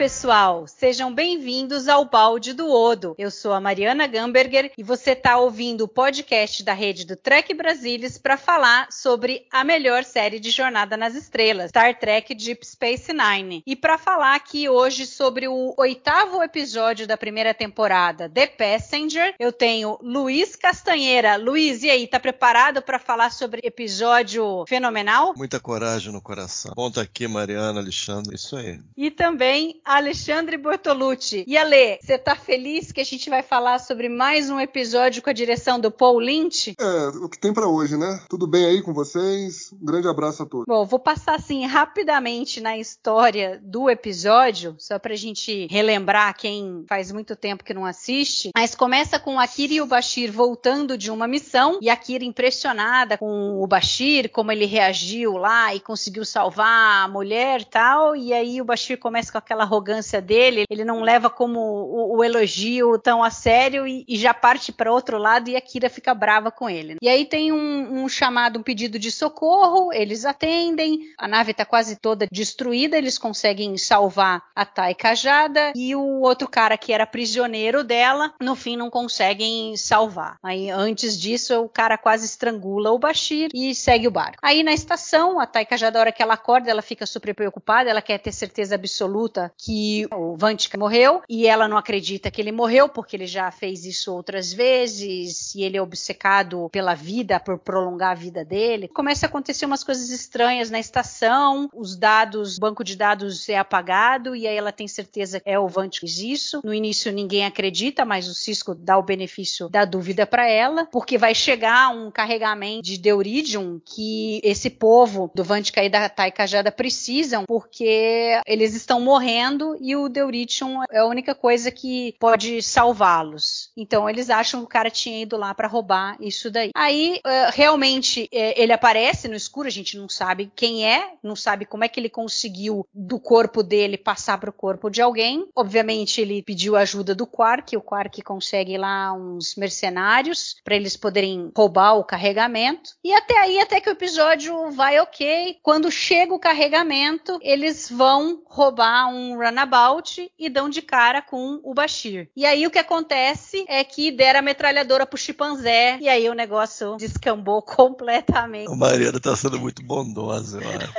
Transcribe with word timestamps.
Pessoal! 0.00 0.66
Sejam 0.66 1.12
bem-vindos 1.12 1.86
ao 1.86 2.06
Balde 2.06 2.54
do 2.54 2.72
Odo. 2.72 3.14
Eu 3.18 3.30
sou 3.30 3.52
a 3.52 3.60
Mariana 3.60 4.06
Gamberger 4.06 4.72
e 4.78 4.82
você 4.82 5.10
está 5.10 5.36
ouvindo 5.36 5.82
o 5.82 5.88
podcast 5.88 6.64
da 6.64 6.72
rede 6.72 7.04
do 7.04 7.16
Trek 7.16 7.52
Brasilis 7.52 8.16
para 8.16 8.38
falar 8.38 8.90
sobre 8.90 9.46
a 9.52 9.62
melhor 9.62 10.02
série 10.02 10.40
de 10.40 10.50
Jornada 10.50 10.96
nas 10.96 11.14
Estrelas, 11.14 11.68
Star 11.68 11.98
Trek 11.98 12.34
Deep 12.34 12.66
Space 12.66 13.12
Nine. 13.12 13.62
E 13.66 13.76
para 13.76 13.98
falar 13.98 14.36
aqui 14.36 14.70
hoje 14.70 15.04
sobre 15.04 15.46
o 15.46 15.74
oitavo 15.76 16.42
episódio 16.42 17.06
da 17.06 17.18
primeira 17.18 17.52
temporada, 17.52 18.26
The 18.26 18.46
Passenger, 18.46 19.34
eu 19.38 19.52
tenho 19.52 19.98
Luiz 20.00 20.56
Castanheira. 20.56 21.36
Luiz, 21.36 21.82
e 21.82 21.90
aí, 21.90 22.06
tá 22.06 22.18
preparado 22.18 22.80
para 22.80 22.98
falar 22.98 23.32
sobre 23.32 23.60
episódio 23.62 24.64
fenomenal? 24.66 25.34
Muita 25.36 25.60
coragem 25.60 26.10
no 26.10 26.22
coração. 26.22 26.72
Ponta 26.74 27.02
aqui, 27.02 27.28
Mariana, 27.28 27.80
Alexandre, 27.80 28.34
isso 28.34 28.56
aí. 28.56 28.80
E 28.96 29.10
também 29.10 29.78
Alexandre 29.96 30.56
Bortolucci. 30.56 31.44
E 31.48 31.56
Ale, 31.56 31.98
você 32.00 32.16
tá 32.16 32.36
feliz 32.36 32.92
que 32.92 33.00
a 33.00 33.04
gente 33.04 33.28
vai 33.28 33.42
falar 33.42 33.80
sobre 33.80 34.08
mais 34.08 34.48
um 34.48 34.60
episódio 34.60 35.20
com 35.20 35.30
a 35.30 35.32
direção 35.32 35.80
do 35.80 35.90
Paul 35.90 36.20
Lynch? 36.20 36.76
É, 36.78 37.08
o 37.08 37.28
que 37.28 37.38
tem 37.38 37.52
para 37.52 37.66
hoje, 37.66 37.96
né? 37.96 38.20
Tudo 38.28 38.46
bem 38.46 38.66
aí 38.66 38.82
com 38.82 38.94
vocês? 38.94 39.72
Um 39.72 39.84
grande 39.84 40.06
abraço 40.06 40.44
a 40.44 40.46
todos. 40.46 40.66
Bom, 40.66 40.86
vou 40.86 41.00
passar 41.00 41.34
assim 41.34 41.66
rapidamente 41.66 42.60
na 42.60 42.78
história 42.78 43.60
do 43.64 43.90
episódio, 43.90 44.76
só 44.78 44.96
pra 44.96 45.16
gente 45.16 45.66
relembrar 45.68 46.36
quem 46.36 46.84
faz 46.88 47.10
muito 47.10 47.34
tempo 47.34 47.64
que 47.64 47.74
não 47.74 47.84
assiste. 47.84 48.50
Mas 48.54 48.76
começa 48.76 49.18
com 49.18 49.40
a 49.40 49.48
Kira 49.48 49.74
e 49.74 49.80
o 49.80 49.86
Bashir 49.86 50.30
voltando 50.30 50.96
de 50.96 51.10
uma 51.10 51.26
missão 51.26 51.80
e 51.82 51.90
a 51.90 51.96
Kira 51.96 52.24
impressionada 52.24 53.18
com 53.18 53.60
o 53.60 53.66
Bashir, 53.66 54.30
como 54.30 54.52
ele 54.52 54.66
reagiu 54.66 55.36
lá 55.36 55.74
e 55.74 55.80
conseguiu 55.80 56.24
salvar 56.24 57.04
a 57.04 57.08
mulher 57.08 57.62
e 57.62 57.64
tal. 57.64 58.14
E 58.14 58.32
aí 58.32 58.60
o 58.60 58.64
Bashir 58.64 58.96
começa 58.96 59.32
com 59.32 59.38
aquela 59.38 59.64
arrogância 59.80 60.20
dele, 60.20 60.64
ele 60.70 60.84
não 60.84 61.00
leva 61.00 61.30
como 61.30 61.58
o, 61.58 62.18
o 62.18 62.24
elogio 62.24 62.98
tão 62.98 63.24
a 63.24 63.30
sério 63.30 63.86
e, 63.86 64.04
e 64.06 64.16
já 64.16 64.34
parte 64.34 64.70
para 64.70 64.92
outro 64.92 65.16
lado 65.16 65.48
e 65.48 65.56
a 65.56 65.60
Kira 65.60 65.88
fica 65.88 66.14
brava 66.14 66.50
com 66.50 66.68
ele. 66.68 66.96
E 67.00 67.08
aí 67.08 67.24
tem 67.24 67.50
um, 67.50 68.02
um, 68.02 68.08
chamado, 68.08 68.58
um 68.58 68.62
pedido 68.62 68.98
de 68.98 69.10
socorro, 69.10 69.92
eles 69.92 70.24
atendem, 70.24 71.00
a 71.18 71.26
nave 71.26 71.52
está 71.52 71.64
quase 71.64 71.96
toda 71.96 72.28
destruída, 72.30 72.98
eles 72.98 73.18
conseguem 73.18 73.76
salvar 73.78 74.42
a 74.54 74.64
Tai 74.64 74.94
Cajada 74.94 75.72
e 75.74 75.96
o 75.96 76.20
outro 76.20 76.46
cara 76.46 76.76
que 76.76 76.92
era 76.92 77.06
prisioneiro 77.06 77.82
dela, 77.82 78.34
no 78.40 78.54
fim 78.54 78.76
não 78.76 78.90
conseguem 78.90 79.76
salvar. 79.76 80.36
Aí 80.42 80.70
antes 80.70 81.18
disso 81.18 81.62
o 81.62 81.68
cara 81.68 81.96
quase 81.96 82.26
estrangula 82.26 82.90
o 82.90 82.98
Bashir 82.98 83.48
e 83.54 83.74
segue 83.74 84.06
o 84.06 84.10
barco. 84.10 84.38
Aí 84.42 84.62
na 84.62 84.72
estação, 84.72 85.40
a 85.40 85.46
Tai 85.46 85.64
Cajada, 85.64 85.98
a 85.98 86.00
hora 86.00 86.12
que 86.12 86.22
ela 86.22 86.34
acorda, 86.34 86.70
ela 86.70 86.82
fica 86.82 87.06
super 87.06 87.34
preocupada, 87.34 87.88
ela 87.88 88.02
quer 88.02 88.18
ter 88.18 88.32
certeza 88.32 88.74
absoluta 88.74 89.52
que 89.56 89.69
o 90.12 90.36
Vantika 90.36 90.78
morreu 90.78 91.22
e 91.28 91.46
ela 91.46 91.68
não 91.68 91.76
acredita 91.76 92.30
que 92.30 92.40
ele 92.40 92.52
morreu 92.52 92.88
porque 92.88 93.16
ele 93.16 93.26
já 93.26 93.50
fez 93.50 93.84
isso 93.84 94.12
outras 94.12 94.52
vezes 94.52 95.54
e 95.54 95.62
ele 95.62 95.76
é 95.76 95.82
obcecado 95.82 96.68
pela 96.70 96.94
vida, 96.94 97.38
por 97.38 97.58
prolongar 97.58 98.12
a 98.12 98.14
vida 98.14 98.44
dele. 98.44 98.88
Começa 98.88 99.26
a 99.26 99.28
acontecer 99.28 99.66
umas 99.66 99.84
coisas 99.84 100.10
estranhas 100.10 100.70
na 100.70 100.80
estação, 100.80 101.68
os 101.74 101.96
dados, 101.96 102.56
o 102.56 102.60
banco 102.60 102.82
de 102.82 102.96
dados 102.96 103.48
é 103.48 103.56
apagado 103.56 104.34
e 104.34 104.46
aí 104.46 104.56
ela 104.56 104.72
tem 104.72 104.88
certeza 104.88 105.40
que 105.40 105.48
é 105.48 105.58
o 105.58 105.68
Vantika 105.68 106.00
que 106.00 106.06
fez 106.06 106.18
isso. 106.18 106.60
No 106.64 106.74
início 106.74 107.12
ninguém 107.12 107.44
acredita, 107.44 108.04
mas 108.04 108.28
o 108.28 108.34
Cisco 108.34 108.74
dá 108.74 108.98
o 108.98 109.02
benefício 109.02 109.68
da 109.68 109.84
dúvida 109.84 110.26
para 110.26 110.48
ela, 110.48 110.86
porque 110.86 111.16
vai 111.16 111.34
chegar 111.34 111.94
um 111.94 112.10
carregamento 112.10 112.82
de 112.82 112.98
Deuridium 112.98 113.80
que 113.84 114.40
esse 114.42 114.70
povo 114.70 115.30
do 115.34 115.44
Vantika 115.44 115.84
e 115.84 115.88
da 115.88 116.08
Taikajada 116.08 116.72
precisam, 116.72 117.44
porque 117.46 118.40
eles 118.46 118.74
estão 118.74 119.00
morrendo 119.00 119.49
e 119.80 119.96
o 119.96 120.08
Deuritium 120.08 120.82
é 120.90 120.98
a 120.98 121.06
única 121.06 121.34
coisa 121.34 121.70
que 121.70 122.14
pode 122.18 122.62
salvá-los. 122.62 123.70
Então 123.76 124.08
eles 124.08 124.30
acham 124.30 124.60
que 124.60 124.66
o 124.66 124.68
cara 124.68 124.90
tinha 124.90 125.22
ido 125.22 125.36
lá 125.36 125.54
para 125.54 125.68
roubar 125.68 126.16
isso 126.20 126.50
daí. 126.50 126.70
Aí 126.74 127.20
uh, 127.24 127.50
realmente 127.52 128.24
uh, 128.24 128.28
ele 128.56 128.72
aparece 128.72 129.28
no 129.28 129.34
escuro, 129.34 129.68
a 129.68 129.70
gente 129.70 129.96
não 129.96 130.08
sabe 130.08 130.50
quem 130.54 130.86
é, 130.86 131.12
não 131.22 131.36
sabe 131.36 131.64
como 131.64 131.84
é 131.84 131.88
que 131.88 131.98
ele 131.98 132.08
conseguiu 132.08 132.86
do 132.92 133.18
corpo 133.18 133.62
dele 133.62 133.96
passar 133.96 134.38
para 134.38 134.50
o 134.50 134.52
corpo 134.52 134.90
de 134.90 135.00
alguém. 135.02 135.46
Obviamente 135.54 136.20
ele 136.20 136.42
pediu 136.42 136.76
ajuda 136.76 137.14
do 137.14 137.26
Quark, 137.26 137.76
o 137.76 137.82
Quark 137.82 138.22
consegue 138.22 138.76
lá 138.76 139.12
uns 139.12 139.54
mercenários 139.56 140.56
para 140.64 140.76
eles 140.76 140.96
poderem 140.96 141.50
roubar 141.56 141.94
o 141.94 142.04
carregamento. 142.04 142.90
E 143.04 143.12
até 143.12 143.38
aí, 143.38 143.60
até 143.60 143.80
que 143.80 143.88
o 143.88 143.92
episódio 143.92 144.70
vai 144.70 144.98
ok. 145.00 145.58
Quando 145.62 145.90
chega 145.90 146.34
o 146.34 146.38
carregamento, 146.38 147.38
eles 147.42 147.90
vão 147.90 148.42
roubar 148.46 149.08
um 149.08 149.36
runabout 149.40 150.30
e 150.38 150.48
dão 150.48 150.68
de 150.68 150.82
cara 150.82 151.22
com 151.22 151.60
o 151.62 151.74
Bashir. 151.74 152.30
E 152.36 152.44
aí 152.46 152.66
o 152.66 152.70
que 152.70 152.78
acontece 152.78 153.64
é 153.68 153.82
que 153.82 154.10
deram 154.10 154.40
a 154.40 154.42
metralhadora 154.42 155.06
pro 155.06 155.18
chimpanzé 155.18 155.98
e 156.00 156.08
aí 156.08 156.28
o 156.28 156.34
negócio 156.34 156.96
descambou 156.96 157.62
completamente. 157.62 158.70
A 158.70 158.76
Mariana 158.76 159.20
tá 159.20 159.34
sendo 159.36 159.58
muito 159.58 159.82
bondosa, 159.82 160.60
eu 160.60 160.68
acho. 160.68 160.94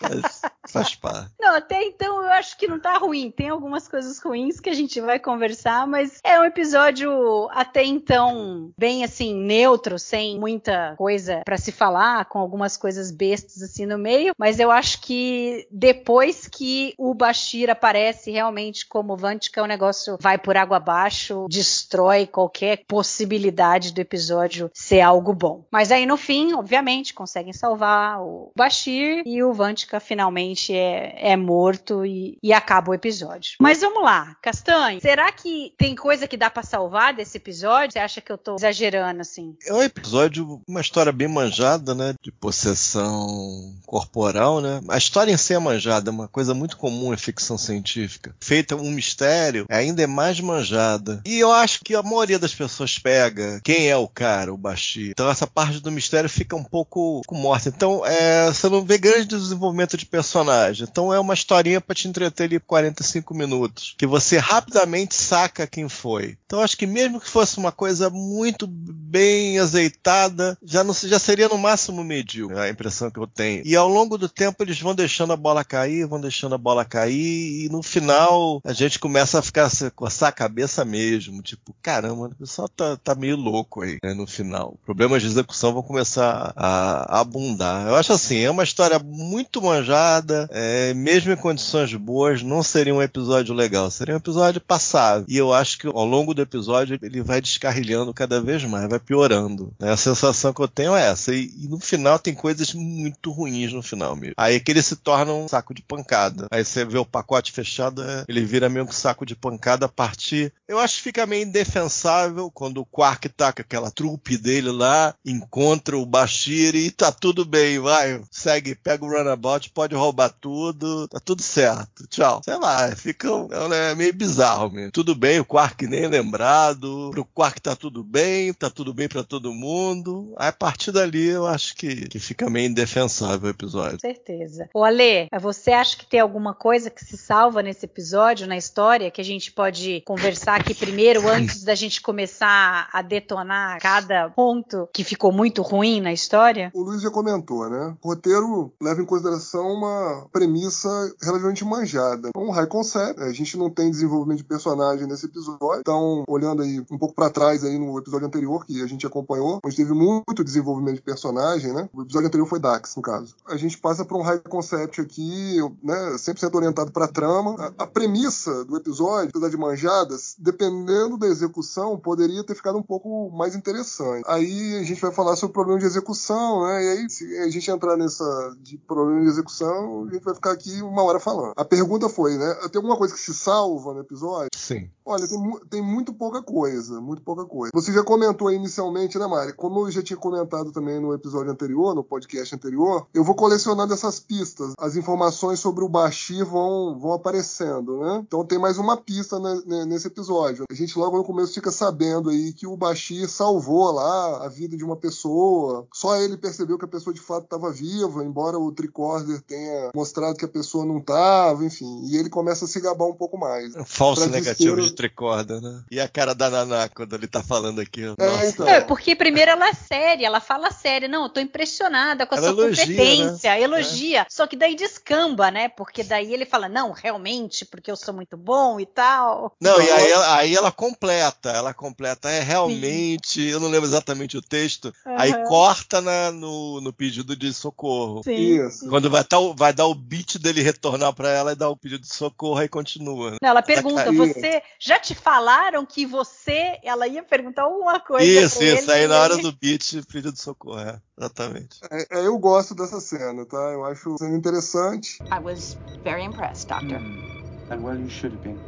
Mas 0.02 0.42
faz 0.68 0.94
parte. 0.94 1.30
Até 1.54 1.84
então 1.84 2.22
eu 2.22 2.32
acho 2.32 2.56
que 2.58 2.66
não 2.66 2.80
tá 2.80 2.98
ruim. 2.98 3.30
Tem 3.30 3.48
algumas 3.48 3.88
coisas 3.88 4.18
ruins 4.18 4.60
que 4.60 4.70
a 4.70 4.74
gente 4.74 5.00
vai 5.00 5.18
conversar, 5.18 5.86
mas 5.86 6.20
é 6.24 6.38
um 6.38 6.44
episódio 6.44 7.48
até 7.50 7.84
então 7.84 8.72
bem 8.76 9.04
assim 9.04 9.34
neutro, 9.34 9.98
sem 9.98 10.38
muita 10.38 10.94
coisa 10.96 11.42
para 11.44 11.56
se 11.56 11.70
falar, 11.72 12.24
com 12.26 12.38
algumas 12.38 12.76
coisas 12.76 13.10
bestas 13.10 13.62
assim 13.62 13.86
no 13.86 13.98
meio, 13.98 14.34
mas 14.38 14.58
eu 14.58 14.70
acho 14.70 15.00
que 15.00 15.66
depois 15.70 16.48
que 16.48 16.94
o 16.98 17.14
Bashir 17.14 17.70
aparece 17.70 18.30
realmente 18.30 18.86
como 18.86 19.16
Vantica, 19.16 19.62
o 19.62 19.66
negócio 19.66 20.16
vai 20.20 20.38
por 20.38 20.56
água 20.56 20.78
abaixo, 20.78 21.46
destrói 21.48 22.26
qualquer 22.26 22.84
possibilidade 22.86 23.92
do 23.92 24.00
episódio 24.00 24.70
ser 24.72 25.00
algo 25.00 25.32
bom. 25.32 25.64
Mas 25.70 25.92
aí 25.92 26.06
no 26.06 26.16
fim, 26.16 26.52
obviamente, 26.54 27.14
conseguem 27.14 27.52
salvar 27.52 28.20
o 28.20 28.50
Bashir 28.56 29.22
e 29.24 29.42
o 29.42 29.52
Vantica 29.52 30.00
finalmente 30.00 30.74
é, 30.74 31.32
é 31.32 31.36
morto 31.44 32.04
e, 32.04 32.38
e, 32.42 32.52
acaba 32.52 32.90
o 32.90 32.94
episódio. 32.94 33.56
Mas 33.60 33.80
vamos 33.80 34.02
lá, 34.02 34.36
Castanho, 34.40 35.00
será 35.00 35.30
que 35.30 35.74
tem 35.76 35.94
coisa 35.94 36.26
que 36.26 36.36
dá 36.36 36.50
para 36.50 36.62
salvar 36.62 37.14
desse 37.14 37.36
episódio? 37.36 37.92
Você 37.92 37.98
acha 37.98 38.20
que 38.20 38.32
eu 38.32 38.38
tô 38.38 38.56
exagerando 38.56 39.20
assim? 39.20 39.56
É 39.66 39.72
um 39.72 39.82
episódio, 39.82 40.60
uma 40.66 40.80
história 40.80 41.12
bem 41.12 41.28
manjada, 41.28 41.94
né? 41.94 42.14
De 42.22 42.32
possessão 42.32 43.74
corporal, 43.86 44.60
né? 44.60 44.80
A 44.88 44.96
história 44.96 45.32
em 45.32 45.36
si 45.36 45.54
é 45.54 45.58
manjada, 45.58 46.10
é 46.10 46.12
uma 46.12 46.28
coisa 46.28 46.54
muito 46.54 46.76
comum 46.76 47.12
em 47.12 47.16
ficção 47.16 47.58
científica. 47.58 48.34
Feita 48.40 48.76
um 48.76 48.90
mistério, 48.90 49.66
ainda 49.68 50.02
é 50.02 50.06
mais 50.06 50.40
manjada. 50.40 51.20
E 51.24 51.38
eu 51.38 51.52
acho 51.52 51.80
que 51.84 51.94
a 51.94 52.02
maioria 52.02 52.38
das 52.38 52.54
pessoas 52.54 52.98
pega 52.98 53.60
quem 53.62 53.88
é 53.88 53.96
o 53.96 54.08
cara, 54.08 54.52
o 54.52 54.56
Bashir. 54.56 55.10
Então 55.10 55.28
essa 55.28 55.46
parte 55.46 55.80
do 55.80 55.92
mistério 55.92 56.28
fica 56.28 56.56
um 56.56 56.64
pouco 56.64 57.22
morta. 57.30 57.68
Então 57.68 58.04
é, 58.04 58.46
você 58.46 58.68
não 58.68 58.84
vê 58.84 58.98
grande 58.98 59.26
desenvolvimento 59.26 59.96
de 59.96 60.06
personagem. 60.06 60.86
Então 60.88 61.12
é 61.12 61.18
uma 61.18 61.33
historinha 61.34 61.80
para 61.80 61.94
te 61.94 62.08
entreter 62.08 62.44
ali 62.44 62.60
45 62.60 63.34
minutos. 63.34 63.94
Que 63.98 64.06
você 64.06 64.38
rapidamente 64.38 65.14
saca 65.14 65.66
quem 65.66 65.88
foi. 65.88 66.38
Então 66.46 66.60
acho 66.60 66.76
que 66.76 66.86
mesmo 66.86 67.20
que 67.20 67.28
fosse 67.28 67.58
uma 67.58 67.72
coisa 67.72 68.08
muito 68.10 68.66
bem 68.66 69.58
azeitada, 69.58 70.56
já, 70.62 70.82
não, 70.82 70.94
já 70.94 71.18
seria 71.18 71.48
no 71.48 71.58
máximo 71.58 72.02
medíocre, 72.02 72.58
a 72.58 72.68
impressão 72.68 73.10
que 73.10 73.18
eu 73.18 73.26
tenho. 73.26 73.62
E 73.64 73.76
ao 73.76 73.88
longo 73.88 74.16
do 74.16 74.28
tempo 74.28 74.62
eles 74.62 74.80
vão 74.80 74.94
deixando 74.94 75.32
a 75.32 75.36
bola 75.36 75.64
cair, 75.64 76.06
vão 76.06 76.20
deixando 76.20 76.54
a 76.54 76.58
bola 76.58 76.84
cair, 76.84 77.64
e 77.64 77.68
no 77.70 77.82
final 77.82 78.60
a 78.64 78.72
gente 78.72 78.98
começa 78.98 79.38
a 79.38 79.42
ficar 79.42 79.66
a 79.66 79.90
coçar 79.90 80.28
a 80.28 80.32
cabeça 80.32 80.84
mesmo. 80.84 81.42
Tipo, 81.42 81.74
caramba, 81.82 82.26
o 82.26 82.34
pessoal 82.34 82.68
tá, 82.68 82.96
tá 82.96 83.14
meio 83.14 83.36
louco 83.36 83.82
aí 83.82 83.98
né, 84.02 84.14
no 84.14 84.26
final. 84.26 84.78
Problemas 84.84 85.22
de 85.22 85.28
execução 85.28 85.72
vão 85.72 85.82
começar 85.82 86.52
a, 86.56 87.20
abundar. 87.20 87.86
Eu 87.86 87.96
acho 87.96 88.12
assim, 88.12 88.40
é 88.40 88.50
uma 88.50 88.64
história 88.64 88.98
muito 88.98 89.62
manjada, 89.62 90.48
é, 90.50 90.94
mesmo 90.94 91.23
em 91.32 91.36
condições 91.36 91.94
boas, 91.94 92.42
não 92.42 92.62
seria 92.62 92.94
um 92.94 93.02
episódio 93.02 93.54
legal. 93.54 93.90
Seria 93.90 94.14
um 94.14 94.18
episódio 94.18 94.60
passável. 94.60 95.24
E 95.28 95.36
eu 95.36 95.52
acho 95.52 95.78
que 95.78 95.86
ao 95.86 96.04
longo 96.04 96.34
do 96.34 96.42
episódio 96.42 96.98
ele 97.02 97.22
vai 97.22 97.40
descarrilhando 97.40 98.12
cada 98.14 98.40
vez 98.40 98.64
mais, 98.64 98.88
vai 98.88 98.98
piorando. 98.98 99.72
Né? 99.78 99.90
A 99.90 99.96
sensação 99.96 100.52
que 100.52 100.60
eu 100.60 100.68
tenho 100.68 100.94
é 100.94 101.08
essa. 101.08 101.34
E, 101.34 101.50
e, 101.58 101.68
no 101.68 101.80
final 101.80 102.18
tem 102.18 102.34
coisas 102.34 102.74
muito 102.74 103.30
ruins 103.30 103.72
no 103.72 103.82
final 103.82 104.16
mesmo. 104.16 104.34
Aí 104.36 104.56
é 104.56 104.60
que 104.60 104.70
ele 104.70 104.82
se 104.82 104.96
torna 104.96 105.32
um 105.32 105.48
saco 105.48 105.74
de 105.74 105.82
pancada. 105.82 106.46
Aí 106.50 106.64
você 106.64 106.84
vê 106.84 106.98
o 106.98 107.04
pacote 107.04 107.52
fechado, 107.52 108.02
é, 108.02 108.24
ele 108.28 108.44
vira 108.44 108.68
meio 108.68 108.84
um 108.84 108.92
saco 108.92 109.24
de 109.24 109.34
pancada 109.34 109.86
a 109.86 109.88
partir. 109.88 110.52
Eu 110.66 110.78
acho 110.78 110.96
que 110.96 111.02
fica 111.02 111.26
meio 111.26 111.46
indefensável 111.46 112.50
quando 112.50 112.78
o 112.78 112.86
Quark 112.86 113.28
tá 113.28 113.52
com 113.52 113.62
aquela 113.62 113.90
trupe 113.90 114.36
dele 114.36 114.70
lá, 114.70 115.14
encontra 115.24 115.96
o 115.96 116.06
Bashir 116.06 116.74
e 116.74 116.90
tá 116.90 117.12
tudo 117.12 117.44
bem, 117.44 117.78
vai. 117.78 118.22
Segue, 118.30 118.74
pega 118.74 119.04
o 119.04 119.08
runabout, 119.08 119.70
pode 119.70 119.94
roubar 119.94 120.30
tudo, 120.30 121.03
tá 121.08 121.20
tudo 121.20 121.42
certo. 121.42 122.06
Tchau. 122.08 122.40
Sei 122.44 122.56
lá, 122.56 122.94
fica 122.96 123.28
é 123.72 123.94
meio 123.94 124.14
bizarro 124.14 124.70
mesmo. 124.70 124.92
Tudo 124.92 125.14
bem, 125.14 125.40
o 125.40 125.44
Quark 125.44 125.86
nem 125.86 126.04
é 126.04 126.08
lembrado. 126.08 127.10
Pro 127.10 127.24
Quark 127.24 127.60
tá 127.60 127.76
tudo 127.76 128.02
bem, 128.02 128.52
tá 128.52 128.70
tudo 128.70 128.92
bem 128.92 129.08
para 129.08 129.22
todo 129.22 129.52
mundo. 129.52 130.32
Aí 130.36 130.48
a 130.48 130.52
partir 130.52 130.92
dali 130.92 131.26
eu 131.26 131.46
acho 131.46 131.74
que, 131.74 132.08
que 132.08 132.18
fica 132.18 132.48
meio 132.48 132.68
indefensável 132.68 133.48
o 133.48 133.50
episódio. 133.50 134.00
Certeza. 134.00 134.68
O 134.74 134.84
Ale, 134.84 135.28
você 135.40 135.72
acha 135.72 135.96
que 135.96 136.06
tem 136.06 136.20
alguma 136.20 136.54
coisa 136.54 136.90
que 136.90 137.04
se 137.04 137.16
salva 137.16 137.62
nesse 137.62 137.84
episódio, 137.84 138.46
na 138.46 138.56
história, 138.56 139.10
que 139.10 139.20
a 139.20 139.24
gente 139.24 139.52
pode 139.52 140.02
conversar 140.06 140.60
aqui 140.60 140.74
primeiro, 140.74 141.26
antes 141.28 141.64
da 141.64 141.74
gente 141.74 142.00
começar 142.00 142.88
a 142.92 143.02
detonar 143.02 143.78
cada 143.80 144.30
ponto 144.30 144.88
que 144.92 145.04
ficou 145.04 145.32
muito 145.32 145.62
ruim 145.62 146.00
na 146.00 146.12
história? 146.12 146.70
O 146.74 146.82
Luiz 146.82 147.02
já 147.02 147.10
comentou, 147.10 147.68
né? 147.68 147.96
O 148.02 148.08
roteiro 148.08 148.72
leva 148.80 149.00
em 149.00 149.06
consideração 149.06 149.72
uma 149.72 150.26
premissa 150.32 150.88
relativamente 151.22 151.64
manjada. 151.64 152.30
Um 152.36 152.50
high 152.50 152.66
concept, 152.66 153.20
a 153.20 153.32
gente 153.32 153.56
não 153.56 153.70
tem 153.70 153.90
desenvolvimento 153.90 154.38
de 154.38 154.44
personagem 154.44 155.06
nesse 155.06 155.26
episódio, 155.26 155.80
então, 155.80 156.24
olhando 156.28 156.62
aí 156.62 156.80
um 156.90 156.98
pouco 156.98 157.14
para 157.14 157.30
trás 157.30 157.64
aí 157.64 157.78
no 157.78 157.98
episódio 157.98 158.26
anterior 158.26 158.64
que 158.64 158.82
a 158.82 158.86
gente 158.86 159.06
acompanhou, 159.06 159.60
onde 159.64 159.76
teve 159.76 159.92
muito 159.92 160.44
desenvolvimento 160.44 160.96
de 160.96 161.02
personagem, 161.02 161.72
né? 161.72 161.88
O 161.92 162.02
episódio 162.02 162.28
anterior 162.28 162.46
foi 162.46 162.58
Dax, 162.58 162.96
no 162.96 163.02
caso. 163.02 163.34
A 163.46 163.56
gente 163.56 163.78
passa 163.78 164.04
por 164.04 164.18
um 164.18 164.22
high 164.22 164.38
concept 164.38 165.00
aqui, 165.00 165.58
né? 165.82 166.16
100% 166.16 166.54
orientado 166.54 166.92
para 166.92 167.08
trama. 167.08 167.56
A, 167.58 167.84
a, 167.84 167.86
premissa 167.86 168.64
do 168.64 168.76
episódio, 168.76 169.30
apesar 169.30 169.48
de 169.48 169.56
manjadas, 169.56 170.34
dependendo 170.38 171.16
da 171.16 171.26
execução, 171.26 171.98
poderia 171.98 172.44
ter 172.44 172.54
ficado 172.54 172.78
um 172.78 172.82
pouco 172.82 173.30
mais 173.30 173.54
interessante. 173.54 174.24
Aí 174.26 174.76
a 174.76 174.82
gente 174.82 175.00
vai 175.00 175.12
falar 175.12 175.36
sobre 175.36 175.50
o 175.50 175.54
problema 175.54 175.78
de 175.78 175.86
execução, 175.86 176.66
né? 176.66 176.84
E 176.84 176.88
aí, 176.88 177.10
se 177.10 177.38
a 177.38 177.48
gente 177.48 177.70
entrar 177.70 177.96
nessa 177.96 178.24
de 178.60 178.76
problema 178.78 179.22
de 179.22 179.28
execução, 179.28 180.06
a 180.08 180.12
gente 180.12 180.24
vai 180.24 180.34
ficar 180.34 180.52
aqui 180.52 180.82
uma 180.84 181.02
hora 181.02 181.20
falando. 181.20 181.52
A 181.56 181.64
pergunta 181.64 182.08
foi, 182.08 182.36
né? 182.36 182.54
Tem 182.70 182.78
alguma 182.78 182.96
coisa 182.96 183.14
que 183.14 183.20
se 183.20 183.34
salva 183.34 183.94
no 183.94 184.00
episódio? 184.00 184.48
Sim. 184.54 184.88
Olha, 185.04 185.28
tem, 185.28 185.38
tem 185.68 185.82
muito 185.82 186.14
pouca 186.14 186.42
coisa, 186.42 186.98
muito 187.00 187.20
pouca 187.20 187.44
coisa. 187.44 187.70
Você 187.74 187.92
já 187.92 188.02
comentou 188.02 188.50
inicialmente, 188.50 189.18
né, 189.18 189.26
Mari? 189.26 189.52
Como 189.52 189.80
eu 189.80 189.90
já 189.90 190.02
tinha 190.02 190.16
comentado 190.16 190.72
também 190.72 190.98
no 190.98 191.12
episódio 191.12 191.52
anterior, 191.52 191.94
no 191.94 192.02
podcast 192.02 192.54
anterior, 192.54 193.06
eu 193.12 193.22
vou 193.22 193.34
colecionando 193.34 193.92
essas 193.92 194.18
pistas. 194.18 194.72
As 194.78 194.96
informações 194.96 195.60
sobre 195.60 195.84
o 195.84 195.88
Bashir 195.88 196.46
vão, 196.46 196.98
vão 196.98 197.12
aparecendo, 197.12 198.00
né? 198.00 198.24
Então 198.26 198.44
tem 198.46 198.58
mais 198.58 198.78
uma 198.78 198.96
pista 198.96 199.38
né, 199.38 199.84
nesse 199.84 200.06
episódio. 200.06 200.64
A 200.70 200.74
gente 200.74 200.98
logo 200.98 201.18
no 201.18 201.24
começo 201.24 201.52
fica 201.52 201.70
sabendo 201.70 202.30
aí 202.30 202.54
que 202.54 202.66
o 202.66 202.76
Bashir 202.76 203.28
salvou 203.28 203.92
lá 203.92 204.46
a 204.46 204.48
vida 204.48 204.74
de 204.74 204.84
uma 204.84 204.96
pessoa. 204.96 205.86
Só 205.92 206.16
ele 206.16 206.38
percebeu 206.38 206.78
que 206.78 206.84
a 206.86 206.88
pessoa 206.88 207.12
de 207.12 207.20
fato 207.20 207.44
estava 207.44 207.70
viva, 207.70 208.24
embora 208.24 208.58
o 208.58 208.72
tricorder 208.72 209.42
tenha 209.42 209.90
mostrado 209.94 210.38
que 210.38 210.46
a 210.46 210.48
pessoa 210.48 210.73
não 210.82 210.98
estava, 210.98 211.64
enfim. 211.64 212.00
E 212.06 212.16
ele 212.16 212.30
começa 212.30 212.64
a 212.64 212.68
se 212.68 212.80
gabar 212.80 213.06
um 213.06 213.14
pouco 213.14 213.36
mais. 213.36 213.74
Falso 213.84 214.28
negativo 214.30 214.80
de 214.80 214.92
tricorder, 214.92 215.60
né? 215.60 215.82
E 215.90 216.00
a 216.00 216.08
cara 216.08 216.34
da 216.34 216.48
Naná 216.48 216.88
quando 216.88 217.14
ele 217.14 217.26
tá 217.26 217.42
falando 217.42 217.80
aqui. 217.80 218.02
É, 218.18 218.48
então. 218.48 218.66
é, 218.66 218.80
porque 218.80 219.14
primeiro 219.14 219.50
ela 219.50 219.68
é 219.68 219.74
séria, 219.74 220.26
ela 220.26 220.40
fala 220.40 220.70
séria. 220.70 221.08
Não, 221.08 221.24
eu 221.24 221.28
tô 221.28 221.40
impressionada 221.40 222.26
com 222.26 222.34
a 222.34 222.38
ela 222.38 222.52
sua 222.52 222.64
elogia, 222.64 222.86
competência, 222.86 223.50
né? 223.50 223.60
elogia. 223.60 224.20
É. 224.22 224.26
Só 224.28 224.46
que 224.46 224.56
daí 224.56 224.74
descamba, 224.74 225.50
né? 225.50 225.68
Porque 225.68 226.02
daí 226.02 226.32
ele 226.32 226.46
fala, 226.46 226.68
não, 226.68 226.92
realmente, 226.92 227.64
porque 227.64 227.90
eu 227.90 227.96
sou 227.96 228.14
muito 228.14 228.36
bom 228.36 228.80
e 228.80 228.86
tal. 228.86 229.54
Não, 229.60 229.80
e 229.80 229.90
aí 229.90 230.10
ela, 230.10 230.36
aí 230.36 230.54
ela 230.54 230.72
completa, 230.72 231.50
ela 231.50 231.74
completa, 231.74 232.30
é 232.30 232.40
realmente, 232.40 233.40
Sim. 233.40 233.48
eu 233.48 233.60
não 233.60 233.68
lembro 233.68 233.88
exatamente 233.88 234.36
o 234.36 234.42
texto, 234.42 234.92
uhum. 235.06 235.16
aí 235.18 235.32
corta 235.46 236.00
na, 236.00 236.30
no, 236.30 236.80
no 236.80 236.92
pedido 236.92 237.36
de 237.36 237.52
socorro. 237.52 238.22
Sim. 238.22 238.66
Isso. 238.66 238.88
Quando 238.88 239.10
vai, 239.10 239.24
tá, 239.24 239.36
vai 239.56 239.72
dar 239.72 239.86
o 239.86 239.94
beat 239.94 240.38
dele 240.38 240.62
retornar 240.64 241.14
para 241.14 241.28
ela 241.30 241.52
e 241.52 241.56
dar 241.56 241.68
o 241.68 241.76
pedido 241.76 242.00
de 242.02 242.14
socorro, 242.14 242.58
aí 242.58 242.68
continua. 242.68 243.36
Não, 243.40 243.50
ela 243.50 243.62
pergunta, 243.62 244.10
você 244.12 244.62
já 244.78 244.98
te 244.98 245.14
falaram 245.14 245.84
que 245.86 246.04
você, 246.06 246.78
ela 246.82 247.06
ia 247.06 247.22
perguntar 247.22 247.62
alguma 247.62 248.00
coisa. 248.00 248.26
Isso, 248.26 248.62
isso, 248.62 248.90
aí 248.90 249.06
na 249.06 249.18
hora 249.18 249.36
do 249.38 249.52
beat, 249.52 250.02
pedido 250.06 250.32
de 250.32 250.40
socorro, 250.40 250.80
é, 250.80 251.00
exatamente. 251.18 251.78
É, 251.90 252.18
é, 252.18 252.26
eu 252.26 252.38
gosto 252.38 252.74
dessa 252.74 253.00
cena, 253.00 253.44
tá? 253.44 253.56
Eu 253.56 253.84
acho 253.84 254.16
cena 254.18 254.36
interessante. 254.36 255.22
I 255.32 255.38
was 255.38 255.76
very 256.02 256.24
impressed, 256.24 256.68
Doctor. 256.68 256.98
Mm. 257.00 257.34
And 257.70 257.82
well, 257.82 257.98
you 257.98 258.08
should 258.08 258.34
have 258.34 258.42
been. 258.42 258.58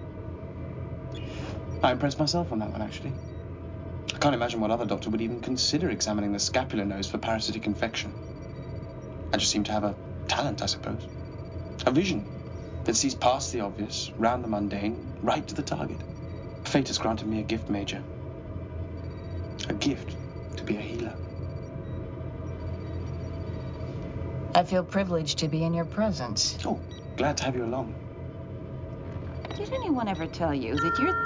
I 1.82 1.92
impressed 1.92 2.18
myself 2.18 2.52
on 2.52 2.58
that 2.60 2.72
one, 2.72 2.82
actually. 2.82 3.12
I 4.14 4.18
can't 4.18 4.34
imagine 4.34 4.60
what 4.60 4.70
other 4.70 4.86
doctor 4.86 5.10
would 5.10 5.20
even 5.20 5.40
consider 5.40 5.90
examining 5.90 6.32
the 6.32 6.38
scapular 6.38 6.84
nose 6.84 7.06
for 7.08 7.18
parasitic 7.18 7.66
infection. 7.66 8.12
I 9.32 9.36
just 9.36 9.50
seem 9.52 9.64
to 9.64 9.72
have 9.72 9.84
a 9.84 9.94
talent, 10.28 10.62
I 10.62 10.66
suppose. 10.66 11.06
A 11.86 11.92
vision 11.92 12.26
that 12.84 12.96
sees 12.96 13.14
past 13.14 13.52
the 13.52 13.60
obvious, 13.60 14.12
round 14.18 14.42
the 14.44 14.48
mundane, 14.48 15.14
right 15.22 15.46
to 15.46 15.54
the 15.54 15.62
target. 15.62 16.02
Fate 16.66 16.88
has 16.88 16.98
granted 16.98 17.28
me 17.28 17.40
a 17.40 17.44
gift, 17.44 17.70
Major. 17.70 18.02
A 19.68 19.74
gift 19.74 20.16
to 20.56 20.64
be 20.64 20.76
a 20.76 20.80
healer. 20.80 21.16
I 24.54 24.64
feel 24.64 24.84
privileged 24.84 25.38
to 25.40 25.48
be 25.48 25.62
in 25.62 25.74
your 25.74 25.84
presence. 25.84 26.58
Oh, 26.64 26.82
glad 27.16 27.36
to 27.38 27.44
have 27.44 27.56
you 27.56 27.64
along. 27.64 27.94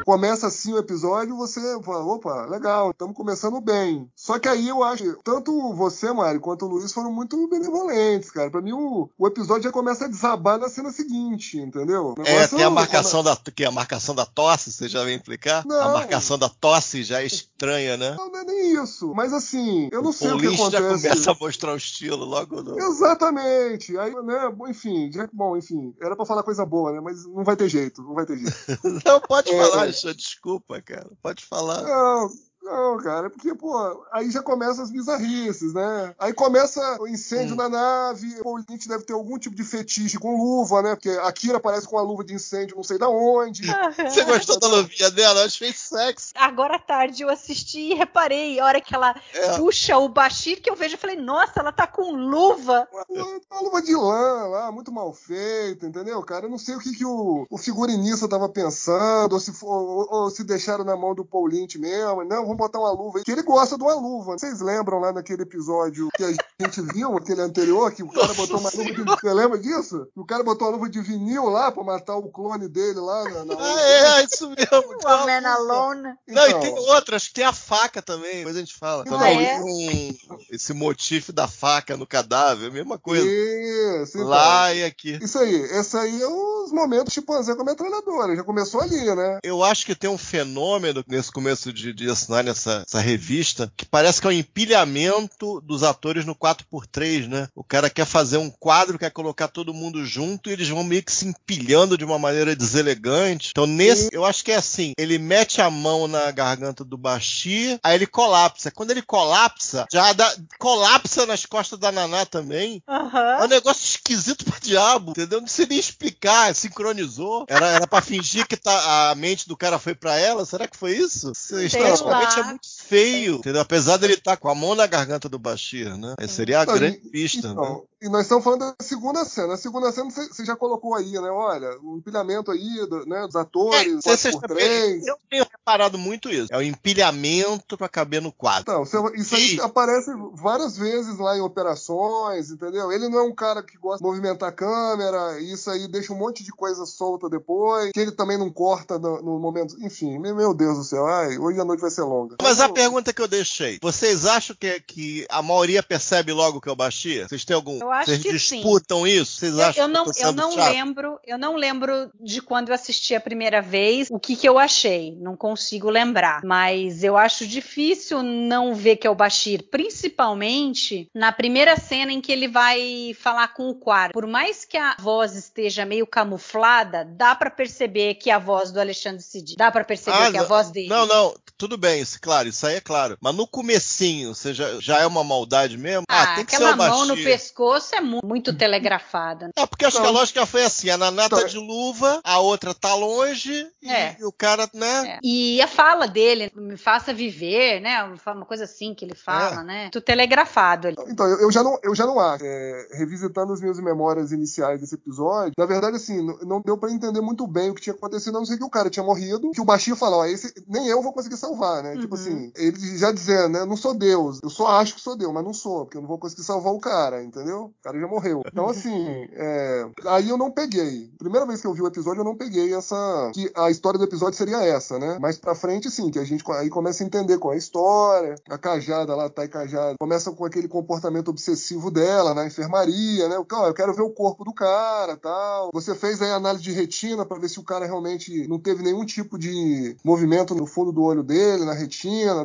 Começa 0.04 0.46
assim 0.46 0.72
o 0.72 0.78
episódio, 0.78 1.36
você 1.36 1.60
fala, 1.82 2.04
opa, 2.04 2.46
legal, 2.46 2.90
estamos 2.90 3.16
começando 3.16 3.60
bem. 3.60 4.08
Só 4.14 4.38
que 4.38 4.48
aí 4.48 4.68
eu 4.68 4.84
acho 4.84 5.02
que 5.02 5.22
tanto 5.24 5.74
você, 5.74 6.12
Mari, 6.12 6.38
quanto 6.38 6.64
o 6.64 6.68
Luiz 6.68 6.92
foram 6.92 7.12
muito 7.12 7.48
benevolentes, 7.48 8.30
cara. 8.30 8.50
Pra 8.50 8.60
mim, 8.60 8.72
o, 8.72 9.10
o 9.18 9.26
episódio 9.26 9.64
já 9.64 9.72
começa 9.72 10.04
a 10.04 10.08
desabar 10.08 10.58
na 10.58 10.68
cena 10.68 10.92
seguinte, 10.92 11.58
entendeu? 11.58 12.14
É, 12.24 12.46
tem 12.46 12.62
a 12.62 12.70
marcação 12.70 13.22
come... 13.22 13.36
da 13.44 13.52
que 13.52 13.64
a 13.64 13.70
marcação 13.70 14.14
da 14.14 14.24
tosse, 14.24 14.72
você 14.72 14.88
já 14.88 15.04
vem 15.04 15.16
implicar? 15.16 15.66
Não. 15.66 15.80
A 15.80 15.92
marcação 15.92 16.38
da 16.38 16.48
tosse 16.48 17.02
já 17.02 17.22
é 17.22 17.26
estranha, 17.26 17.96
né? 17.96 18.14
Não, 18.16 18.30
não 18.30 18.40
é 18.40 18.44
nem 18.44 18.82
isso. 18.82 19.12
Mas 19.14 19.32
assim, 19.32 19.88
eu 19.90 20.02
não 20.02 20.10
o 20.10 20.12
sei 20.12 20.30
o 20.30 20.38
que 20.38 20.46
acontece. 20.46 20.70
já 20.70 20.80
começa 20.80 21.30
a 21.32 21.36
mostrar 21.40 21.72
o 21.72 21.76
estilo 21.76 22.24
logo 22.24 22.62
no... 22.62 22.78
Exatamente. 22.78 23.98
Aí, 23.98 24.14
né, 24.22 24.52
enfim, 24.68 25.10
já, 25.12 25.28
bom, 25.32 25.56
enfim, 25.56 25.94
era 26.00 26.14
pra 26.14 26.24
falar 26.24 26.42
coisa 26.42 26.64
boa, 26.64 26.92
né? 26.92 27.00
Mas 27.00 27.26
não 27.26 27.42
vai 27.42 27.56
ter 27.56 27.68
jeito, 27.68 28.02
não 28.02 28.14
vai 28.14 28.19
ter 28.26 28.38
jeito. 28.38 29.00
não, 29.04 29.20
pode 29.20 29.50
é, 29.50 29.58
falar, 29.58 29.88
é. 29.88 30.14
desculpa, 30.14 30.80
cara. 30.82 31.10
Pode 31.22 31.44
falar. 31.44 31.82
Não, 31.82 32.30
não, 32.70 32.96
cara, 32.98 33.28
porque, 33.28 33.52
pô, 33.54 34.04
aí 34.12 34.30
já 34.30 34.42
começa 34.42 34.82
as 34.82 34.90
bizarrices, 34.90 35.74
né? 35.74 36.14
Aí 36.18 36.32
começa 36.32 36.98
o 37.00 37.08
incêndio 37.08 37.54
hum. 37.54 37.56
na 37.56 37.68
nave, 37.68 38.40
o 38.44 38.56
Lynch 38.56 38.88
deve 38.88 39.04
ter 39.04 39.12
algum 39.12 39.38
tipo 39.38 39.56
de 39.56 39.64
fetiche 39.64 40.18
com 40.18 40.36
luva, 40.36 40.80
né? 40.80 40.94
Porque 40.94 41.10
a 41.10 41.32
Kira 41.32 41.56
aparece 41.56 41.88
com 41.88 41.96
uma 41.96 42.02
luva 42.02 42.22
de 42.22 42.32
incêndio 42.32 42.76
não 42.76 42.84
sei 42.84 42.96
da 42.96 43.08
onde. 43.08 43.62
Você 44.08 44.24
gostou 44.24 44.58
da 44.60 44.68
luvinha 44.68 45.10
dela? 45.10 45.40
Eu 45.40 45.46
achei 45.46 45.72
sexy. 45.72 46.32
Agora 46.36 46.76
à 46.76 46.78
tarde 46.78 47.22
eu 47.22 47.28
assisti 47.28 47.90
e 47.90 47.94
reparei, 47.94 48.60
a 48.60 48.64
hora 48.64 48.80
que 48.80 48.94
ela 48.94 49.14
é. 49.34 49.56
puxa 49.56 49.98
o 49.98 50.08
Bashir, 50.08 50.62
que 50.62 50.70
eu 50.70 50.76
vejo, 50.76 50.94
eu 50.94 50.98
falei, 50.98 51.16
nossa, 51.16 51.58
ela 51.60 51.72
tá 51.72 51.86
com 51.86 52.12
luva. 52.12 52.88
Uma, 53.08 53.40
uma 53.50 53.60
luva 53.62 53.82
de 53.82 53.96
lã 53.96 54.46
lá, 54.46 54.70
muito 54.70 54.92
mal 54.92 55.12
feita, 55.12 55.86
entendeu, 55.86 56.22
cara? 56.22 56.46
Eu 56.46 56.50
não 56.50 56.58
sei 56.58 56.76
o 56.76 56.78
que, 56.78 56.94
que 56.94 57.04
o, 57.04 57.46
o 57.50 57.58
figurinista 57.58 58.28
tava 58.28 58.48
pensando, 58.48 59.32
ou 59.32 59.40
se, 59.40 59.52
for, 59.52 59.68
ou, 59.68 60.08
ou 60.10 60.30
se 60.30 60.44
deixaram 60.44 60.84
na 60.84 60.96
mão 60.96 61.14
do 61.14 61.24
Paul 61.24 61.46
Lynch 61.46 61.78
mesmo. 61.78 62.24
Não, 62.24 62.44
vamos 62.44 62.59
botar 62.60 62.78
uma 62.78 62.92
luva 62.92 63.18
aí, 63.18 63.24
que 63.24 63.32
ele 63.32 63.42
gosta 63.42 63.76
de 63.76 63.82
uma 63.82 63.94
luva. 63.94 64.38
Vocês 64.38 64.60
lembram 64.60 64.98
lá 64.98 65.12
naquele 65.12 65.42
episódio 65.42 66.08
que 66.16 66.24
a 66.24 66.30
gente 66.60 66.80
viu, 66.92 67.16
aquele 67.16 67.40
anterior, 67.40 67.92
que 67.92 68.02
o 68.02 68.10
cara 68.10 68.32
botou 68.34 68.58
uma 68.58 68.70
luva 68.70 68.92
de. 68.92 69.02
Você 69.02 69.32
lembra 69.32 69.58
disso? 69.58 70.06
O 70.14 70.24
cara 70.24 70.42
botou 70.42 70.68
uma 70.68 70.76
luva 70.76 70.88
de 70.88 71.00
vinil 71.00 71.46
lá 71.46 71.70
pra 71.72 71.82
matar 71.82 72.16
o 72.16 72.30
clone 72.30 72.68
dele 72.68 73.00
lá 73.00 73.24
na. 73.24 73.44
na... 73.44 73.54
Ah, 73.58 73.80
é, 73.80 74.20
é, 74.20 74.24
isso 74.24 74.48
mesmo. 74.48 75.00
O 75.10 75.26
Man 75.26 75.48
Alone. 75.48 76.14
Não, 76.28 76.46
então... 76.46 76.58
e 76.58 76.62
tem 76.62 76.78
outras, 76.90 77.28
que 77.28 77.34
tem 77.34 77.44
a 77.44 77.52
faca 77.52 78.00
também, 78.00 78.38
depois 78.38 78.56
a 78.56 78.60
gente 78.60 78.76
fala. 78.76 79.02
Então, 79.06 79.20
é. 79.22 79.60
um, 79.60 80.16
esse 80.50 80.72
motivo 80.72 81.32
da 81.32 81.48
faca 81.48 81.96
no 81.96 82.06
cadáver, 82.06 82.70
mesma 82.70 82.98
coisa. 82.98 83.26
Isso, 83.26 84.18
então. 84.18 84.28
Lá 84.28 84.72
e 84.72 84.84
aqui. 84.84 85.18
Isso 85.22 85.38
aí, 85.38 85.54
esse 85.54 85.96
aí 85.96 86.22
é 86.22 86.26
os 86.26 86.72
momentos 86.72 87.12
chimpanzé 87.12 87.54
com 87.54 87.62
a 87.62 87.64
metralhadora, 87.64 88.36
já 88.36 88.44
começou 88.44 88.80
ali, 88.80 89.14
né? 89.14 89.38
Eu 89.42 89.62
acho 89.64 89.84
que 89.84 89.94
tem 89.94 90.10
um 90.10 90.18
fenômeno 90.18 91.04
nesse 91.06 91.30
começo 91.30 91.72
de, 91.72 91.92
de 91.92 92.10
assinar 92.10 92.44
essa, 92.50 92.84
essa 92.86 93.00
revista, 93.00 93.72
que 93.76 93.86
parece 93.86 94.20
que 94.20 94.26
é 94.26 94.30
um 94.30 94.32
empilhamento 94.32 95.60
dos 95.60 95.82
atores 95.82 96.24
no 96.24 96.34
quarto 96.34 96.64
4x3, 96.70 97.28
né? 97.28 97.48
O 97.54 97.64
cara 97.64 97.90
quer 97.90 98.04
fazer 98.04 98.38
um 98.38 98.50
quadro, 98.50 98.98
quer 98.98 99.10
colocar 99.10 99.48
todo 99.48 99.74
mundo 99.74 100.04
junto 100.04 100.48
e 100.48 100.52
eles 100.52 100.68
vão 100.68 100.84
meio 100.84 101.02
que 101.02 101.12
se 101.12 101.26
empilhando 101.26 101.96
de 101.96 102.04
uma 102.04 102.18
maneira 102.18 102.54
deselegante. 102.54 103.50
Então, 103.50 103.66
nesse, 103.66 104.08
eu 104.12 104.24
acho 104.24 104.44
que 104.44 104.52
é 104.52 104.56
assim: 104.56 104.92
ele 104.98 105.18
mete 105.18 105.60
a 105.60 105.70
mão 105.70 106.06
na 106.06 106.30
garganta 106.30 106.84
do 106.84 106.96
Bashir, 106.96 107.78
aí 107.82 107.94
ele 107.94 108.06
colapsa. 108.06 108.70
Quando 108.70 108.90
ele 108.90 109.02
colapsa, 109.02 109.86
já 109.92 110.12
dá, 110.12 110.34
colapsa 110.58 111.26
nas 111.26 111.46
costas 111.46 111.78
da 111.78 111.92
Naná 111.92 112.24
também. 112.26 112.82
Uhum. 112.88 113.18
É 113.18 113.44
um 113.44 113.48
negócio 113.48 113.84
esquisito 113.84 114.44
pra 114.44 114.58
diabo, 114.60 115.12
entendeu? 115.12 115.40
Não 115.40 115.48
sei 115.48 115.66
nem 115.66 115.78
explicar, 115.78 116.54
sincronizou. 116.54 117.44
Era, 117.48 117.66
era 117.68 117.86
pra 117.86 118.00
fingir 118.00 118.46
que 118.46 118.56
tá, 118.56 119.10
a 119.10 119.14
mente 119.14 119.48
do 119.48 119.56
cara 119.56 119.78
foi 119.78 119.94
pra 119.94 120.16
ela. 120.18 120.44
Será 120.44 120.66
que 120.66 120.76
foi 120.76 120.96
isso? 120.96 121.32
Esteticamente 121.32 122.29
é 122.38 122.42
muito 122.44 122.68
feio, 122.86 123.36
entendeu? 123.36 123.60
Apesar 123.62 123.96
dele 123.96 124.14
estar 124.14 124.32
tá 124.32 124.36
com 124.36 124.48
a 124.48 124.54
mão 124.54 124.74
na 124.74 124.86
garganta 124.86 125.28
do 125.28 125.38
Bashir, 125.38 125.96
né? 125.96 126.14
Aí 126.18 126.28
seria 126.28 126.60
a 126.60 126.62
Então, 126.62 126.74
grande 126.76 127.00
e- 127.04 127.10
pista, 127.10 127.48
então, 127.48 127.74
né? 127.74 127.80
E 128.02 128.08
nós 128.08 128.22
estamos 128.22 128.42
falando 128.42 128.60
da 128.60 128.74
segunda 128.82 129.24
cena. 129.26 129.54
A 129.54 129.56
segunda 129.58 129.92
cena 129.92 130.10
você 130.10 130.42
já 130.44 130.56
colocou 130.56 130.94
aí, 130.94 131.12
né? 131.12 131.30
Olha, 131.30 131.78
o 131.82 131.98
empilhamento 131.98 132.50
aí 132.50 132.86
do- 132.88 133.04
né, 133.06 133.26
dos 133.26 133.36
atores, 133.36 134.06
É, 134.06 134.16
você- 134.16 134.30
4x3. 134.32 135.06
eu 135.06 135.16
tenho 135.28 135.44
reparado 135.44 135.98
muito 135.98 136.30
isso. 136.30 136.48
É 136.50 136.56
o 136.56 136.62
empilhamento 136.62 137.76
pra 137.76 137.88
caber 137.88 138.22
no 138.22 138.32
quadro. 138.32 138.62
Então, 138.62 138.84
você- 138.84 139.16
isso 139.20 139.34
aí 139.34 139.56
E- 139.56 139.60
aparece 139.60 140.10
várias 140.34 140.76
vezes 140.78 141.18
lá 141.18 141.36
em 141.36 141.40
operações, 141.40 142.50
entendeu? 142.50 142.90
Ele 142.92 143.08
não 143.08 143.18
é 143.18 143.22
um 143.22 143.34
cara 143.34 143.62
que 143.62 143.76
gosta 143.78 143.98
de 143.98 144.04
movimentar 144.04 144.48
a 144.48 144.52
câmera, 144.52 145.38
isso 145.40 145.70
aí 145.70 145.86
deixa 145.88 146.12
um 146.12 146.16
monte 146.18 146.42
de 146.42 146.52
coisa 146.52 146.84
solta 146.86 147.28
depois, 147.28 147.90
que 147.92 148.00
ele 148.00 148.12
também 148.12 148.38
não 148.38 148.50
corta 148.50 148.98
no, 148.98 149.20
no 149.22 149.38
momento. 149.38 149.76
Enfim, 149.80 150.18
meu 150.18 150.34
meu 150.34 150.54
Deus 150.54 150.78
do 150.78 150.84
céu, 150.84 151.06
ai, 151.06 151.36
hoje 151.38 151.60
a 151.60 151.64
noite 151.64 151.80
vai 151.80 151.90
ser 151.90 152.02
longa. 152.02 152.19
Mas 152.42 152.60
a 152.60 152.68
pergunta 152.68 153.12
que 153.12 153.22
eu 153.22 153.28
deixei, 153.28 153.78
vocês 153.82 154.26
acham 154.26 154.56
que, 154.58 154.80
que 154.80 155.26
a 155.28 155.42
maioria 155.42 155.82
percebe 155.82 156.32
logo 156.32 156.60
que 156.60 156.68
é 156.68 156.72
o 156.72 156.76
Bashir? 156.76 157.28
Vocês 157.28 157.44
têm 157.44 157.54
algum. 157.54 157.78
Eu 157.80 157.90
acho 157.90 158.06
vocês 158.10 158.22
que 158.22 158.32
disputam 158.32 159.06
isso? 159.06 159.38
Vocês 159.40 159.54
Eu, 159.54 159.64
acham 159.64 159.82
eu 159.84 159.88
não, 159.88 160.04
que 160.04 160.24
eu 160.24 160.32
não 160.32 160.52
chato? 160.52 160.72
lembro, 160.72 161.20
eu 161.26 161.38
não 161.38 161.56
lembro 161.56 162.10
de 162.20 162.40
quando 162.40 162.68
eu 162.68 162.74
assisti 162.74 163.14
a 163.14 163.20
primeira 163.20 163.60
vez 163.62 164.08
o 164.10 164.18
que, 164.18 164.36
que 164.36 164.48
eu 164.48 164.58
achei. 164.58 165.16
Não 165.20 165.36
consigo 165.36 165.88
lembrar. 165.90 166.42
Mas 166.44 167.02
eu 167.04 167.16
acho 167.16 167.46
difícil 167.46 168.22
não 168.22 168.74
ver 168.74 168.96
que 168.96 169.06
é 169.06 169.10
o 169.10 169.14
Bashir, 169.14 169.64
principalmente 169.70 171.08
na 171.14 171.32
primeira 171.32 171.76
cena 171.76 172.12
em 172.12 172.20
que 172.20 172.32
ele 172.32 172.48
vai 172.48 173.14
falar 173.18 173.48
com 173.48 173.68
o 173.70 173.74
Quar. 173.74 174.12
Por 174.12 174.26
mais 174.26 174.64
que 174.64 174.76
a 174.76 174.96
voz 174.98 175.34
esteja 175.34 175.84
meio 175.84 176.06
camuflada, 176.06 177.04
dá 177.04 177.34
pra 177.34 177.50
perceber 177.50 178.14
que 178.14 178.30
é 178.30 178.34
a 178.34 178.38
voz 178.38 178.70
do 178.70 178.80
Alexandre 178.80 179.22
Cid. 179.22 179.56
Dá 179.56 179.70
pra 179.70 179.84
perceber 179.84 180.16
Ah, 180.16 180.30
que 180.30 180.36
é 180.36 180.40
a 180.40 180.44
voz 180.44 180.70
dele. 180.70 180.88
Não, 180.88 181.06
não, 181.06 181.34
tudo 181.56 181.76
bem, 181.76 182.00
isso, 182.10 182.20
claro, 182.20 182.48
isso 182.48 182.66
aí 182.66 182.76
é 182.76 182.80
claro. 182.80 183.16
Mas 183.20 183.34
no 183.34 183.46
comecinho, 183.46 184.34
você 184.34 184.52
já, 184.52 184.80
já 184.80 184.98
é 185.00 185.06
uma 185.06 185.22
maldade 185.24 185.76
mesmo? 185.78 186.04
Ah, 186.08 186.34
tem 186.36 186.44
que 186.44 186.56
ser 186.56 186.74
Bashir. 186.76 186.76
mão 186.92 187.06
no 187.06 187.14
pescoço 187.16 187.94
é 187.94 188.00
mu- 188.00 188.20
muito 188.24 188.52
telegrafada. 188.56 189.46
né? 189.46 189.52
É, 189.56 189.66
porque 189.66 189.84
acho 189.84 189.96
que 189.96 190.02
a 190.02 190.06
Não. 190.06 190.12
lógica 190.18 190.44
foi 190.46 190.64
assim: 190.64 190.90
a 190.90 190.96
Naná 190.96 191.28
tá 191.28 191.42
de 191.44 191.56
luva, 191.58 192.20
a 192.24 192.38
outra 192.40 192.74
tá 192.74 192.94
longe, 192.94 193.66
É. 193.84 194.16
e 194.20 194.24
o 194.24 194.32
cara, 194.32 194.68
né? 194.74 195.16
É. 195.16 195.18
E 195.22 195.60
a 195.62 195.68
fala 195.68 196.06
dele, 196.08 196.50
me 196.54 196.76
faça 196.76 197.12
viver, 197.14 197.80
né? 197.80 198.02
Uma 198.26 198.44
coisa 198.46 198.64
assim 198.64 198.94
que 198.94 199.04
ele 199.04 199.14
fala, 199.14 199.60
É. 199.60 199.64
né? 199.64 199.88
Tudo 199.92 200.02
telegrafado 200.02 200.88
ali. 200.88 200.96
Então, 201.08 201.26
eu, 201.26 201.40
eu 201.42 201.52
já 201.52 201.62
não, 201.62 201.78
eu 201.82 201.94
já 201.94 202.06
não 202.06 202.18
acho. 202.18 202.44
É, 202.44 202.88
revisitando 202.94 203.52
as 203.52 203.60
minhas 203.60 203.78
memórias 203.80 204.32
iniciais 204.32 204.80
desse 204.80 204.94
episódio, 204.94 205.52
na 205.56 205.66
verdade, 205.66 205.96
assim, 205.96 206.18
n- 206.18 206.38
não 206.42 206.60
deu 206.60 206.76
pra 206.76 206.90
entender 206.90 207.20
muito 207.20 207.46
bem 207.46 207.70
o 207.70 207.74
que 207.74 207.80
tinha 207.82 207.94
acontecido, 207.94 208.36
a 208.36 208.40
não 208.40 208.46
sei 208.46 208.56
que 208.56 208.64
o 208.64 208.70
cara 208.70 208.90
tinha 208.90 209.04
morrido, 209.04 209.50
que 209.52 209.60
o 209.60 209.64
Bashir 209.64 209.94
falou, 209.96 210.20
ó, 210.20 210.24
esse, 210.26 210.52
nem 210.66 210.86
eu 210.88 211.02
vou 211.02 211.12
conseguir 211.12 211.36
salvar, 211.36 211.82
né? 211.82 211.96
Tipo 212.00 212.14
Uhum. 212.16 212.20
assim, 212.20 212.52
ele 212.56 212.98
já 212.98 213.12
dizendo, 213.12 213.48
né, 213.50 213.60
eu 213.60 213.66
não 213.66 213.76
sou 213.76 213.94
Deus, 213.94 214.38
eu 214.42 214.50
só 214.50 214.66
acho 214.68 214.94
que 214.94 215.00
sou 215.00 215.16
Deus, 215.16 215.32
mas 215.32 215.44
não 215.44 215.52
sou, 215.52 215.84
porque 215.84 215.96
eu 215.96 216.00
não 216.02 216.08
vou 216.08 216.18
conseguir 216.18 216.42
salvar 216.42 216.72
o 216.72 216.80
cara, 216.80 217.22
entendeu? 217.22 217.72
O 217.78 217.82
cara 217.82 217.98
já 217.98 218.06
morreu. 218.06 218.42
Então, 218.46 218.68
assim, 218.68 219.06
é, 219.32 219.86
aí 220.06 220.28
eu 220.28 220.36
não 220.36 220.50
peguei. 220.50 221.10
Primeira 221.18 221.46
vez 221.46 221.60
que 221.60 221.66
eu 221.66 221.74
vi 221.74 221.82
o 221.82 221.86
episódio, 221.86 222.20
eu 222.20 222.24
não 222.24 222.36
peguei 222.36 222.74
essa, 222.74 223.30
que 223.34 223.50
a 223.56 223.70
história 223.70 223.98
do 223.98 224.04
episódio 224.04 224.36
seria 224.36 224.58
essa, 224.64 224.98
né? 224.98 225.18
Mais 225.20 225.38
pra 225.38 225.54
frente, 225.54 225.90
sim, 225.90 226.10
que 226.10 226.18
a 226.18 226.24
gente 226.24 226.44
aí 226.52 226.68
começa 226.68 227.02
a 227.02 227.06
entender 227.06 227.38
qual 227.38 227.52
é 227.52 227.56
a 227.56 227.58
história, 227.58 228.34
a 228.48 228.58
Cajada 228.58 229.14
lá, 229.14 229.28
Thay 229.28 229.48
Cajada, 229.48 229.94
começa 229.98 230.30
com 230.32 230.44
aquele 230.44 230.68
comportamento 230.68 231.28
obsessivo 231.28 231.90
dela 231.90 232.34
na 232.34 232.46
enfermaria, 232.46 233.28
né? 233.28 233.36
Ó, 233.52 233.66
eu 233.66 233.74
quero 233.74 233.94
ver 233.94 234.02
o 234.02 234.10
corpo 234.10 234.44
do 234.44 234.52
cara, 234.52 235.16
tal. 235.16 235.70
Você 235.72 235.94
fez 235.94 236.20
aí 236.22 236.30
análise 236.30 236.62
de 236.64 236.72
retina 236.72 237.24
pra 237.26 237.38
ver 237.38 237.48
se 237.48 237.58
o 237.58 237.64
cara 237.64 237.86
realmente 237.86 238.46
não 238.48 238.58
teve 238.58 238.82
nenhum 238.82 239.04
tipo 239.04 239.38
de 239.38 239.96
movimento 240.04 240.54
no 240.54 240.66
fundo 240.66 240.92
do 240.92 241.02
olho 241.02 241.22
dele, 241.22 241.64
na 241.64 241.72
retina, 241.74 241.89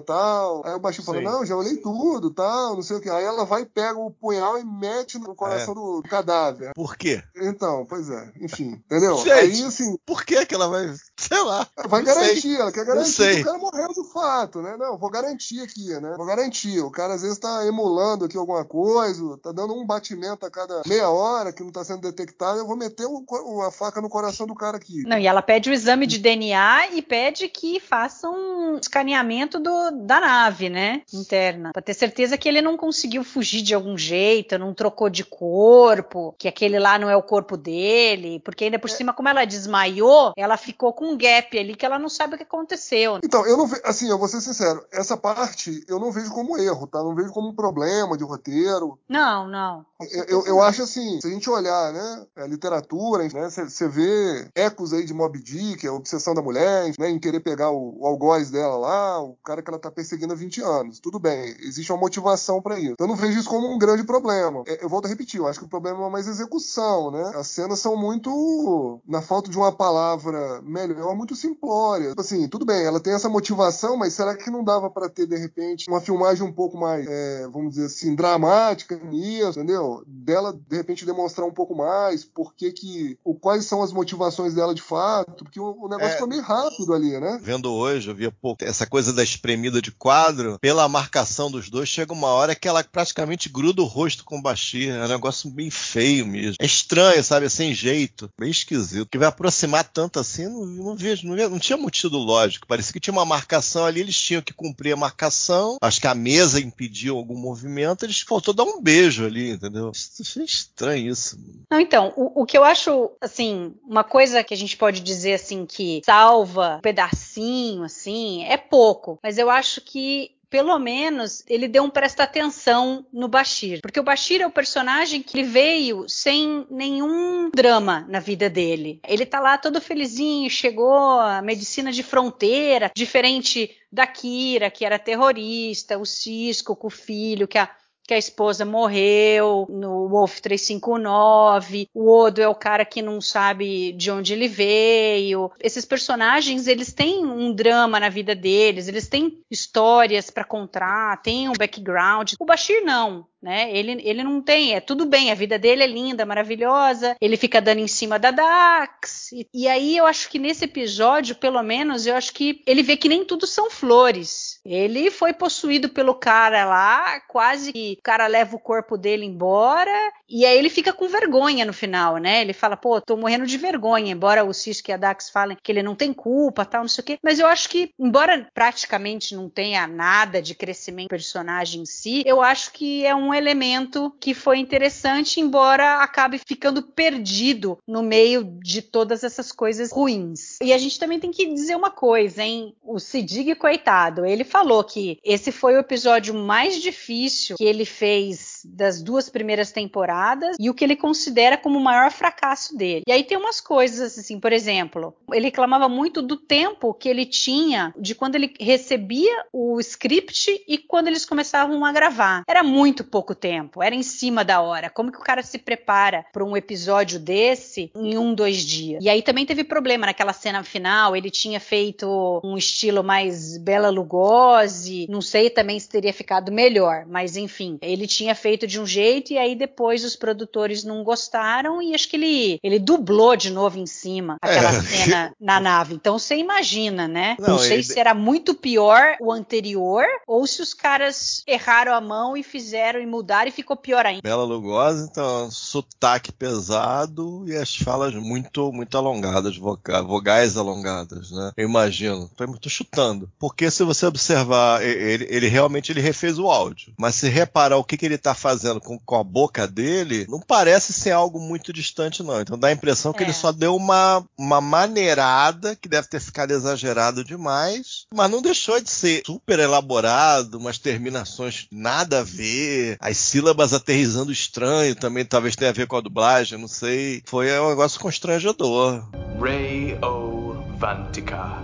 tal. 0.06 0.62
Aí 0.66 0.74
o 0.74 0.80
baixinho 0.80 1.06
fala. 1.06 1.22
"Não, 1.22 1.46
já 1.46 1.56
olhei 1.56 1.78
tudo, 1.78 2.32
tal, 2.32 2.76
não 2.76 2.82
sei 2.82 2.98
o 2.98 3.02
que". 3.02 3.10
Aí 3.10 3.24
ela 3.24 3.46
vai 3.46 3.66
pega 3.66 3.98
o 4.00 4.12
punhal 4.12 4.58
e 4.58 4.64
mete 4.64 5.18
no 5.18 5.36
coração 5.36 5.72
É. 5.72 5.76
do 5.76 6.04
cadáver. 6.10 6.72
Por 6.76 6.96
quê? 6.98 7.22
Então, 7.36 7.86
pois 7.88 8.10
é, 8.10 8.32
enfim, 8.42 8.82
entendeu? 8.86 9.18
Gente, 9.26 9.32
aí 9.32 9.64
assim, 9.64 9.98
Por 10.06 10.24
que 10.24 10.46
que 10.46 10.56
ela 10.56 10.68
vai. 10.68 10.94
Sei 11.18 11.42
lá. 11.44 11.68
Vai 11.88 12.02
não 12.02 12.14
sei. 12.14 12.24
garantir, 12.24 12.56
ela 12.60 12.72
quer 12.72 12.86
garantir 12.86 13.36
que 13.36 13.42
o 13.42 13.46
cara 13.46 13.58
morreu 13.58 13.88
de 13.90 14.14
fato, 14.14 14.62
né? 14.62 14.76
Não, 14.78 14.98
vou 14.98 15.10
garantir 15.10 15.62
aqui, 15.62 15.88
né? 16.00 16.14
Vou 16.18 16.26
garantir. 16.26 16.80
O 16.82 16.92
cara 16.92 17.14
às 17.14 17.22
vezes 17.22 17.38
tá 17.38 17.66
emulando 17.66 18.26
aqui 18.26 18.38
alguma 18.38 18.66
coisa, 18.66 19.38
tá 19.38 19.52
dando 19.52 19.74
um 19.74 19.86
batimento 19.86 20.46
a 20.46 20.50
cada 20.52 20.82
meia 20.86 21.10
hora 21.10 21.52
que 21.54 21.64
não 21.64 21.72
tá 21.72 21.84
sendo 21.84 22.02
detectado, 22.02 22.60
eu 22.60 22.68
vou 22.68 22.76
meter 22.76 23.06
o 23.06 23.26
a 23.66 23.72
faca 23.72 24.02
no 24.02 24.10
coração 24.10 24.46
do 24.46 24.56
cara 24.56 24.78
aqui. 24.78 25.04
Não, 25.04 25.18
e 25.18 25.28
ela 25.28 25.42
pede 25.42 25.70
o 25.70 25.74
exame 25.74 26.06
de 26.08 26.18
DNA 26.20 26.88
e 26.94 27.02
pede 27.02 27.48
que 27.48 27.80
faça 27.80 28.30
um 28.30 28.78
escaneamento 28.78 29.35
do, 29.60 29.92
da 29.92 30.20
nave, 30.20 30.70
né? 30.70 31.02
Interna. 31.14 31.72
Pra 31.74 31.82
ter 31.82 31.94
certeza 31.94 32.38
que 32.38 32.48
ele 32.48 32.62
não 32.62 32.78
conseguiu 32.78 33.24
fugir 33.24 33.62
de 33.62 33.74
algum 33.74 33.98
jeito, 33.98 34.58
não 34.58 34.74
trocou 34.74 35.10
de 35.10 35.24
corpo, 35.24 36.36
que 36.38 36.48
aquele 36.48 36.80
lá 36.80 36.98
não 36.98 37.10
é 37.10 37.16
o 37.16 37.24
corpo 37.24 37.58
dele. 37.58 38.40
Porque 38.40 38.66
ainda 38.66 38.80
por 38.80 38.90
cima, 38.90 39.14
como 39.14 39.30
ela 39.30 39.46
desmaiou, 39.46 40.34
ela 40.38 40.58
ficou 40.58 40.94
com 40.94 41.12
um 41.12 41.18
gap 41.18 41.58
ali 41.58 41.76
que 41.76 41.86
ela 41.86 42.00
não 42.00 42.10
sabe 42.10 42.36
o 42.36 42.38
que 42.38 42.44
aconteceu. 42.44 43.20
Então, 43.24 43.46
eu 43.46 43.58
não 43.58 43.68
vejo, 43.68 43.82
assim, 43.84 44.10
eu 44.10 44.18
vou 44.18 44.28
ser 44.28 44.42
sincero, 44.42 44.86
essa 44.92 45.18
parte 45.18 45.84
eu 45.88 46.00
não 46.00 46.12
vejo 46.12 46.32
como 46.32 46.58
erro, 46.58 46.88
tá? 46.88 47.00
Não 47.00 47.16
vejo 47.16 47.32
como 47.32 47.50
um 47.50 47.56
problema 47.56 48.18
de 48.18 48.24
roteiro. 48.24 49.00
Não, 49.10 49.48
não. 49.48 49.86
Eu, 50.12 50.24
eu, 50.26 50.46
eu 50.46 50.62
acho 50.62 50.84
assim, 50.84 51.20
se 51.22 51.28
a 51.28 51.32
gente 51.32 51.50
olhar, 51.50 51.94
né, 51.94 52.26
a 52.38 52.46
literatura, 52.46 53.24
né, 53.24 53.50
você 53.50 53.88
vê 53.88 54.50
ecos 54.54 54.94
aí 54.94 55.06
de 55.06 55.14
Mob 55.14 55.42
Dick, 55.42 55.88
a 55.88 55.94
obsessão 55.94 56.34
da 56.34 56.42
mulher, 56.42 56.94
né, 57.00 57.10
em 57.10 57.20
querer 57.20 57.40
pegar 57.40 57.72
o, 57.72 57.98
o 58.00 58.06
algoz 58.06 58.52
dela 58.52 58.78
lá, 58.78 59.22
o 59.32 59.38
cara 59.44 59.62
que 59.62 59.70
ela 59.70 59.80
tá 59.80 59.92
perseguindo 59.92 60.34
há 60.34 60.36
20 60.36 60.62
anos. 60.62 61.00
Tudo 61.00 61.20
bem, 61.20 61.56
existe 61.60 61.92
uma 61.92 62.00
motivação 62.00 62.62
pra 62.62 62.80
isso. 62.80 62.96
Eu 63.00 63.08
não 63.08 63.16
vejo 63.16 63.40
isso 63.40 63.50
como 63.50 63.68
um 63.72 63.78
grande 63.78 64.04
problema. 64.04 64.64
É, 64.68 64.84
Eu 64.84 64.90
volto 64.90 65.06
a 65.06 65.10
repetir, 65.10 65.40
eu 65.40 65.48
acho 65.48 65.60
que 65.60 65.66
o 65.66 65.70
problema 65.70 66.06
é 66.06 66.10
mais 66.10 66.28
execução, 66.28 67.12
né? 67.12 67.32
As 67.36 67.48
cenas 67.48 67.80
são 67.80 67.96
muito, 67.96 69.02
na 69.08 69.22
falta 69.22 69.50
de 69.50 69.58
uma 69.58 69.72
palavra 69.72 70.62
melhor, 70.62 71.16
muito 71.16 71.36
simplórias. 71.36 72.10
Tipo 72.10 72.22
Assim, 72.22 72.48
tudo 72.48 72.66
bem, 72.66 72.84
ela 72.84 73.00
tem 73.00 73.14
essa 73.14 73.30
motivação, 73.30 73.96
mas 73.98 74.14
será 74.14 74.36
que 74.36 74.50
não 74.50 74.64
dava 74.64 74.90
pra 74.90 75.08
ter, 75.10 75.28
de 75.28 75.38
repente, 75.38 75.88
uma 75.90 76.02
filmagem 76.02 76.44
um 76.44 76.52
pouco 76.52 76.78
mais, 76.78 77.06
é, 77.08 77.48
vamos 77.52 77.76
dizer 77.76 77.86
assim, 77.86 78.16
dramática 78.16 78.96
nisso, 78.96 79.60
entendeu? 79.60 80.04
Dela, 80.08 80.54
de 80.54 80.76
repente, 80.76 81.06
demonstrar 81.06 81.48
um 81.48 81.52
pouco 81.54 81.76
mais 81.76 82.26
por 82.26 82.54
que 82.56 82.72
que, 82.72 83.18
o, 83.24 83.36
quais 83.36 83.66
são 83.66 83.84
as 83.84 83.92
motivações 83.94 84.54
dela 84.54 84.74
de 84.74 84.82
fato, 84.82 85.44
porque 85.44 85.60
o, 85.60 85.72
o 85.84 85.88
negócio 85.88 86.16
É. 86.16 86.18
foi 86.18 86.28
meio 86.28 86.42
rápido 86.42 86.94
ali, 86.94 87.20
né? 87.20 87.40
Vendo 87.42 87.72
hoje, 87.72 88.10
eu 88.10 88.16
via 88.16 88.32
pouco 88.32 88.64
essa 88.64 88.86
coisa 88.88 89.14
da 89.16 89.24
espremida 89.24 89.82
de 89.82 89.92
quadro, 89.92 90.60
pela 90.60 90.88
marcação 90.88 91.50
dos 91.50 91.70
dois, 91.70 91.90
chega 91.90 92.14
uma 92.14 92.28
hora 92.28 92.56
que 92.56 92.68
ela 92.68 92.84
praticamente 92.84 93.50
gruda 93.50 93.82
o 93.82 93.86
rosto 93.86 94.24
com 94.24 94.38
o 94.38 94.42
Bashir. 94.42 94.94
É 94.94 95.06
um 95.06 95.10
negócio 95.10 95.50
bem 95.50 95.70
feio 95.70 96.26
mesmo. 96.26 96.58
É 96.60 96.66
estranho, 96.66 97.24
sabe? 97.24 97.46
É 97.46 97.50
sem 97.50 97.74
jeito. 97.74 98.30
Bem 98.40 98.52
esquisito. 98.52 99.08
Que 99.10 99.18
vai 99.18 99.28
aproximar 99.28 99.84
tanto 99.84 100.20
assim, 100.20 100.46
não, 100.46 100.66
não 100.66 100.96
vejo, 100.96 101.28
não, 101.28 101.36
não 101.50 101.60
tinha 101.60 101.78
motivo 101.78 102.18
lógico. 102.18 102.68
Parecia 102.68 102.94
que 102.94 103.00
tinha 103.00 103.14
uma 103.14 103.26
marcação 103.26 103.86
ali, 103.86 104.02
eles 104.02 104.20
tinham 104.20 104.42
que 104.42 104.54
cumprir 104.54 104.94
a 104.94 104.98
marcação. 104.98 105.78
Acho 105.82 106.02
que 106.02 106.08
a 106.08 106.16
mesa 106.16 106.60
impediu 106.60 107.18
algum 107.18 107.38
movimento, 107.38 108.06
eles 108.06 108.22
faltou 108.22 108.54
dar 108.54 108.64
um 108.64 108.82
beijo 108.82 109.26
ali, 109.26 109.52
entendeu? 109.52 109.92
Achei 109.92 110.44
estranho 110.44 111.12
isso. 111.12 111.38
Não, 111.72 111.80
então, 111.80 112.14
o, 112.16 112.42
o 112.42 112.46
que 112.46 112.58
eu 112.58 112.64
acho, 112.64 113.12
assim, 113.22 113.74
uma 113.84 114.04
coisa 114.04 114.44
que 114.44 114.54
a 114.54 114.58
gente 114.58 114.78
pode 114.78 115.02
dizer, 115.02 115.34
assim, 115.34 115.66
que 115.66 116.02
salva 116.06 116.78
um 116.78 116.82
pedacinho, 116.82 117.84
assim, 117.84 118.44
é 118.44 118.58
pouco. 118.58 118.95
Mas 119.22 119.38
eu 119.38 119.50
acho 119.50 119.82
que 119.82 120.36
pelo 120.50 120.78
menos 120.80 121.44
ele 121.48 121.68
deu 121.68 121.84
um 121.84 121.90
presta 121.90 122.24
atenção 122.24 123.06
no 123.12 123.28
Bashir, 123.28 123.82
porque 123.82 124.00
o 124.00 124.04
Bashir 124.04 124.42
é 124.42 124.48
o 124.48 124.52
personagem 124.52 125.22
que 125.22 125.44
veio 125.44 126.06
sem 126.08 126.66
nenhum 126.70 127.50
drama 127.54 128.06
na 128.08 128.20
vida 128.20 128.50
dele. 128.50 129.02
Ele 129.06 129.26
tá 129.26 129.40
lá 129.40 129.58
todo 129.58 129.82
felizinho, 129.82 130.50
chegou 130.50 131.20
a 131.20 131.42
medicina 131.42 131.92
de 131.92 132.04
fronteira, 132.04 132.92
diferente 132.96 133.76
da 133.92 134.08
Kira, 134.08 134.70
que 134.70 134.86
era 134.86 135.00
terrorista, 135.00 135.98
o 135.98 136.06
Cisco 136.06 136.76
com 136.76 136.88
o 136.88 136.92
filho, 136.92 137.48
que 137.48 137.58
a 137.58 137.70
que 138.08 138.14
a 138.14 138.18
esposa 138.18 138.64
morreu 138.64 139.66
no 139.70 140.08
Wolf 140.08 140.40
359, 140.40 141.90
o 141.94 142.12
Odo 142.12 142.42
é 142.42 142.48
o 142.48 142.56
cara 142.56 142.86
que 142.86 143.02
não 143.02 143.20
sabe 143.20 143.92
de 143.94 144.12
onde 144.12 144.34
ele 144.34 144.48
veio. 144.48 145.52
Esses 145.60 145.86
personagens, 145.86 146.68
eles 146.68 146.94
têm 146.94 147.26
um 147.26 147.54
drama 147.54 148.00
na 148.00 148.10
vida 148.10 148.36
deles, 148.36 148.88
eles 148.88 149.08
têm 149.08 149.42
histórias 149.50 150.30
para 150.30 150.44
contar, 150.44 151.22
têm 151.22 151.50
um 151.50 151.54
background. 151.54 152.34
O 152.40 152.46
Bashir 152.46 152.84
não 152.86 153.26
né? 153.46 153.70
Ele, 153.72 154.02
ele 154.04 154.24
não 154.24 154.42
tem, 154.42 154.74
é 154.74 154.80
tudo 154.80 155.06
bem, 155.06 155.32
a 155.32 155.36
vida 155.36 155.60
dele 155.60 155.84
é 155.84 155.88
linda, 155.88 156.26
maravilhosa, 156.26 157.16
ele 157.22 157.38
fica 157.38 157.62
dando 157.62 157.78
em 157.78 157.88
cima 157.88 158.18
da 158.18 158.32
Dax. 158.32 159.32
E, 159.32 159.48
e, 159.54 159.68
aí 159.68 159.96
eu 159.96 160.08
acho 160.08 160.30
que 160.30 160.40
nesse 160.40 160.66
episódio, 160.66 161.36
pelo 161.36 161.62
menos, 161.62 162.08
eu 162.08 162.16
acho 162.16 162.34
que 162.34 162.64
ele 162.66 162.82
vê 162.82 162.98
que 162.98 163.08
nem 163.08 163.24
tudo 163.24 163.46
são 163.46 163.70
flores. 163.70 164.60
Ele 164.66 165.12
foi 165.12 165.32
possuído 165.32 165.90
pelo 165.90 166.16
cara 166.16 166.66
lá, 166.66 167.20
quase 167.28 167.72
que 167.72 167.98
o 168.00 168.04
cara 168.04 168.26
leva 168.26 168.56
o 168.56 168.60
corpo 168.60 168.98
dele 168.98 169.26
embora, 169.26 170.12
e 170.28 170.44
aí 170.44 170.58
ele 170.58 170.70
fica 170.70 170.92
com 170.92 171.08
vergonha 171.08 171.66
no 171.66 171.74
final, 171.74 172.18
né? 172.18 172.42
Ele 172.42 172.54
fala, 172.54 172.76
pô, 172.76 173.00
tô 173.00 173.16
morrendo 173.16 173.46
de 173.46 173.60
vergonha, 173.60 174.12
embora 174.12 174.44
o 174.44 174.54
Cisco 174.54 174.90
e 174.90 174.94
a 174.94 174.98
Dax 174.98 175.30
falem 175.30 175.56
que 175.62 175.72
ele 175.72 175.84
não 175.84 175.94
tem 175.94 176.12
culpa, 176.12 176.66
tal, 176.66 176.82
não 176.82 176.88
sei 176.88 177.04
o 177.04 177.06
quê. 177.06 177.20
Mas 177.22 177.38
eu 177.38 177.46
acho 177.46 177.70
que, 177.70 177.92
embora 178.00 178.50
praticamente 178.56 179.36
não 179.36 179.48
tenha 179.48 179.86
nada 179.86 180.42
de 180.42 180.56
crescimento 180.56 181.06
do 181.06 181.10
personagem 181.10 181.84
em 181.84 181.86
si, 181.86 182.24
eu 182.26 182.42
acho 182.42 182.72
que 182.72 183.06
é 183.06 183.14
um 183.14 183.35
elemento 183.36 184.14
que 184.20 184.34
foi 184.34 184.60
interessante, 184.60 185.40
embora 185.40 186.02
acabe 186.02 186.40
ficando 186.46 186.82
perdido 186.82 187.78
no 187.88 188.02
meio 188.02 188.44
de 188.62 188.82
todas 188.82 189.24
essas 189.24 189.52
coisas 189.52 189.92
ruins. 189.92 190.58
E 190.62 190.74
a 190.74 190.78
gente 190.78 191.00
também 191.00 191.20
tem 191.20 191.32
que 191.32 191.46
dizer 191.46 191.76
uma 191.76 191.92
coisa, 191.92 192.44
hein? 192.44 192.76
O 192.84 193.00
Sidig, 193.00 193.56
coitado, 193.56 194.26
ele 194.26 194.44
falou 194.44 194.84
que 194.84 195.20
esse 195.24 195.52
foi 195.52 195.76
o 195.76 195.80
episódio 195.80 196.34
mais 196.34 196.82
difícil 196.82 197.56
que 197.58 197.64
ele 197.64 197.86
fez 197.86 198.62
das 198.66 199.02
duas 199.02 199.30
primeiras 199.30 199.72
temporadas 199.72 200.56
e 200.60 200.70
o 200.70 200.74
que 200.74 200.84
ele 200.84 200.96
considera 200.96 201.58
como 201.58 201.80
o 201.80 201.84
maior 201.84 202.12
fracasso 202.12 202.76
dele. 202.76 203.04
E 203.08 203.12
aí 203.12 203.24
tem 203.24 203.38
umas 203.38 203.62
coisas 203.62 204.18
assim, 204.18 204.40
por 204.40 204.52
exemplo, 204.52 205.16
ele 205.32 205.46
reclamava 205.46 205.88
muito 205.88 206.22
do 206.22 206.38
tempo 206.38 206.94
que 206.94 207.10
ele 207.10 207.26
tinha 207.26 207.94
de 207.98 208.16
quando 208.16 208.36
ele 208.36 208.54
recebia 208.60 209.46
o 209.52 209.80
script 209.80 210.64
e 210.68 210.78
quando 210.78 211.08
eles 211.08 211.26
começavam 211.26 211.84
a 211.86 211.92
gravar. 211.92 212.44
Era 212.48 212.64
muito 212.64 213.04
pouco 213.04 213.25
tempo, 213.34 213.82
era 213.82 213.96
em 213.96 214.04
cima 214.04 214.44
da 214.44 214.62
hora. 214.62 214.90
Como 214.90 215.12
que 215.12 215.18
o 215.18 215.24
cara 215.24 215.42
se 215.42 215.58
prepara 215.58 216.26
para 216.32 216.44
um 216.44 216.56
episódio 216.56 217.20
desse 217.20 217.92
em 217.96 218.18
um, 218.18 218.36
dois 218.36 218.58
dias? 218.58 219.04
E 219.04 219.10
aí 219.10 219.22
também 219.22 219.46
teve 219.46 219.64
problema 219.64 220.06
naquela 220.06 220.34
cena 220.34 220.64
final, 220.64 221.16
ele 221.16 221.32
tinha 221.32 221.60
feito 221.60 222.42
um 222.44 222.58
estilo 222.58 223.04
mais 223.04 223.58
Bela 223.58 223.90
Lugosi, 223.90 225.08
não 225.10 225.22
sei 225.22 225.50
também 225.50 225.80
se 225.80 225.90
teria 225.90 226.14
ficado 226.14 226.52
melhor, 226.52 227.06
mas 227.08 227.38
enfim, 227.38 227.78
ele 227.82 228.06
tinha 228.06 228.36
feito 228.36 228.68
de 228.68 228.80
um 228.80 228.86
jeito 228.86 229.32
e 229.32 229.38
aí 229.38 229.56
depois 229.56 230.04
os 230.04 230.16
produtores 230.16 230.84
não 230.84 231.04
gostaram 231.04 231.82
e 231.82 231.96
acho 231.96 232.10
que 232.10 232.16
ele, 232.18 232.60
ele 232.62 232.80
dublou 232.80 233.36
de 233.36 233.50
novo 233.50 233.80
em 233.80 233.86
cima 233.86 234.38
aquela 234.42 234.70
é. 234.70 234.82
cena 234.82 235.34
na 235.40 235.60
nave. 235.60 235.96
Então 235.96 236.20
você 236.20 236.36
imagina, 236.36 237.08
né? 237.08 237.36
Não, 237.40 237.50
não 237.50 237.58
sei 237.60 237.78
ele... 237.78 237.84
se 237.84 238.00
era 238.00 238.14
muito 238.14 238.54
pior 238.54 239.16
o 239.22 239.32
anterior 239.32 240.06
ou 240.28 240.46
se 240.46 240.62
os 240.62 240.74
caras 240.74 241.44
erraram 241.48 241.94
a 241.94 242.02
mão 242.02 242.36
e 242.36 242.44
fizeram 242.44 243.00
e 243.06 243.10
mudaram 243.10 243.48
e 243.48 243.52
ficou 243.52 243.78
pior 243.78 244.06
ainda. 244.06 244.22
Bela 244.22 244.44
Lugosi, 244.44 245.08
então, 245.10 245.50
sotaque 245.52 246.32
pesado 246.32 247.46
e 247.48 247.56
as 247.56 247.76
falas 247.76 248.14
muito, 248.14 248.72
muito 248.72 248.98
alongadas, 248.98 249.58
vogais 249.58 250.58
alongadas, 250.58 251.32
né? 251.32 251.52
Eu 251.56 251.70
imagino. 251.70 252.30
Tô, 252.36 252.46
tô 252.58 252.70
chutando. 252.70 253.30
Porque 253.40 253.70
se 253.70 253.84
você 253.84 254.06
observar, 254.06 254.84
ele, 254.84 255.28
ele 255.30 255.48
realmente 255.48 255.92
ele 255.92 256.02
refez 256.02 256.40
o 256.40 256.50
áudio. 256.50 256.94
Mas 256.98 257.16
se 257.16 257.30
reparar 257.30 257.78
o 257.78 257.84
que, 257.84 257.98
que 257.98 258.06
ele 258.06 258.18
tá 258.18 258.34
fazendo 258.34 258.82
com, 258.82 258.98
com 259.00 259.16
a 259.16 259.24
boca 259.24 259.68
dele, 259.68 260.26
não 260.28 260.40
parece 260.40 260.92
ser 260.94 261.12
algo 261.12 261.40
muito 261.40 261.72
distante, 261.72 262.24
não. 262.24 262.42
Então 262.42 262.58
dá 262.58 262.70
a 262.70 262.74
impressão 262.74 263.14
que 263.14 263.24
é. 263.24 263.26
ele 263.26 263.34
só 263.34 263.52
deu 263.52 263.76
uma, 263.76 264.26
uma 264.38 264.60
maneirada, 264.60 265.76
que 265.76 265.88
deve 265.88 266.08
ter 266.08 266.20
ficado 266.20 266.52
exagerado 266.52 267.24
demais, 267.24 268.06
mas 268.14 268.32
não 268.32 268.42
deixou 268.42 268.80
de 268.80 268.90
ser 268.90 269.22
super 269.26 269.60
elaborado, 269.60 270.58
umas 270.58 270.78
terminações 270.78 271.68
nada 271.72 272.20
a 272.20 272.24
ver, 272.24 272.95
as 273.00 273.18
sílabas 273.18 273.74
aterrizando 273.74 274.32
estranho 274.32 274.96
também, 274.96 275.26
talvez 275.26 275.56
tenha 275.56 275.72
a 275.72 275.74
ver 275.74 275.88
com 275.88 275.98
a 275.98 276.02
dublagem, 276.02 276.58
não 276.58 276.68
sei. 276.68 277.22
Foi 277.26 277.52
um 277.60 277.70
negócio 277.70 278.00
constrangedor. 278.00 279.04
Ray 279.40 279.98
O. 280.02 280.56
Vantika 280.78 281.64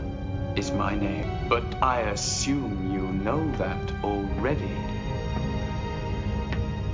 is 0.56 0.72
my 0.72 0.96
name, 0.96 1.26
but 1.50 1.64
I 1.82 2.02
assume 2.12 2.94
you 2.94 3.04
know 3.24 3.52
that 3.58 3.94
already. 4.04 4.72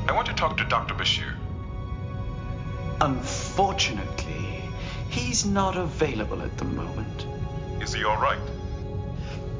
I 0.08 0.14
want 0.14 0.28
to 0.28 0.34
talk 0.34 0.58
to 0.58 0.64
Dr. 0.66 0.96
Bashir. 0.96 1.36
Unfortunately, 3.02 4.62
he's 5.10 5.46
not 5.46 5.76
available 5.78 6.42
at 6.42 6.58
the 6.58 6.66
moment. 6.66 7.26
Is 7.82 7.94
he 7.94 8.04
all 8.04 8.20
right? 8.20 8.40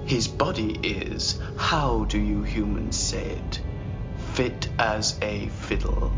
His 0.06 0.28
body 0.28 0.80
is, 0.82 1.40
how 1.58 2.06
do 2.06 2.18
you 2.18 2.42
humans 2.42 2.96
say 2.96 3.24
it, 3.24 3.62
fit 4.38 4.70
as 4.78 5.18
a 5.24 5.48
fiddle. 5.48 6.12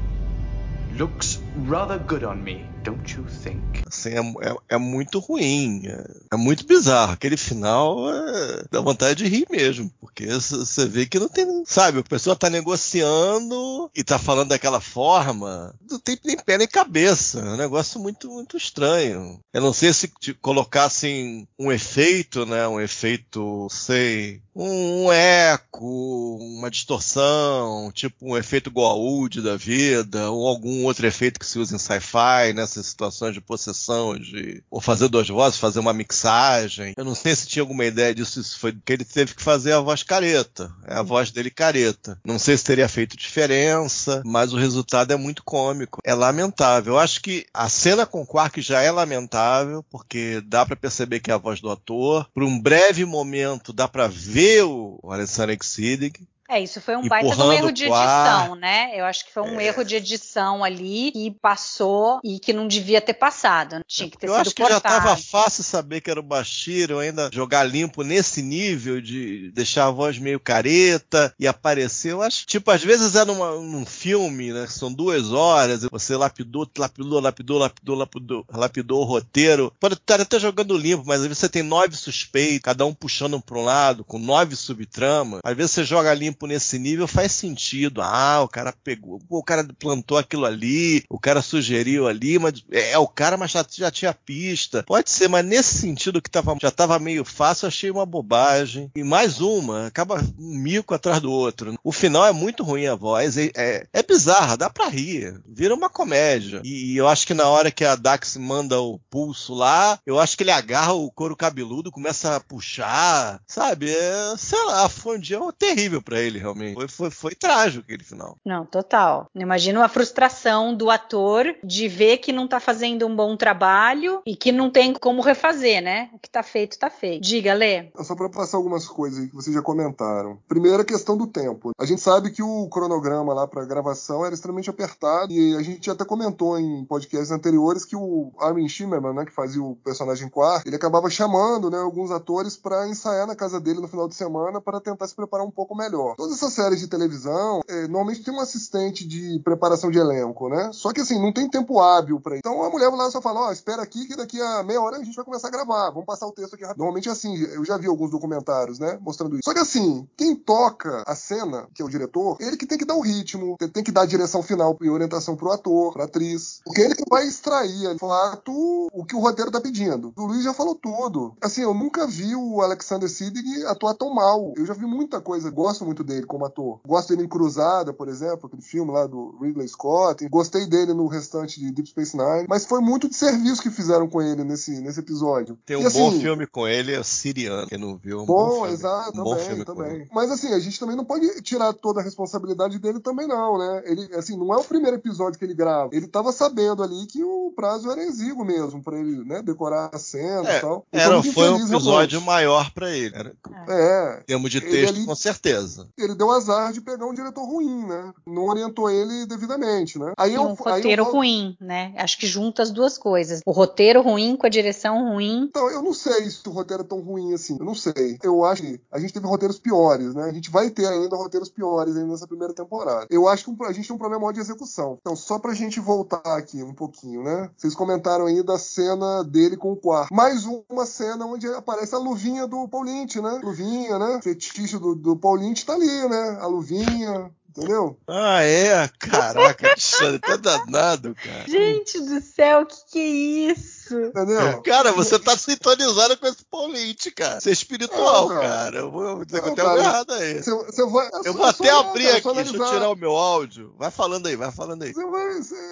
Looks 0.97 1.39
rather 1.55 1.97
good 1.99 2.25
on 2.25 2.43
me, 2.43 2.65
don't 2.89 3.17
you 3.17 3.25
think? 3.25 3.63
Assim, 3.85 4.09
é, 4.09 4.19
é, 4.19 4.55
é 4.69 4.77
muito 4.77 5.19
ruim, 5.19 5.83
é, 5.85 6.05
é, 6.33 6.37
muito 6.37 6.65
bizarro. 6.65 7.13
Aquele 7.13 7.37
final 7.37 8.11
é, 8.11 8.63
dá 8.71 8.81
vontade 8.81 9.23
de 9.23 9.29
rir 9.29 9.45
mesmo, 9.49 9.91
porque 9.99 10.25
você 10.27 10.87
vê 10.87 11.05
que 11.05 11.19
não 11.19 11.29
tem, 11.29 11.63
sabe, 11.65 11.99
a 11.99 12.03
pessoa 12.03 12.35
tá 12.35 12.49
negociando 12.49 13.89
e 13.95 14.03
tá 14.03 14.17
falando 14.17 14.49
daquela 14.49 14.81
forma, 14.81 15.73
não 15.89 15.99
tem 15.99 16.17
nem 16.23 16.37
pé 16.37 16.57
nem 16.57 16.67
cabeça. 16.67 17.39
É 17.39 17.49
um 17.49 17.57
negócio 17.57 17.99
muito, 17.99 18.29
muito 18.29 18.57
estranho. 18.57 19.39
Eu 19.53 19.61
não 19.61 19.73
sei 19.73 19.93
se 19.93 20.11
colocassem 20.41 21.47
um 21.57 21.71
efeito, 21.71 22.45
né, 22.45 22.67
um 22.67 22.79
efeito, 22.79 23.67
sei, 23.69 24.41
um, 24.55 25.05
um 25.05 25.11
eco, 25.11 26.37
uma 26.39 26.69
distorção, 26.69 27.91
tipo 27.93 28.15
um 28.21 28.37
efeito 28.37 28.71
Goa'uld 28.71 29.41
da 29.41 29.55
vida, 29.55 30.29
ou 30.29 30.47
algum 30.47 30.83
outro 30.85 31.07
efeito 31.07 31.39
que 31.39 31.45
se 31.45 31.59
usa 31.59 31.75
em 31.75 31.79
sci-fi, 31.79 32.53
nessas 32.79 32.87
situações 32.87 33.33
de 33.33 33.41
possessão, 33.41 34.17
de 34.17 34.63
ou 34.69 34.81
fazer 34.81 35.07
duas 35.07 35.27
vozes, 35.27 35.59
fazer 35.59 35.79
uma 35.79 35.93
mixagem. 35.93 36.93
Eu 36.97 37.05
não 37.05 37.13
sei 37.13 37.35
se 37.35 37.47
tinha 37.47 37.61
alguma 37.61 37.85
ideia 37.85 38.15
disso, 38.15 38.39
isso 38.39 38.57
foi 38.57 38.73
que 38.73 38.93
ele 38.93 39.05
teve 39.05 39.35
que 39.35 39.43
fazer 39.43 39.73
a 39.73 39.79
voz 39.79 40.03
careta, 40.03 40.73
é 40.87 40.95
a 40.95 41.01
voz 41.01 41.31
dele 41.31 41.51
careta. 41.51 42.19
Não 42.23 42.39
sei 42.39 42.57
se 42.57 42.63
teria 42.63 42.89
feito 42.89 43.17
diferença, 43.17 44.21
mas 44.25 44.53
o 44.53 44.57
resultado 44.57 45.11
é 45.11 45.17
muito 45.17 45.43
cômico. 45.43 45.99
É 46.03 46.13
lamentável. 46.13 46.93
Eu 46.93 46.99
acho 46.99 47.21
que 47.21 47.45
a 47.53 47.69
cena 47.69 48.05
com 48.05 48.25
Quark 48.25 48.61
já 48.61 48.81
é 48.81 48.91
lamentável, 48.91 49.83
porque 49.89 50.41
dá 50.45 50.65
para 50.65 50.75
perceber 50.75 51.19
que 51.19 51.31
é 51.31 51.33
a 51.33 51.37
voz 51.37 51.59
do 51.59 51.69
ator. 51.69 52.27
Por 52.33 52.43
um 52.43 52.59
breve 52.59 53.05
momento 53.05 53.73
dá 53.73 53.87
para 53.87 54.07
ver 54.07 54.63
o 54.63 54.99
Alessandro 55.09 55.55
Exideg, 55.59 56.27
é, 56.49 56.59
isso 56.59 56.81
foi 56.81 56.95
um 56.95 57.07
baita 57.07 57.35
de 57.35 57.41
um 57.41 57.53
erro 57.53 57.71
de 57.71 57.83
edição, 57.83 58.55
né? 58.55 58.91
Eu 58.95 59.05
acho 59.05 59.23
que 59.23 59.31
foi 59.31 59.43
um 59.43 59.59
é. 59.59 59.67
erro 59.67 59.83
de 59.83 59.95
edição 59.95 60.63
ali 60.63 61.11
que 61.11 61.31
passou 61.39 62.19
e 62.23 62.39
que 62.39 62.51
não 62.51 62.67
devia 62.67 62.99
ter 62.99 63.13
passado. 63.13 63.75
Né? 63.75 63.81
Tinha 63.87 64.09
que 64.09 64.17
ter 64.17 64.27
eu 64.27 64.33
sido 64.33 64.41
acho 64.41 64.55
que 64.55 64.63
cortado. 64.63 64.83
já 64.83 64.99
estava 64.99 65.17
fácil 65.17 65.63
saber 65.63 66.01
que 66.01 66.09
era 66.09 66.19
o 66.19 66.23
Bashir, 66.23 66.89
eu 66.89 66.97
ainda 66.97 67.29
jogar 67.31 67.63
limpo 67.63 68.01
nesse 68.01 68.41
nível 68.41 68.99
de 68.99 69.51
deixar 69.51 69.85
a 69.85 69.91
voz 69.91 70.17
meio 70.17 70.39
careta 70.39 71.31
e 71.39 71.47
aparecer. 71.47 72.13
Eu 72.13 72.23
acho, 72.23 72.47
tipo, 72.47 72.71
às 72.71 72.83
vezes 72.83 73.15
é 73.15 73.23
numa, 73.23 73.51
num 73.51 73.85
filme, 73.85 74.51
né? 74.51 74.65
São 74.65 74.91
duas 74.91 75.31
horas, 75.31 75.83
você 75.91 76.15
lapidou, 76.15 76.67
lapidou, 76.75 77.19
lapidou, 77.19 77.59
lapidou, 77.59 77.95
lapidou, 77.95 78.45
lapidou 78.51 79.01
o 79.01 79.05
roteiro. 79.05 79.71
Pode 79.79 79.93
estar 79.93 80.19
até 80.19 80.39
jogando 80.39 80.75
limpo, 80.75 81.03
mas 81.05 81.21
às 81.21 81.27
vezes 81.27 81.37
você 81.37 81.49
tem 81.49 81.61
nove 81.61 81.95
suspeitos, 81.95 82.61
cada 82.63 82.87
um 82.87 82.93
puxando 82.93 83.39
para 83.39 83.59
um 83.59 83.63
lado, 83.63 84.03
com 84.03 84.17
nove 84.17 84.55
subtramas. 84.55 85.41
Às 85.43 85.55
vezes 85.55 85.71
você 85.73 85.83
joga 85.83 86.11
limpo 86.11 86.38
nesse 86.47 86.79
nível 86.79 87.07
faz 87.07 87.31
sentido. 87.31 88.01
Ah, 88.01 88.41
o 88.43 88.47
cara 88.47 88.73
pegou, 88.83 89.21
o 89.29 89.43
cara 89.43 89.67
plantou 89.77 90.17
aquilo 90.17 90.45
ali, 90.45 91.03
o 91.09 91.19
cara 91.19 91.41
sugeriu 91.41 92.07
ali, 92.07 92.39
mas 92.39 92.63
é, 92.71 92.91
é 92.91 92.97
o 92.97 93.07
cara, 93.07 93.37
mas 93.37 93.51
já, 93.51 93.65
já 93.69 93.91
tinha 93.91 94.13
pista. 94.13 94.83
Pode 94.83 95.09
ser, 95.09 95.27
mas 95.27 95.45
nesse 95.45 95.77
sentido 95.77 96.21
que 96.21 96.29
tava, 96.29 96.55
já 96.61 96.69
estava 96.69 96.99
meio 96.99 97.25
fácil, 97.25 97.67
achei 97.67 97.89
uma 97.91 98.05
bobagem. 98.05 98.91
E 98.95 99.03
mais 99.03 99.41
uma, 99.41 99.87
acaba 99.87 100.23
um 100.39 100.55
mico 100.55 100.93
atrás 100.93 101.21
do 101.21 101.31
outro. 101.31 101.77
O 101.83 101.91
final 101.91 102.25
é 102.25 102.31
muito 102.31 102.63
ruim 102.63 102.87
a 102.87 102.95
voz, 102.95 103.37
é, 103.37 103.51
é, 103.55 103.87
é 103.91 104.03
bizarra, 104.03 104.57
dá 104.57 104.69
pra 104.69 104.87
rir, 104.87 105.39
vira 105.47 105.73
uma 105.73 105.89
comédia. 105.89 106.61
E, 106.63 106.93
e 106.93 106.97
eu 106.97 107.07
acho 107.07 107.25
que 107.25 107.33
na 107.33 107.47
hora 107.47 107.71
que 107.71 107.85
a 107.85 107.95
Dax 107.95 108.37
manda 108.37 108.79
o 108.79 108.99
pulso 109.09 109.53
lá, 109.53 109.99
eu 110.05 110.19
acho 110.19 110.37
que 110.37 110.43
ele 110.43 110.51
agarra 110.51 110.93
o 110.93 111.11
couro 111.11 111.35
cabeludo, 111.35 111.91
começa 111.91 112.35
a 112.35 112.39
puxar, 112.39 113.41
sabe? 113.47 113.89
É, 113.89 114.35
sei 114.37 114.63
lá, 114.65 114.87
foi 114.87 115.17
um 115.17 115.21
dia 115.21 115.39
terrível 115.57 116.01
pra 116.01 116.19
ele 116.19 116.28
ele, 116.29 116.39
realmente. 116.39 116.75
Foi, 116.75 116.87
foi, 116.87 117.09
foi 117.09 117.35
trágico 117.35 117.83
aquele 117.83 118.03
final. 118.03 118.37
Não, 118.45 118.65
total. 118.65 119.27
Imagina 119.35 119.83
a 119.83 119.89
frustração 119.89 120.73
do 120.73 120.89
ator 120.89 121.55
de 121.63 121.87
ver 121.87 122.17
que 122.17 122.31
não 122.31 122.47
tá 122.47 122.59
fazendo 122.59 123.05
um 123.05 123.15
bom 123.15 123.35
trabalho 123.35 124.21
e 124.25 124.35
que 124.35 124.51
não 124.51 124.69
tem 124.69 124.93
como 124.93 125.21
refazer, 125.21 125.81
né? 125.81 126.09
O 126.13 126.19
que 126.19 126.29
tá 126.29 126.43
feito, 126.43 126.77
tá 126.77 126.89
feito. 126.89 127.21
Diga, 127.21 127.53
Lê. 127.53 127.89
Só 128.01 128.15
para 128.15 128.29
passar 128.29 128.57
algumas 128.57 128.87
coisas 128.87 129.27
que 129.27 129.35
vocês 129.35 129.55
já 129.55 129.61
comentaram. 129.61 130.39
Primeiro, 130.47 130.81
a 130.81 130.85
questão 130.85 131.17
do 131.17 131.27
tempo. 131.27 131.71
A 131.77 131.85
gente 131.85 132.01
sabe 132.01 132.31
que 132.31 132.43
o 132.43 132.67
cronograma 132.69 133.33
lá 133.33 133.47
para 133.47 133.65
gravação 133.65 134.25
era 134.25 134.33
extremamente 134.33 134.69
apertado 134.69 135.31
e 135.31 135.55
a 135.55 135.61
gente 135.61 135.89
até 135.89 136.05
comentou 136.05 136.59
em 136.59 136.85
podcasts 136.85 137.31
anteriores 137.31 137.85
que 137.85 137.95
o 137.95 138.31
Armin 138.39 138.67
Shimmerman, 138.67 139.13
né, 139.13 139.25
que 139.25 139.31
fazia 139.31 139.61
o 139.61 139.75
personagem 139.75 140.29
Quark, 140.29 140.67
ele 140.67 140.75
acabava 140.75 141.09
chamando, 141.09 141.69
né, 141.69 141.77
alguns 141.77 142.11
atores 142.11 142.55
para 142.55 142.87
ensaiar 142.87 143.27
na 143.27 143.35
casa 143.35 143.59
dele 143.59 143.79
no 143.79 143.87
final 143.87 144.07
de 144.07 144.15
semana 144.15 144.61
para 144.61 144.79
tentar 144.79 145.07
se 145.07 145.15
preparar 145.15 145.45
um 145.45 145.51
pouco 145.51 145.75
melhor. 145.75 146.15
Todas 146.19 146.35
essas 146.35 146.51
séries 146.51 146.81
de 146.81 146.87
televisão, 146.87 147.61
é, 147.65 147.83
normalmente 147.83 148.21
tem 148.21 148.33
um 148.33 148.41
assistente 148.41 149.07
de 149.07 149.39
preparação 149.39 149.89
de 149.89 149.97
elenco, 149.97 150.49
né? 150.49 150.69
Só 150.73 150.91
que 150.91 150.99
assim, 150.99 151.17
não 151.17 151.31
tem 151.31 151.49
tempo 151.49 151.79
hábil 151.79 152.19
para 152.19 152.33
isso. 152.33 152.41
Então 152.45 152.61
a 152.61 152.69
mulher 152.69 152.89
lá 152.89 153.09
só 153.09 153.21
fala, 153.21 153.39
ó, 153.39 153.47
oh, 153.47 153.51
espera 153.53 153.81
aqui 153.81 154.05
que 154.05 154.17
daqui 154.17 154.41
a 154.41 154.61
meia 154.61 154.81
hora 154.81 154.97
a 154.97 154.99
gente 155.01 155.15
vai 155.15 155.23
começar 155.23 155.47
a 155.47 155.51
gravar. 155.51 155.91
Vamos 155.91 156.05
passar 156.05 156.27
o 156.27 156.33
texto 156.33 156.55
aqui 156.55 156.65
rápido. 156.65 156.79
Normalmente 156.79 157.07
é 157.07 157.13
assim, 157.13 157.37
eu 157.37 157.63
já 157.63 157.77
vi 157.77 157.87
alguns 157.87 158.11
documentários, 158.11 158.79
né, 158.79 158.99
mostrando 158.99 159.35
isso. 159.35 159.45
Só 159.45 159.53
que 159.53 159.61
assim, 159.61 160.05
quem 160.17 160.35
toca 160.35 161.03
a 161.07 161.15
cena, 161.15 161.69
que 161.73 161.81
é 161.81 161.85
o 161.85 161.89
diretor, 161.89 162.35
ele 162.41 162.57
que 162.57 162.65
tem 162.65 162.77
que 162.77 162.83
dar 162.83 162.95
o 162.95 163.01
ritmo, 163.01 163.55
tem 163.71 163.81
que 163.81 163.89
dar 163.89 164.01
a 164.01 164.05
direção 164.05 164.43
final 164.43 164.77
e 164.81 164.89
orientação 164.89 165.37
pro 165.37 165.53
ator, 165.53 165.93
pra 165.93 166.03
atriz. 166.03 166.59
Porque 166.65 166.81
ele 166.81 166.95
que 166.95 167.09
vai 167.09 167.25
extrair, 167.25 167.93
de 167.93 167.99
fato, 167.99 168.51
o 168.91 169.05
que 169.05 169.15
o 169.15 169.21
roteiro 169.21 169.51
tá 169.51 169.61
pedindo. 169.61 170.11
O 170.17 170.25
Luiz 170.25 170.43
já 170.43 170.53
falou 170.53 170.75
tudo. 170.75 171.33
Assim, 171.41 171.61
eu 171.61 171.73
nunca 171.73 172.05
vi 172.05 172.35
o 172.35 172.61
Alexander 172.61 173.09
Siddig 173.09 173.65
atuar 173.67 173.93
tão 173.93 174.13
mal. 174.13 174.53
Eu 174.57 174.65
já 174.65 174.73
vi 174.73 174.85
muita 174.85 175.21
coisa, 175.21 175.49
gosto 175.49 175.85
muito 175.85 176.08
dele 176.09 176.25
como 176.25 176.45
ator. 176.45 176.79
Gosto 176.85 177.09
dele 177.09 177.23
em 177.23 177.27
Cruzada, 177.29 177.93
por 177.93 178.07
exemplo, 178.09 178.47
aquele 178.47 178.61
filme 178.61 178.91
lá 178.91 179.05
do 179.07 179.37
Ridley 179.41 179.67
Scott. 179.67 180.27
Gostei 180.29 180.65
dele 180.67 180.93
no 180.93 181.07
restante 181.07 181.59
de 181.59 181.71
Deep 181.71 181.89
Space 181.89 182.17
Nine. 182.17 182.45
Mas 182.49 182.65
foi 182.65 182.81
muito 182.81 183.07
de 183.07 183.15
serviço 183.15 183.61
que 183.61 183.69
fizeram 183.69 184.07
com 184.09 184.21
ele 184.21 184.43
nesse, 184.43 184.81
nesse 184.81 184.99
episódio. 184.99 185.57
Tem 185.65 185.77
um 185.77 185.81
e, 185.81 185.85
assim, 185.85 185.99
bom 185.99 186.11
filme 186.19 186.45
com 186.47 186.67
ele, 186.67 186.93
é 186.93 187.03
Siriano, 187.03 187.67
quem 187.67 187.77
não 187.77 187.95
viu. 187.97 188.21
Um 188.21 188.25
bom, 188.25 188.49
bom 188.59 188.67
exato, 188.67 189.19
um 189.19 189.23
bom 189.23 189.35
também, 189.35 189.63
também. 189.65 190.07
Mas 190.11 190.31
assim, 190.31 190.53
a 190.53 190.59
gente 190.59 190.79
também 190.79 190.95
não 190.95 191.05
pode 191.05 191.41
tirar 191.41 191.73
toda 191.73 192.01
a 192.01 192.03
responsabilidade 192.03 192.77
dele 192.79 192.99
também 192.99 193.27
não, 193.27 193.57
né? 193.57 193.83
Ele, 193.85 194.15
assim, 194.15 194.37
não 194.37 194.53
é 194.53 194.57
o 194.57 194.63
primeiro 194.63 194.97
episódio 194.97 195.37
que 195.37 195.45
ele 195.45 195.53
grava. 195.53 195.89
Ele 195.93 196.07
tava 196.07 196.31
sabendo 196.31 196.83
ali 196.83 197.05
que 197.07 197.23
o 197.23 197.51
prazo 197.55 197.89
era 197.91 198.03
exíguo 198.03 198.43
mesmo 198.43 198.83
pra 198.83 198.97
ele, 198.97 199.23
né, 199.23 199.41
decorar 199.41 199.89
a 199.93 199.99
cena 199.99 200.49
É, 200.49 200.57
e 200.57 200.61
tal. 200.61 200.85
Ele 200.91 201.01
Era, 201.01 201.23
foi 201.23 201.49
um 201.49 201.55
episódio 201.57 202.19
realmente. 202.19 202.25
maior 202.25 202.71
pra 202.71 202.89
ele. 202.91 203.15
Era, 203.15 203.33
É, 203.67 204.19
em 204.21 204.25
termos 204.25 204.49
de 204.51 204.57
Ele 204.57 204.69
texto, 204.71 204.95
ali- 204.95 205.05
com 205.05 205.15
certeza. 205.15 205.88
Ele 205.97 206.15
deu 206.15 206.31
azar 206.31 206.71
de 206.73 206.81
pegar 206.81 207.05
um 207.05 207.13
diretor 207.13 207.43
ruim, 207.45 207.85
né? 207.85 208.13
Não 208.25 208.45
orientou 208.45 208.89
ele 208.89 209.25
devidamente, 209.25 209.97
né? 209.99 210.13
Aí 210.17 210.31
E 210.31 210.35
eu, 210.35 210.43
um 210.43 210.49
eu 210.49 210.53
roteiro 210.55 211.03
falo- 211.05 211.17
ruim, 211.17 211.57
né? 211.59 211.93
Acho 211.97 212.17
que 212.17 212.27
junta 212.27 212.61
as 212.63 212.71
duas 212.71 212.97
coisas. 212.97 213.41
O 213.45 213.51
roteiro 213.51 214.01
ruim 214.01 214.35
com 214.35 214.45
a 214.45 214.49
direção 214.49 215.09
ruim. 215.11 215.43
Então, 215.49 215.69
eu 215.69 215.81
não 215.81 215.93
sei 215.93 216.29
se 216.29 216.47
o 216.47 216.51
roteiro 216.51 216.83
é 216.83 216.85
tão 216.85 216.99
ruim 217.01 217.33
assim. 217.33 217.57
Eu 217.59 217.65
não 217.65 217.75
sei. 217.75 218.17
Eu 218.23 218.43
acho 218.45 218.61
que 218.61 218.79
a 218.91 218.99
gente 218.99 219.13
teve 219.13 219.25
roteiros 219.27 219.59
piores, 219.59 220.13
né? 220.13 220.23
A 220.25 220.31
gente 220.33 220.49
vai 220.49 220.69
ter 220.69 220.85
ainda 220.87 221.15
roteiros 221.15 221.49
piores 221.49 221.95
ainda 221.95 222.09
nessa 222.11 222.27
primeira 222.27 222.53
temporada. 222.53 223.07
Eu 223.09 223.27
acho 223.27 223.45
que 223.45 223.63
a 223.63 223.71
gente 223.71 223.87
tem 223.87 223.95
um 223.95 223.99
problema 223.99 224.21
maior 224.21 224.33
de 224.33 224.39
execução. 224.39 224.97
Então, 225.01 225.15
só 225.15 225.39
pra 225.39 225.53
gente 225.53 225.79
voltar 225.79 226.21
aqui 226.25 226.61
um 226.63 226.73
pouquinho, 226.73 227.23
né? 227.23 227.49
Vocês 227.57 227.75
comentaram 227.75 228.25
aí 228.25 228.43
da 228.43 228.57
cena 228.57 229.23
dele 229.23 229.57
com 229.57 229.71
o 229.71 229.75
quarto. 229.75 230.13
Mais 230.13 230.45
uma 230.69 230.85
cena 230.85 231.25
onde 231.25 231.47
aparece 231.47 231.95
a 231.95 231.97
luvinha 231.97 232.47
do 232.47 232.67
Paul 232.67 232.83
Lynch, 232.83 233.21
né? 233.21 233.39
Luvinha, 233.43 233.97
né? 233.99 234.19
Fetiche 234.21 234.77
do, 234.77 234.95
do 234.95 235.15
Paul 235.15 235.35
Lynch 235.35 235.65
tá 235.65 235.75
ali, 235.79 236.09
né? 236.09 236.39
A 236.41 236.47
luvinha, 236.47 237.35
entendeu? 237.49 237.97
Ah, 238.07 238.43
é? 238.43 238.87
Caraca, 238.99 239.67
Alexandre, 239.67 240.19
tá 240.19 240.37
danado, 240.37 241.15
cara. 241.15 241.47
Gente 241.47 241.99
do 241.99 242.21
céu, 242.21 242.61
o 242.61 242.65
que, 242.65 242.75
que 242.91 242.99
é 242.99 243.51
isso? 243.51 243.99
Entendeu? 243.99 244.61
Cara, 244.61 244.91
você 244.91 245.17
tá 245.19 245.37
sintonizado 245.37 246.17
com 246.17 246.27
esse 246.27 246.43
Paulite, 246.45 247.11
cara. 247.11 247.39
Você 247.39 247.49
é 247.49 247.53
espiritual, 247.53 248.29
Não, 248.29 248.39
cara. 248.39 248.77
Eu 248.77 248.91
vou 248.91 249.03
eu 249.03 249.25
dizer 249.25 249.41
que 249.41 249.45
Não, 249.45 249.51
eu 249.51 249.55
tenho 249.55 249.67
algo 249.67 249.81
errado 249.81 250.13
aí. 250.13 250.41
Você 250.41 250.85
vai, 250.85 251.07
é 251.07 251.11
Eu 251.25 251.33
vou 251.33 251.47
é 251.47 251.53
só 251.53 251.63
até 251.63 251.73
olhar, 251.73 251.89
abrir 251.89 252.05
cara, 252.05 252.17
aqui, 252.17 252.33
deixa 252.33 252.57
eu 252.57 252.71
tirar 252.71 252.89
o 252.89 252.95
meu 252.95 253.15
áudio. 253.15 253.73
Vai 253.77 253.91
falando 253.91 254.27
aí, 254.27 254.35
vai 254.35 254.51
falando 254.51 254.83
aí. 254.83 254.93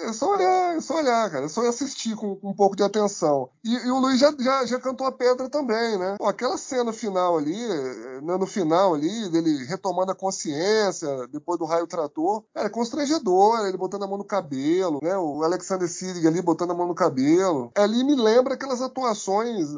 É 0.04 0.12
só 0.12 0.34
olhar, 0.34 0.76
é 0.76 0.80
só 0.80 0.96
olhar, 0.96 1.30
cara. 1.30 1.46
É 1.46 1.48
só 1.48 1.66
assistir 1.68 2.16
com, 2.16 2.36
com 2.36 2.50
um 2.50 2.54
pouco 2.54 2.76
de 2.76 2.82
atenção. 2.82 3.50
E, 3.64 3.74
e 3.74 3.90
o 3.90 3.98
Luiz 3.98 4.18
já, 4.18 4.34
já, 4.38 4.66
já 4.66 4.80
cantou 4.80 5.06
a 5.06 5.12
pedra 5.12 5.48
também, 5.48 5.98
né? 5.98 6.16
Pô, 6.18 6.26
aquela 6.26 6.58
cena 6.58 6.92
final 6.92 7.38
ali, 7.38 7.56
né, 8.22 8.36
no 8.36 8.46
final 8.46 8.94
ali, 8.94 9.28
dele 9.30 9.64
retomando 9.64 10.12
a 10.12 10.14
consciência 10.14 11.28
depois 11.28 11.58
do 11.58 11.67
raio 11.68 11.86
trator, 11.86 12.42
cara, 12.54 12.66
é 12.66 12.70
constrangedor, 12.70 13.66
ele 13.66 13.76
botando 13.76 14.02
a 14.02 14.06
mão 14.06 14.18
no 14.18 14.24
cabelo, 14.24 14.98
né? 15.02 15.16
O 15.16 15.42
Alexander 15.44 15.88
Siddig 15.88 16.26
ali 16.26 16.42
botando 16.42 16.72
a 16.72 16.74
mão 16.74 16.86
no 16.88 16.94
cabelo. 16.94 17.70
Ali 17.76 18.02
me 18.04 18.14
lembra 18.16 18.54
aquelas 18.54 18.80
atuações 18.82 19.68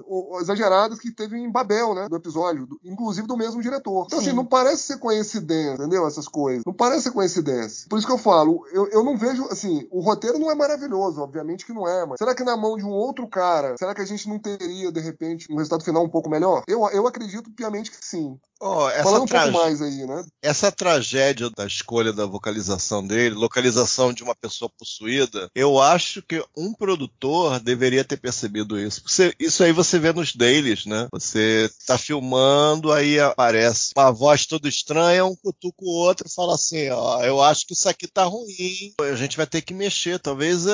exageradas 0.41 0.99
que 0.99 1.13
teve 1.13 1.37
em 1.39 1.51
Babel, 1.51 1.95
né? 1.95 2.09
Do 2.09 2.17
episódio, 2.17 2.67
do- 2.67 2.81
inclusive 2.85 3.27
do 3.27 3.37
mesmo 3.37 3.61
diretor. 3.63 4.05
Então, 4.07 4.19
Sim. 4.21 4.27
assim, 4.29 4.37
não 4.37 4.45
parece 4.47 4.85
ser 4.85 4.99
coincidência, 4.99 5.75
entendeu? 5.75 6.07
Essas 6.07 6.29
coisas. 6.29 6.63
Não 6.65 6.73
parece 6.73 7.05
ser 7.05 7.11
coincidência. 7.13 7.87
Por 7.89 7.99
isso 7.99 8.07
que 8.07 8.13
eu 8.13 8.19
falo, 8.19 8.65
eu, 8.73 8.87
eu 8.89 9.05
não 9.05 9.17
vejo, 9.17 9.45
assim, 9.51 9.87
o 9.91 10.01
roteiro 10.01 10.39
não 10.39 10.51
é 10.51 10.55
maravilhoso, 10.55 11.21
obviamente 11.21 11.67
que 11.67 11.73
não 11.73 11.87
é, 11.89 12.07
mas 12.07 12.19
será 12.19 12.35
que 12.35 12.45
na 12.45 12.57
mão 12.57 12.77
de 12.77 12.85
um 12.85 12.91
outro 12.91 13.27
cara, 13.29 13.77
será 13.79 13.95
que 13.95 14.01
a 14.01 14.07
gente 14.07 14.29
não 14.29 14.39
teria, 14.39 14.91
de 14.93 15.01
repente, 15.01 15.47
um 15.51 15.57
resultado 15.57 15.85
final 15.85 16.05
um 16.05 16.09
pouco 16.09 16.31
melhor? 16.31 16.63
Eu, 16.67 16.89
eu 16.91 17.07
acredito 17.07 17.51
piamente 17.51 17.91
que 17.91 18.05
sim. 18.05 18.39
Ó, 18.63 18.91
essa, 18.91 19.05
Falando 19.05 19.23
um 19.23 19.27
pouco 19.27 19.53
mais 19.53 19.81
aí, 19.81 20.07
né? 20.07 20.23
essa 20.43 20.71
tragédia 20.71 21.49
da 21.57 21.67
escolha 21.81 22.13
da 22.13 22.27
vocalização 22.27 23.05
dele, 23.07 23.35
localização 23.35 24.13
de 24.13 24.23
uma 24.23 24.35
pessoa 24.35 24.71
possuída, 24.79 25.49
eu 25.55 25.81
acho 25.81 26.23
que 26.23 26.45
um 26.57 26.73
produtor 26.75 27.59
deveria 27.61 28.05
ter 28.05 28.19
percebido 28.19 28.79
isso. 28.79 29.03
Você- 29.07 29.35
isso 29.39 29.63
aí 29.65 29.73
você 29.73 29.99
vê 29.99 30.13
nos 30.13 30.35
dailies, 30.35 30.85
né? 30.87 31.09
Você 31.13 31.71
tá 31.87 31.97
filmando, 31.97 32.93
aí 32.93 33.19
aparece 33.19 33.93
uma 33.97 34.11
voz 34.13 34.47
toda 34.47 34.69
estranha, 34.69 35.25
um 35.25 35.35
cutuca 35.35 35.79
o 35.83 35.89
outro 35.89 36.27
e 36.29 36.33
fala 36.35 36.55
assim, 36.55 36.89
ó, 36.91 37.23
eu 37.25 37.43
acho 37.43 37.67
que 37.67 37.73
isso 37.73 37.89
aqui 37.89 38.07
tá 38.07 38.25
ruim, 38.25 38.93
a 39.01 39.17
gente 39.17 39.37
vai 39.37 39.47
ter 39.47 39.63
que 39.63 39.73
mexer. 39.75 40.19
Talvez 40.19 40.67
é, 40.67 40.71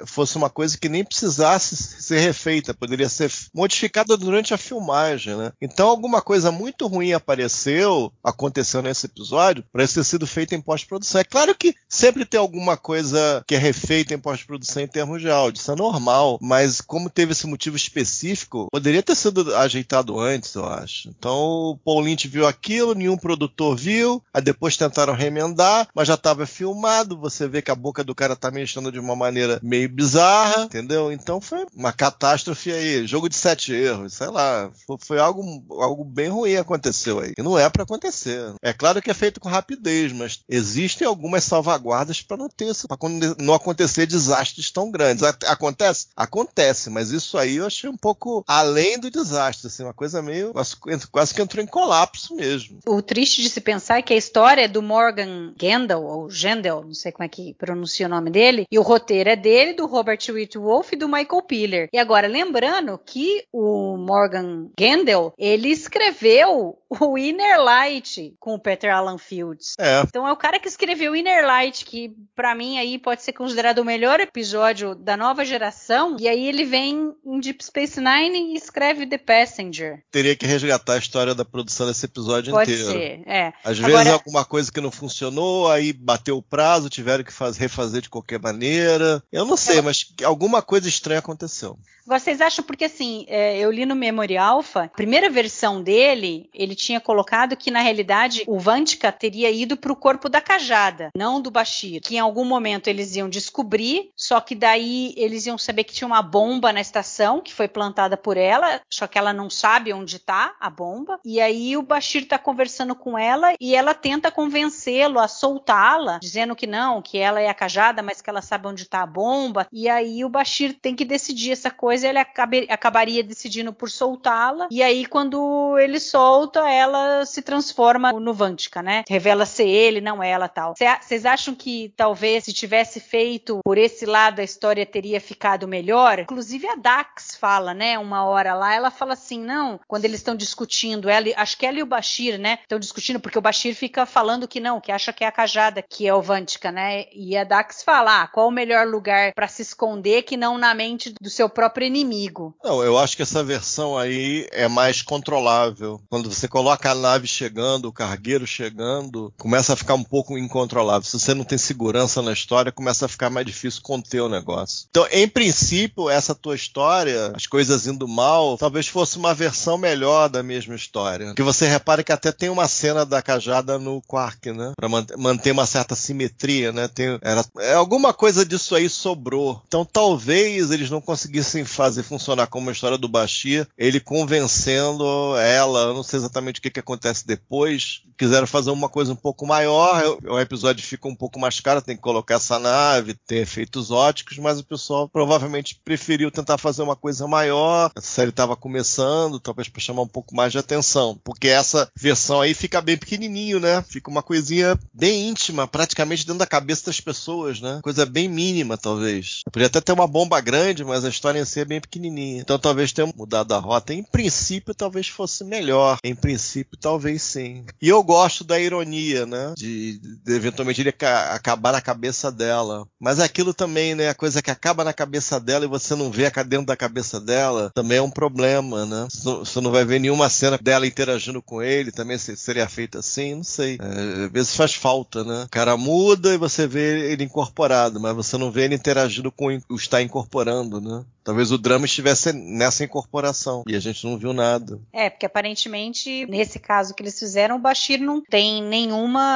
é, 0.00 0.06
fosse 0.06 0.36
uma 0.36 0.48
coisa 0.50 0.78
que 0.78 0.88
nem 0.88 1.04
precisasse 1.04 1.76
ser 1.76 2.18
refeita, 2.20 2.72
poderia 2.74 3.08
ser 3.08 3.30
modificada 3.54 4.16
durante 4.16 4.54
a 4.54 4.58
filmagem, 4.58 5.36
né? 5.36 5.52
Então 5.60 5.88
alguma 5.88 6.22
coisa 6.22 6.50
muito 6.50 6.86
ruim 6.86 7.12
apareceu, 7.12 8.12
aconteceu 8.24 8.80
nesse 8.82 9.06
episódio, 9.06 9.64
para 9.72 9.86
ter 9.86 10.04
sido 10.04 10.21
feito 10.26 10.54
em 10.54 10.60
pós-produção. 10.60 11.20
É 11.20 11.24
claro 11.24 11.54
que 11.54 11.74
sempre 11.88 12.24
tem 12.24 12.38
alguma 12.38 12.76
coisa 12.76 13.44
que 13.46 13.54
é 13.54 13.58
refeita 13.58 14.14
em 14.14 14.18
pós-produção 14.18 14.82
em 14.82 14.86
termos 14.86 15.20
de 15.20 15.30
áudio, 15.30 15.60
isso 15.60 15.72
é 15.72 15.76
normal, 15.76 16.38
mas 16.40 16.80
como 16.80 17.10
teve 17.10 17.32
esse 17.32 17.46
motivo 17.46 17.76
específico, 17.76 18.68
poderia 18.70 19.02
ter 19.02 19.14
sido 19.14 19.54
ajeitado 19.56 20.18
antes, 20.18 20.54
eu 20.54 20.64
acho. 20.64 21.08
Então 21.08 21.36
o 21.36 21.76
Paul 21.76 22.00
Lynch 22.00 22.28
viu 22.28 22.46
aquilo, 22.46 22.94
nenhum 22.94 23.16
produtor 23.16 23.76
viu, 23.76 24.22
aí 24.32 24.42
depois 24.42 24.76
tentaram 24.76 25.14
remendar, 25.14 25.88
mas 25.94 26.08
já 26.08 26.14
estava 26.14 26.46
filmado, 26.46 27.18
você 27.18 27.46
vê 27.48 27.60
que 27.60 27.70
a 27.70 27.74
boca 27.74 28.04
do 28.04 28.14
cara 28.14 28.36
tá 28.36 28.50
mexendo 28.50 28.92
de 28.92 28.98
uma 28.98 29.16
maneira 29.16 29.60
meio 29.62 29.88
bizarra, 29.88 30.64
entendeu? 30.64 31.12
Então 31.12 31.40
foi 31.40 31.66
uma 31.74 31.92
catástrofe 31.92 32.72
aí, 32.72 33.06
jogo 33.06 33.28
de 33.28 33.36
sete 33.36 33.72
erros, 33.72 34.14
sei 34.14 34.28
lá, 34.28 34.70
foi, 34.86 34.96
foi 35.00 35.18
algo, 35.18 35.42
algo 35.80 36.04
bem 36.04 36.28
ruim 36.28 36.52
aconteceu 36.56 37.20
aí. 37.20 37.32
E 37.36 37.42
não 37.42 37.58
é 37.58 37.68
para 37.68 37.82
acontecer. 37.82 38.54
É 38.62 38.72
claro 38.72 39.02
que 39.02 39.10
é 39.10 39.14
feito 39.14 39.40
com 39.40 39.48
rapidez, 39.48 40.11
mas 40.12 40.40
existem 40.48 41.06
algumas 41.06 41.44
salvaguardas 41.44 42.20
para 42.22 42.36
não 42.36 42.48
ter 42.48 42.72
para 42.86 42.96
não 43.38 43.54
acontecer 43.54 44.06
desastres 44.06 44.70
tão 44.70 44.90
grandes. 44.90 45.22
Acontece? 45.22 46.08
Acontece, 46.16 46.90
mas 46.90 47.10
isso 47.10 47.36
aí 47.36 47.56
eu 47.56 47.66
achei 47.66 47.88
um 47.88 47.96
pouco 47.96 48.44
além 48.46 48.98
do 48.98 49.10
desastre, 49.10 49.66
assim, 49.66 49.82
uma 49.82 49.92
coisa 49.92 50.22
meio 50.22 50.52
quase, 50.52 50.76
quase 51.10 51.34
que 51.34 51.42
entrou 51.42 51.62
em 51.62 51.66
colapso 51.66 52.34
mesmo. 52.34 52.78
O 52.86 53.02
triste 53.02 53.42
de 53.42 53.50
se 53.50 53.60
pensar 53.60 53.98
é 53.98 54.02
que 54.02 54.14
a 54.14 54.16
história 54.16 54.62
é 54.62 54.68
do 54.68 54.82
Morgan 54.82 55.52
Gendel, 55.60 56.02
ou 56.02 56.30
Gendel, 56.30 56.84
não 56.84 56.94
sei 56.94 57.12
como 57.12 57.24
é 57.24 57.28
que 57.28 57.54
pronuncia 57.54 58.06
o 58.06 58.10
nome 58.10 58.30
dele, 58.30 58.66
e 58.70 58.78
o 58.78 58.82
roteiro 58.82 59.30
é 59.30 59.36
dele, 59.36 59.74
do 59.74 59.86
Robert 59.86 60.20
Whitwolf 60.28 60.92
e 60.92 60.96
do 60.96 61.08
Michael 61.08 61.42
Piller. 61.42 61.88
E 61.92 61.98
agora, 61.98 62.26
lembrando 62.26 62.98
que 63.04 63.44
o 63.52 63.96
Morgan 63.96 64.70
Gendel, 64.78 65.32
ele 65.38 65.68
escreveu 65.68 66.78
o 66.88 67.18
Inner 67.18 67.60
Light 67.60 68.34
com 68.38 68.54
o 68.54 68.58
Peter 68.58 68.94
Alan 68.94 69.18
Fields. 69.18 69.74
É, 69.78 70.01
Então 70.08 70.26
é 70.26 70.32
o 70.32 70.36
cara 70.36 70.58
que 70.58 70.68
escreveu 70.68 71.14
Inner 71.16 71.44
Light, 71.46 71.84
que 71.84 72.14
para 72.34 72.54
mim 72.54 72.78
aí 72.78 72.98
pode 72.98 73.22
ser 73.22 73.32
considerado 73.32 73.78
o 73.80 73.84
melhor 73.84 74.20
episódio 74.20 74.94
da 74.94 75.16
nova 75.16 75.44
geração. 75.44 76.16
E 76.18 76.28
aí 76.28 76.46
ele 76.46 76.64
vem 76.64 77.12
em 77.24 77.40
Deep 77.40 77.64
Space 77.64 78.00
Nine 78.00 78.52
e 78.52 78.56
escreve 78.56 79.06
The 79.06 79.18
Passenger. 79.18 80.02
Teria 80.10 80.36
que 80.36 80.46
resgatar 80.46 80.94
a 80.94 80.98
história 80.98 81.34
da 81.34 81.44
produção 81.44 81.86
desse 81.86 82.04
episódio 82.06 82.52
Pode 82.52 82.72
inteiro. 82.72 82.90
ser, 82.92 83.22
é. 83.26 83.52
Às 83.64 83.78
Agora- 83.78 83.98
vezes 83.98 84.12
alguma 84.12 84.44
coisa 84.44 84.70
que 84.72 84.80
não 84.80 84.90
funcionou, 84.90 85.70
aí 85.70 85.92
bateu 85.92 86.36
o 86.36 86.42
prazo, 86.42 86.88
tiveram 86.88 87.24
que 87.24 87.32
faz- 87.32 87.56
refazer 87.56 88.02
de 88.02 88.10
qualquer 88.10 88.40
maneira. 88.40 89.22
Eu 89.32 89.44
não 89.44 89.56
sei, 89.56 89.80
mas 89.80 90.06
alguma 90.24 90.62
coisa 90.62 90.88
estranha 90.88 91.18
aconteceu. 91.20 91.78
Vocês 92.04 92.40
acham, 92.40 92.64
porque 92.64 92.84
assim, 92.86 93.24
é, 93.28 93.56
eu 93.58 93.70
li 93.70 93.86
no 93.86 93.94
Memory 93.94 94.36
Alpha, 94.36 94.84
a 94.84 94.88
primeira 94.88 95.30
versão 95.30 95.80
dele, 95.80 96.50
ele 96.52 96.74
tinha 96.74 97.00
colocado 97.00 97.56
que, 97.56 97.70
na 97.70 97.80
realidade, 97.80 98.42
o 98.48 98.58
Vantika 98.58 99.12
teria 99.12 99.50
ido 99.50 99.76
para 99.92 99.94
o 99.94 99.96
corpo 99.96 100.28
da 100.28 100.40
cajada, 100.40 101.10
não 101.16 101.40
do 101.40 101.50
Bashir. 101.50 102.00
Que 102.02 102.16
em 102.16 102.18
algum 102.18 102.44
momento 102.44 102.88
eles 102.88 103.14
iam 103.14 103.28
descobrir, 103.28 104.10
só 104.16 104.40
que 104.40 104.54
daí 104.54 105.14
eles 105.16 105.46
iam 105.46 105.58
saber 105.58 105.84
que 105.84 105.92
tinha 105.92 106.06
uma 106.06 106.22
bomba 106.22 106.72
na 106.72 106.80
estação, 106.80 107.40
que 107.40 107.52
foi 107.52 107.68
plantada 107.68 108.16
por 108.16 108.36
ela, 108.36 108.80
só 108.90 109.06
que 109.06 109.18
ela 109.18 109.32
não 109.32 109.50
sabe 109.50 109.92
onde 109.92 110.18
tá 110.18 110.54
a 110.60 110.70
bomba. 110.70 111.18
E 111.24 111.40
aí 111.40 111.76
o 111.76 111.82
Bashir 111.82 112.26
tá 112.26 112.38
conversando 112.38 112.94
com 112.94 113.18
ela 113.18 113.52
e 113.60 113.74
ela 113.74 113.94
tenta 113.94 114.30
convencê-lo 114.30 115.18
a 115.18 115.28
soltá-la, 115.28 116.18
dizendo 116.18 116.56
que 116.56 116.66
não, 116.66 117.02
que 117.02 117.18
ela 117.18 117.40
é 117.40 117.48
a 117.48 117.54
cajada, 117.54 118.02
mas 118.02 118.20
que 118.20 118.30
ela 118.30 118.42
sabe 118.42 118.68
onde 118.68 118.86
tá 118.86 119.02
a 119.02 119.06
bomba. 119.06 119.66
E 119.72 119.88
aí 119.88 120.24
o 120.24 120.28
Bashir 120.28 120.74
tem 120.80 120.94
que 120.94 121.04
decidir 121.04 121.52
essa 121.52 121.70
coisa, 121.70 122.08
ele 122.08 122.18
acabe- 122.18 122.66
acabaria 122.70 123.22
decidindo 123.22 123.72
por 123.72 123.90
soltá-la. 123.90 124.68
E 124.70 124.82
aí 124.82 125.04
quando 125.06 125.76
ele 125.78 126.00
solta, 126.00 126.68
ela 126.68 127.24
se 127.26 127.42
transforma 127.42 128.12
no 128.12 128.32
Vantika, 128.32 128.82
né? 128.82 129.04
Revela 129.08 129.44
ser 129.44 129.66
ele, 129.82 130.00
não 130.00 130.22
ela, 130.22 130.48
tal. 130.48 130.74
Vocês 131.00 131.26
acham 131.26 131.54
que 131.54 131.92
talvez 131.96 132.44
se 132.44 132.52
tivesse 132.52 133.00
feito 133.00 133.60
por 133.64 133.78
esse 133.78 134.06
lado 134.06 134.40
a 134.40 134.44
história 134.44 134.86
teria 134.86 135.20
ficado 135.20 135.68
melhor? 135.68 136.20
Inclusive 136.20 136.66
a 136.68 136.76
Dax 136.76 137.36
fala, 137.36 137.74
né, 137.74 137.98
uma 137.98 138.24
hora 138.24 138.54
lá, 138.54 138.74
ela 138.74 138.90
fala 138.90 139.14
assim, 139.14 139.40
não, 139.40 139.80
quando 139.86 140.04
eles 140.04 140.20
estão 140.20 140.34
discutindo, 140.34 141.08
ela, 141.08 141.26
acho 141.36 141.56
que 141.58 141.66
ela 141.66 141.78
e 141.78 141.82
o 141.82 141.86
Bashir, 141.86 142.38
né, 142.38 142.58
estão 142.62 142.78
discutindo 142.78 143.20
porque 143.20 143.38
o 143.38 143.42
Bashir 143.42 143.74
fica 143.74 144.06
falando 144.06 144.48
que 144.48 144.60
não, 144.60 144.80
que 144.80 144.92
acha 144.92 145.12
que 145.12 145.24
é 145.24 145.26
a 145.26 145.32
cajada 145.32 145.82
que 145.82 146.06
é 146.06 146.14
o 146.14 146.22
Vantika, 146.22 146.70
né? 146.70 147.06
E 147.12 147.36
a 147.36 147.44
Dax 147.44 147.82
fala, 147.82 148.22
ah, 148.22 148.26
qual 148.26 148.48
o 148.48 148.52
melhor 148.52 148.86
lugar 148.86 149.32
para 149.34 149.48
se 149.48 149.62
esconder 149.62 150.22
que 150.22 150.36
não 150.36 150.58
na 150.58 150.74
mente 150.74 151.14
do 151.20 151.30
seu 151.30 151.48
próprio 151.48 151.86
inimigo? 151.86 152.54
Não, 152.62 152.82
eu 152.82 152.98
acho 152.98 153.16
que 153.16 153.22
essa 153.22 153.42
versão 153.42 153.96
aí 153.96 154.46
é 154.52 154.68
mais 154.68 155.02
controlável. 155.02 156.00
Quando 156.08 156.32
você 156.32 156.48
coloca 156.48 156.90
a 156.90 156.94
nave 156.94 157.26
chegando, 157.26 157.86
o 157.86 157.92
cargueiro 157.92 158.46
chegando, 158.46 159.32
começa 159.38 159.71
a 159.72 159.76
ficar 159.76 159.94
um 159.94 160.02
pouco 160.02 160.36
incontrolável. 160.38 161.02
Se 161.02 161.18
você 161.18 161.34
não 161.34 161.44
tem 161.44 161.58
segurança 161.58 162.20
na 162.22 162.32
história, 162.32 162.72
começa 162.72 163.06
a 163.06 163.08
ficar 163.08 163.30
mais 163.30 163.46
difícil 163.46 163.80
conter 163.82 164.20
o 164.20 164.28
negócio. 164.28 164.86
Então, 164.90 165.06
em 165.10 165.26
princípio, 165.28 166.08
essa 166.08 166.34
tua 166.34 166.54
história, 166.54 167.32
as 167.34 167.46
coisas 167.46 167.86
indo 167.86 168.06
mal, 168.08 168.56
talvez 168.58 168.86
fosse 168.88 169.16
uma 169.16 169.34
versão 169.34 169.76
melhor 169.78 170.28
da 170.28 170.42
mesma 170.42 170.74
história. 170.74 171.34
Que 171.34 171.42
você 171.42 171.66
repare 171.66 172.04
que 172.04 172.12
até 172.12 172.32
tem 172.32 172.48
uma 172.48 172.68
cena 172.68 173.04
da 173.04 173.22
cajada 173.22 173.78
no 173.78 174.00
Quark, 174.02 174.52
né? 174.52 174.72
Pra 174.76 174.88
man- 174.88 175.06
manter 175.18 175.50
uma 175.52 175.66
certa 175.66 175.94
simetria, 175.94 176.72
né? 176.72 176.88
Tem, 176.88 177.18
era, 177.22 177.44
é, 177.58 177.74
alguma 177.74 178.12
coisa 178.12 178.44
disso 178.44 178.74
aí 178.74 178.88
sobrou. 178.88 179.62
Então, 179.66 179.84
talvez 179.84 180.70
eles 180.70 180.90
não 180.90 181.00
conseguissem 181.00 181.64
fazer 181.64 182.02
funcionar 182.02 182.46
como 182.46 182.68
a 182.68 182.72
história 182.72 182.98
do 182.98 183.08
Bashir, 183.08 183.66
ele 183.76 184.00
convencendo 184.00 185.36
ela, 185.38 185.80
eu 185.84 185.94
não 185.94 186.02
sei 186.02 186.18
exatamente 186.18 186.58
o 186.58 186.62
que, 186.62 186.70
que 186.70 186.80
acontece 186.80 187.26
depois. 187.26 188.02
Quiseram 188.18 188.46
fazer 188.46 188.70
uma 188.70 188.88
coisa 188.88 189.12
um 189.12 189.16
pouco 189.16 189.46
maior, 189.52 190.18
o 190.24 190.40
episódio 190.40 190.82
fica 190.82 191.06
um 191.06 191.14
pouco 191.14 191.38
mais 191.38 191.60
caro, 191.60 191.82
tem 191.82 191.94
que 191.94 192.00
colocar 192.00 192.36
essa 192.36 192.58
nave, 192.58 193.14
ter 193.26 193.42
efeitos 193.42 193.90
óticos, 193.90 194.38
mas 194.38 194.58
o 194.58 194.64
pessoal 194.64 195.06
provavelmente 195.06 195.78
preferiu 195.84 196.30
tentar 196.30 196.56
fazer 196.56 196.80
uma 196.80 196.96
coisa 196.96 197.28
maior. 197.28 197.90
A 197.94 198.00
série 198.00 198.30
estava 198.30 198.56
começando, 198.56 199.38
talvez 199.38 199.68
para 199.68 199.82
chamar 199.82 200.02
um 200.02 200.08
pouco 200.08 200.34
mais 200.34 200.52
de 200.52 200.58
atenção, 200.58 201.20
porque 201.22 201.48
essa 201.48 201.86
versão 201.94 202.40
aí 202.40 202.54
fica 202.54 202.80
bem 202.80 202.96
pequenininho, 202.96 203.60
né? 203.60 203.82
Fica 203.82 204.10
uma 204.10 204.22
coisinha 204.22 204.78
bem 204.92 205.28
íntima, 205.28 205.68
praticamente 205.68 206.24
dentro 206.24 206.38
da 206.38 206.46
cabeça 206.46 206.86
das 206.86 206.98
pessoas, 206.98 207.60
né? 207.60 207.80
Coisa 207.82 208.06
bem 208.06 208.28
mínima, 208.28 208.78
talvez. 208.78 209.40
Podia 209.52 209.66
até 209.66 209.82
ter 209.82 209.92
uma 209.92 210.06
bomba 210.06 210.40
grande, 210.40 210.82
mas 210.82 211.04
a 211.04 211.10
história 211.10 211.38
em 211.38 211.44
si 211.44 211.60
é 211.60 211.64
bem 211.66 211.80
pequenininha. 211.80 212.40
Então 212.40 212.58
talvez 212.58 212.90
tenha 212.90 213.12
mudado 213.14 213.52
a 213.52 213.58
rota. 213.58 213.92
Em 213.92 214.02
princípio, 214.02 214.74
talvez 214.74 215.08
fosse 215.08 215.44
melhor. 215.44 215.98
Em 216.02 216.14
princípio, 216.14 216.78
talvez 216.78 217.20
sim. 217.20 217.66
E 217.82 217.88
eu 217.88 218.02
gosto 218.02 218.44
da 218.44 218.58
ironia, 218.58 219.26
né? 219.26 219.41
De, 219.56 219.98
de 219.98 220.32
eventualmente 220.34 220.80
ele 220.80 220.92
ca- 220.92 221.34
acabar 221.34 221.72
na 221.72 221.80
cabeça 221.80 222.30
dela. 222.30 222.86
Mas 223.00 223.18
é 223.18 223.24
aquilo 223.24 223.52
também, 223.54 223.94
né? 223.94 224.08
A 224.08 224.14
coisa 224.14 224.42
que 224.42 224.50
acaba 224.50 224.84
na 224.84 224.92
cabeça 224.92 225.38
dela 225.40 225.64
e 225.64 225.68
você 225.68 225.94
não 225.94 226.10
vê 226.10 226.30
dentro 226.46 226.66
da 226.66 226.76
cabeça 226.76 227.20
dela, 227.20 227.70
também 227.74 227.98
é 227.98 228.02
um 228.02 228.10
problema, 228.10 228.86
né? 228.86 229.06
Você 229.10 229.60
não- 229.60 229.70
vai 229.72 229.84
ver 229.84 229.98
nenhuma 229.98 230.28
cena 230.30 230.58
dela 230.58 230.86
interagindo 230.86 231.42
com 231.42 231.62
ele, 231.62 231.90
também 231.92 232.18
se- 232.18 232.36
seria 232.36 232.68
feita 232.68 232.98
assim, 233.00 233.34
não 233.34 233.44
sei. 233.44 233.78
É, 233.80 234.24
às 234.26 234.32
vezes 234.32 234.56
faz 234.56 234.74
falta, 234.74 235.24
né? 235.24 235.44
O 235.44 235.48
cara 235.50 235.76
muda 235.76 236.32
e 236.32 236.38
você 236.38 236.66
vê 236.66 237.10
ele 237.12 237.24
incorporado, 237.24 237.98
mas 238.00 238.14
você 238.14 238.36
não 238.36 238.50
vê 238.50 238.64
ele 238.64 238.74
interagindo 238.74 239.30
com 239.32 239.58
o 239.68 239.76
está 239.76 240.00
incorporando, 240.02 240.80
né? 240.80 241.04
Talvez 241.24 241.52
o 241.52 241.58
drama 241.58 241.84
estivesse 241.86 242.32
nessa 242.32 242.82
incorporação 242.82 243.62
e 243.68 243.76
a 243.76 243.80
gente 243.80 244.04
não 244.04 244.18
viu 244.18 244.32
nada. 244.32 244.80
É, 244.92 245.08
porque 245.08 245.24
aparentemente, 245.26 246.26
nesse 246.26 246.58
caso 246.58 246.94
que 246.94 247.02
eles 247.02 247.16
fizeram, 247.16 247.56
o 247.56 247.60
Bashir 247.60 248.00
não 248.00 248.20
tem 248.20 248.60
nenhuma 248.60 249.31